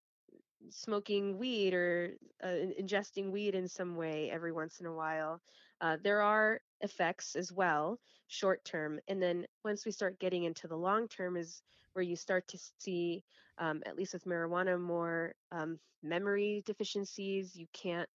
smoking 0.71 1.39
weed 1.39 1.75
or 1.75 2.15
uh, 2.43 2.73
ingesting 2.81 3.31
weed 3.31 3.55
in 3.55 3.69
some 3.69 3.97
way 3.97 4.31
every 4.31 4.53
once 4.53 4.81
in 4.81 4.87
a 4.87 4.93
while. 4.93 5.41
Uh, 5.81 5.97
there 6.03 6.23
are 6.23 6.61
effects 6.83 7.35
as 7.37 7.53
well, 7.53 7.99
short 8.29 8.65
term. 8.65 9.01
And 9.09 9.23
then 9.23 9.47
once 9.65 9.87
we 9.87 9.93
start 9.93 10.21
getting 10.21 10.45
into 10.45 10.69
the 10.69 10.77
long 10.77 11.09
term, 11.09 11.37
is 11.37 11.63
where 11.95 12.03
you 12.03 12.17
start 12.17 12.47
to 12.49 12.59
see, 12.79 13.25
um, 13.59 13.83
at 13.87 13.97
least 13.97 14.13
with 14.13 14.25
marijuana, 14.25 14.81
more 14.81 15.35
um, 15.53 15.79
memory 16.03 16.63
deficiencies. 16.67 17.57
You 17.57 17.67
can't 17.73 18.09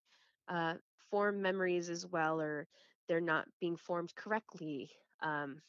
uh, 0.48 0.76
form 1.10 1.42
memories 1.42 1.90
as 1.90 2.06
well, 2.06 2.40
or 2.40 2.68
they're 3.08 3.22
not 3.22 3.48
being 3.60 3.76
formed 3.76 4.14
correctly. 4.16 4.90
Um, 5.22 5.62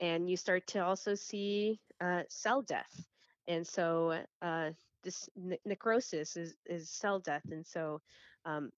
and 0.00 0.28
you 0.28 0.36
start 0.36 0.66
to 0.68 0.78
also 0.80 1.14
see 1.14 1.80
uh, 2.00 2.22
cell 2.28 2.62
death. 2.62 3.06
And 3.46 3.66
so 3.66 4.18
uh, 4.42 4.70
this 5.02 5.28
ne- 5.36 5.60
necrosis 5.64 6.36
is, 6.36 6.54
is 6.66 6.90
cell 6.90 7.18
death. 7.18 7.44
And 7.50 7.66
so 7.66 8.00
um, 8.44 8.70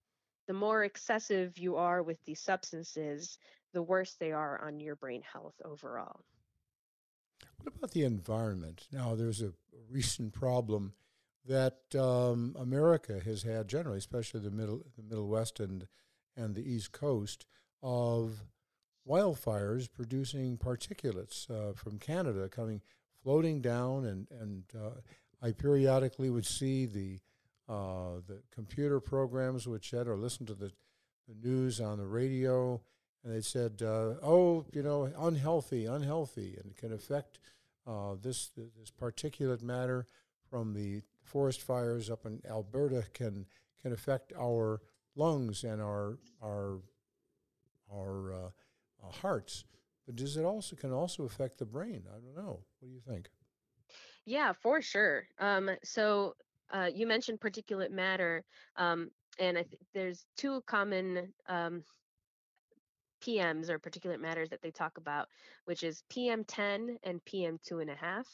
the 0.46 0.54
more 0.54 0.84
excessive 0.84 1.58
you 1.58 1.76
are 1.76 2.02
with 2.02 2.18
these 2.24 2.40
substances, 2.40 3.38
the 3.72 3.82
worse 3.82 4.16
they 4.18 4.32
are 4.32 4.64
on 4.64 4.80
your 4.80 4.96
brain 4.96 5.22
health 5.32 5.54
overall. 5.64 6.24
What 7.62 7.74
about 7.76 7.90
the 7.92 8.04
environment? 8.04 8.86
Now, 8.92 9.14
there's 9.14 9.42
a 9.42 9.52
recent 9.90 10.32
problem 10.32 10.94
that 11.46 11.78
um, 11.94 12.54
America 12.58 13.20
has 13.24 13.42
had 13.42 13.68
generally, 13.68 13.98
especially 13.98 14.40
the 14.40 14.50
middle, 14.50 14.84
the 14.96 15.02
Middle 15.02 15.28
West 15.28 15.60
and 15.60 15.86
and 16.36 16.54
the 16.54 16.62
East 16.62 16.92
Coast, 16.92 17.44
of 17.82 18.44
wildfires 19.10 19.88
producing 19.92 20.56
particulates 20.56 21.50
uh, 21.50 21.72
from 21.74 21.98
Canada 21.98 22.48
coming 22.48 22.80
floating 23.22 23.60
down 23.60 24.04
and 24.04 24.26
and 24.40 24.64
uh, 24.74 25.00
I 25.42 25.52
periodically 25.52 26.30
would 26.30 26.46
see 26.46 26.86
the 26.86 27.18
uh, 27.68 28.20
the 28.26 28.42
computer 28.52 29.00
programs 29.00 29.66
would 29.66 29.84
shed 29.84 30.08
or 30.08 30.16
listen 30.16 30.44
to 30.46 30.54
the, 30.54 30.72
the 31.28 31.48
news 31.48 31.80
on 31.80 31.98
the 31.98 32.06
radio, 32.06 32.80
and 33.22 33.32
they 33.32 33.40
said, 33.40 33.80
uh, 33.80 34.14
"Oh, 34.22 34.66
you 34.72 34.82
know, 34.82 35.04
unhealthy, 35.16 35.86
unhealthy, 35.86 36.56
and 36.56 36.72
it 36.72 36.76
can 36.76 36.92
affect 36.92 37.38
uh, 37.86 38.16
this 38.20 38.50
this 38.56 38.90
particulate 38.90 39.62
matter 39.62 40.06
from 40.48 40.74
the 40.74 41.02
forest 41.22 41.62
fires 41.62 42.10
up 42.10 42.26
in 42.26 42.42
Alberta 42.48 43.04
can 43.14 43.46
can 43.82 43.92
affect 43.92 44.32
our 44.36 44.80
lungs 45.14 45.62
and 45.62 45.80
our 45.80 46.18
our 46.42 46.80
our 47.92 48.52
uh, 49.02 49.10
hearts." 49.10 49.64
But 50.06 50.16
does 50.16 50.36
it 50.36 50.44
also 50.44 50.76
can 50.76 50.92
also 50.92 51.24
affect 51.24 51.58
the 51.58 51.66
brain? 51.66 52.04
I 52.08 52.18
don't 52.18 52.36
know. 52.36 52.64
What 52.78 52.88
do 52.88 52.94
you 52.94 53.00
think? 53.00 53.30
Yeah, 54.26 54.52
for 54.52 54.82
sure. 54.82 55.24
Um, 55.38 55.70
so 55.84 56.34
uh, 56.72 56.90
you 56.92 57.06
mentioned 57.06 57.40
particulate 57.40 57.90
matter, 57.90 58.44
um, 58.76 59.10
and 59.38 59.58
I 59.58 59.62
th- 59.62 59.82
there's 59.94 60.26
two 60.36 60.62
common 60.66 61.32
um, 61.48 61.84
PMs 63.20 63.68
or 63.68 63.78
particulate 63.78 64.20
matters 64.20 64.48
that 64.50 64.62
they 64.62 64.70
talk 64.70 64.98
about, 64.98 65.28
which 65.64 65.82
is 65.82 66.02
PM10 66.12 66.96
and 67.02 67.20
PM2.5 67.24 68.24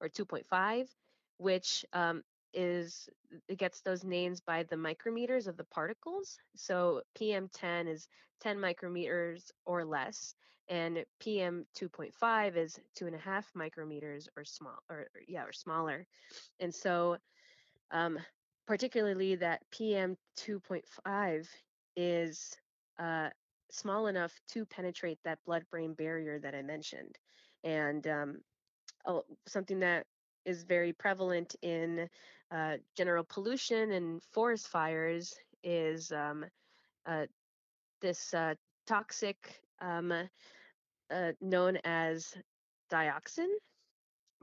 or 0.00 0.08
2.5, 0.08 0.86
which 1.38 1.84
um, 1.92 2.22
is 2.54 3.08
it 3.48 3.58
gets 3.58 3.80
those 3.80 4.04
names 4.04 4.40
by 4.40 4.62
the 4.64 4.76
micrometers 4.76 5.46
of 5.46 5.56
the 5.56 5.64
particles. 5.64 6.38
So 6.56 7.02
PM10 7.18 7.88
is 7.88 8.08
10 8.40 8.58
micrometers 8.58 9.50
or 9.64 9.84
less, 9.84 10.34
and 10.68 11.04
PM 11.20 11.66
2.5 11.78 12.56
is 12.56 12.78
two 12.94 13.06
and 13.06 13.14
a 13.14 13.18
half 13.18 13.50
micrometers 13.56 14.28
or 14.36 14.44
small, 14.44 14.78
or 14.88 15.08
yeah, 15.28 15.44
or 15.44 15.52
smaller. 15.52 16.06
And 16.60 16.74
so, 16.74 17.16
um, 17.90 18.18
particularly 18.66 19.34
that 19.36 19.60
PM 19.70 20.16
2.5 20.38 21.46
is 21.96 22.56
uh, 22.98 23.28
small 23.70 24.06
enough 24.06 24.32
to 24.48 24.64
penetrate 24.64 25.18
that 25.24 25.38
blood-brain 25.44 25.94
barrier 25.94 26.38
that 26.38 26.54
I 26.54 26.62
mentioned, 26.62 27.16
and 27.62 28.06
um, 28.06 28.40
something 29.46 29.80
that 29.80 30.06
is 30.44 30.62
very 30.62 30.92
prevalent 30.92 31.56
in 31.62 32.08
uh, 32.54 32.76
general 32.96 33.24
pollution 33.24 33.92
and 33.92 34.22
forest 34.32 34.68
fires 34.68 35.34
is 35.62 36.12
um, 36.12 36.44
uh, 37.06 37.26
this 38.00 38.32
uh, 38.34 38.54
toxic 38.86 39.60
um, 39.80 40.12
uh, 41.10 41.32
known 41.40 41.78
as 41.84 42.34
dioxin, 42.92 43.48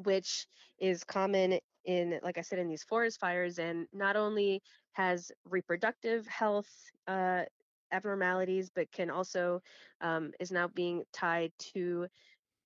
which 0.03 0.47
is 0.79 1.03
common 1.03 1.59
in, 1.85 2.19
like 2.23 2.37
I 2.37 2.41
said, 2.41 2.59
in 2.59 2.67
these 2.67 2.83
forest 2.83 3.19
fires, 3.19 3.59
and 3.59 3.87
not 3.93 4.15
only 4.15 4.61
has 4.93 5.31
reproductive 5.45 6.27
health 6.27 6.69
uh, 7.07 7.43
abnormalities, 7.91 8.69
but 8.73 8.91
can 8.91 9.09
also 9.09 9.61
um, 10.01 10.31
is 10.39 10.51
now 10.51 10.67
being 10.67 11.03
tied 11.13 11.51
to 11.73 12.07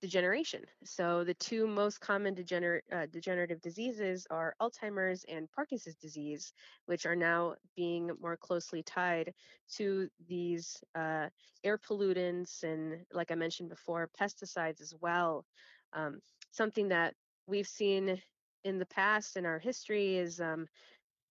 degeneration. 0.02 0.62
So 0.84 1.24
the 1.24 1.34
two 1.34 1.66
most 1.66 2.00
common 2.00 2.34
degener- 2.34 2.80
uh, 2.92 3.06
degenerative 3.10 3.60
diseases 3.60 4.26
are 4.30 4.54
Alzheimer's 4.60 5.24
and 5.28 5.50
Parkinson's 5.50 5.96
disease, 5.96 6.52
which 6.86 7.06
are 7.06 7.16
now 7.16 7.54
being 7.76 8.10
more 8.20 8.36
closely 8.36 8.82
tied 8.82 9.32
to 9.76 10.08
these 10.28 10.76
uh, 10.94 11.28
air 11.64 11.78
pollutants 11.78 12.62
and, 12.62 13.04
like 13.12 13.30
I 13.30 13.34
mentioned 13.34 13.68
before, 13.70 14.10
pesticides 14.20 14.80
as 14.80 14.94
well. 15.00 15.44
Um, 15.92 16.20
something 16.50 16.88
that 16.88 17.14
we've 17.46 17.68
seen 17.68 18.20
in 18.64 18.78
the 18.78 18.86
past 18.86 19.36
in 19.36 19.46
our 19.46 19.58
history 19.58 20.16
is 20.16 20.40
um, 20.40 20.66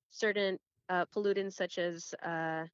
certain 0.10 0.58
uh, 0.90 1.06
pollutants 1.14 1.54
such 1.54 1.78
as 1.78 2.14
uh, 2.24 2.66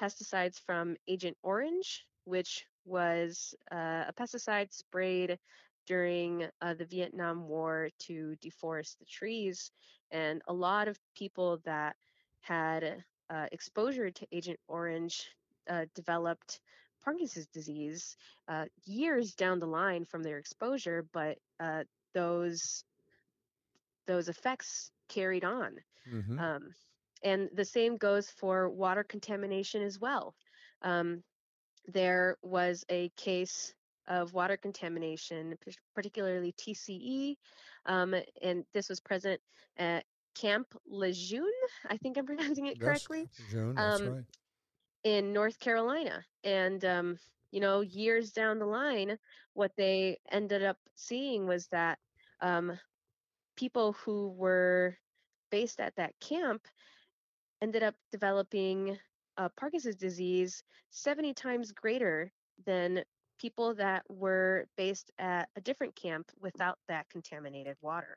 pesticides 0.00 0.60
from 0.64 0.96
Agent 1.08 1.36
Orange, 1.42 2.04
which 2.24 2.64
was 2.84 3.54
uh, 3.70 4.04
a 4.08 4.12
pesticide 4.18 4.72
sprayed 4.72 5.38
during 5.86 6.46
uh, 6.60 6.74
the 6.74 6.84
Vietnam 6.84 7.48
War 7.48 7.88
to 8.00 8.36
deforest 8.42 8.98
the 8.98 9.04
trees. 9.04 9.70
And 10.10 10.42
a 10.48 10.52
lot 10.52 10.88
of 10.88 10.98
people 11.16 11.60
that 11.64 11.96
had 12.40 13.04
uh, 13.30 13.46
exposure 13.52 14.10
to 14.10 14.26
Agent 14.32 14.60
Orange 14.68 15.28
uh, 15.68 15.86
developed 15.94 16.60
Parkinson's 17.04 17.46
disease 17.46 18.16
uh, 18.48 18.66
years 18.84 19.34
down 19.34 19.58
the 19.58 19.66
line 19.66 20.04
from 20.04 20.22
their 20.22 20.38
exposure, 20.38 21.04
but 21.12 21.38
uh, 21.60 21.82
those 22.14 22.84
those 24.06 24.28
effects 24.28 24.90
carried 25.08 25.44
on. 25.44 25.76
Mm-hmm. 26.12 26.38
Um, 26.38 26.74
and 27.22 27.48
the 27.54 27.64
same 27.64 27.96
goes 27.96 28.28
for 28.30 28.68
water 28.68 29.04
contamination 29.04 29.82
as 29.82 30.00
well. 30.00 30.34
Um, 30.82 31.22
there 31.86 32.36
was 32.42 32.84
a 32.88 33.10
case 33.16 33.74
of 34.08 34.32
water 34.32 34.56
contamination, 34.56 35.56
particularly 35.94 36.52
TCE, 36.52 37.36
um, 37.86 38.14
and 38.42 38.64
this 38.72 38.88
was 38.88 39.00
present 39.00 39.40
at 39.78 40.04
Camp 40.34 40.66
Lejeune. 40.86 41.50
I 41.88 41.96
think 41.96 42.18
I'm 42.18 42.26
pronouncing 42.26 42.66
it 42.66 42.80
correctly. 42.80 43.28
Lejeune, 43.46 43.74
that's 43.74 44.00
um, 44.00 44.14
right. 44.14 44.24
In 45.04 45.32
North 45.32 45.58
Carolina, 45.58 46.24
and 46.44 46.84
um, 46.84 47.18
you 47.50 47.60
know, 47.60 47.80
years 47.80 48.32
down 48.32 48.58
the 48.58 48.66
line, 48.66 49.18
what 49.54 49.72
they 49.76 50.18
ended 50.30 50.62
up 50.62 50.78
seeing 50.94 51.46
was 51.46 51.66
that 51.68 51.98
um, 52.40 52.78
people 53.56 53.92
who 53.92 54.30
were 54.30 54.96
based 55.50 55.80
at 55.80 55.94
that 55.96 56.18
camp 56.20 56.66
ended 57.60 57.82
up 57.82 57.94
developing 58.10 58.98
uh, 59.38 59.48
Parkinson's 59.58 59.96
disease 59.96 60.62
70 60.90 61.34
times 61.34 61.72
greater 61.72 62.30
than 62.66 63.02
people 63.40 63.74
that 63.74 64.02
were 64.08 64.66
based 64.76 65.10
at 65.18 65.48
a 65.56 65.60
different 65.60 65.94
camp 65.96 66.30
without 66.40 66.78
that 66.88 67.08
contaminated 67.10 67.76
water. 67.80 68.16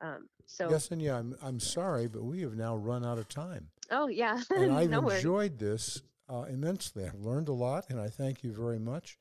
Um, 0.00 0.28
so 0.46 0.70
yes, 0.70 0.90
and 0.90 1.00
yeah, 1.00 1.16
I'm 1.16 1.34
I'm 1.42 1.60
sorry, 1.60 2.08
but 2.08 2.24
we 2.24 2.42
have 2.42 2.54
now 2.54 2.76
run 2.76 3.04
out 3.06 3.18
of 3.18 3.28
time. 3.28 3.68
Oh 3.90 4.08
yeah, 4.08 4.40
and 4.54 4.72
I've 4.72 4.90
no 4.90 5.08
enjoyed 5.08 5.58
this 5.58 6.02
uh, 6.28 6.44
immensely. 6.48 7.04
I've 7.04 7.20
learned 7.20 7.48
a 7.48 7.52
lot, 7.52 7.86
and 7.88 8.00
I 8.00 8.08
thank 8.08 8.42
you 8.42 8.52
very 8.52 8.78
much. 8.78 9.18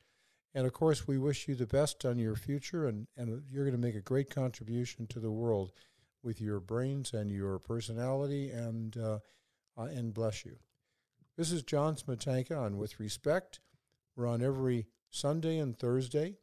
And 0.55 0.67
of 0.67 0.73
course, 0.73 1.07
we 1.07 1.17
wish 1.17 1.47
you 1.47 1.55
the 1.55 1.65
best 1.65 2.05
on 2.05 2.19
your 2.19 2.35
future, 2.35 2.87
and, 2.87 3.07
and 3.17 3.41
you're 3.49 3.63
going 3.63 3.75
to 3.75 3.81
make 3.81 3.95
a 3.95 4.01
great 4.01 4.29
contribution 4.29 5.07
to 5.07 5.19
the 5.19 5.31
world 5.31 5.71
with 6.21 6.39
your 6.39 6.59
brains 6.59 7.13
and 7.13 7.31
your 7.31 7.57
personality, 7.59 8.51
and 8.51 8.97
uh, 8.97 9.19
uh, 9.77 9.83
and 9.83 10.13
bless 10.13 10.45
you. 10.45 10.57
This 11.35 11.51
is 11.51 11.63
John 11.63 11.95
Smetanka 11.95 12.55
on 12.55 12.77
With 12.77 12.99
Respect. 12.99 13.59
We're 14.15 14.27
on 14.27 14.43
every 14.43 14.85
Sunday 15.09 15.57
and 15.57 15.75
Thursday. 15.75 16.35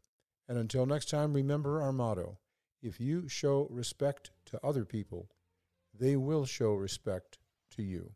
And 0.49 0.59
until 0.59 0.85
next 0.85 1.09
time, 1.09 1.33
remember 1.33 1.81
our 1.81 1.93
motto 1.93 2.39
if 2.83 2.99
you 2.99 3.29
show 3.29 3.69
respect 3.71 4.33
to 4.47 4.59
other 4.67 4.85
people, 4.85 5.29
they 5.97 6.17
will 6.17 6.45
show 6.45 6.75
respect 6.75 7.39
to 7.77 7.85
you. 7.85 8.15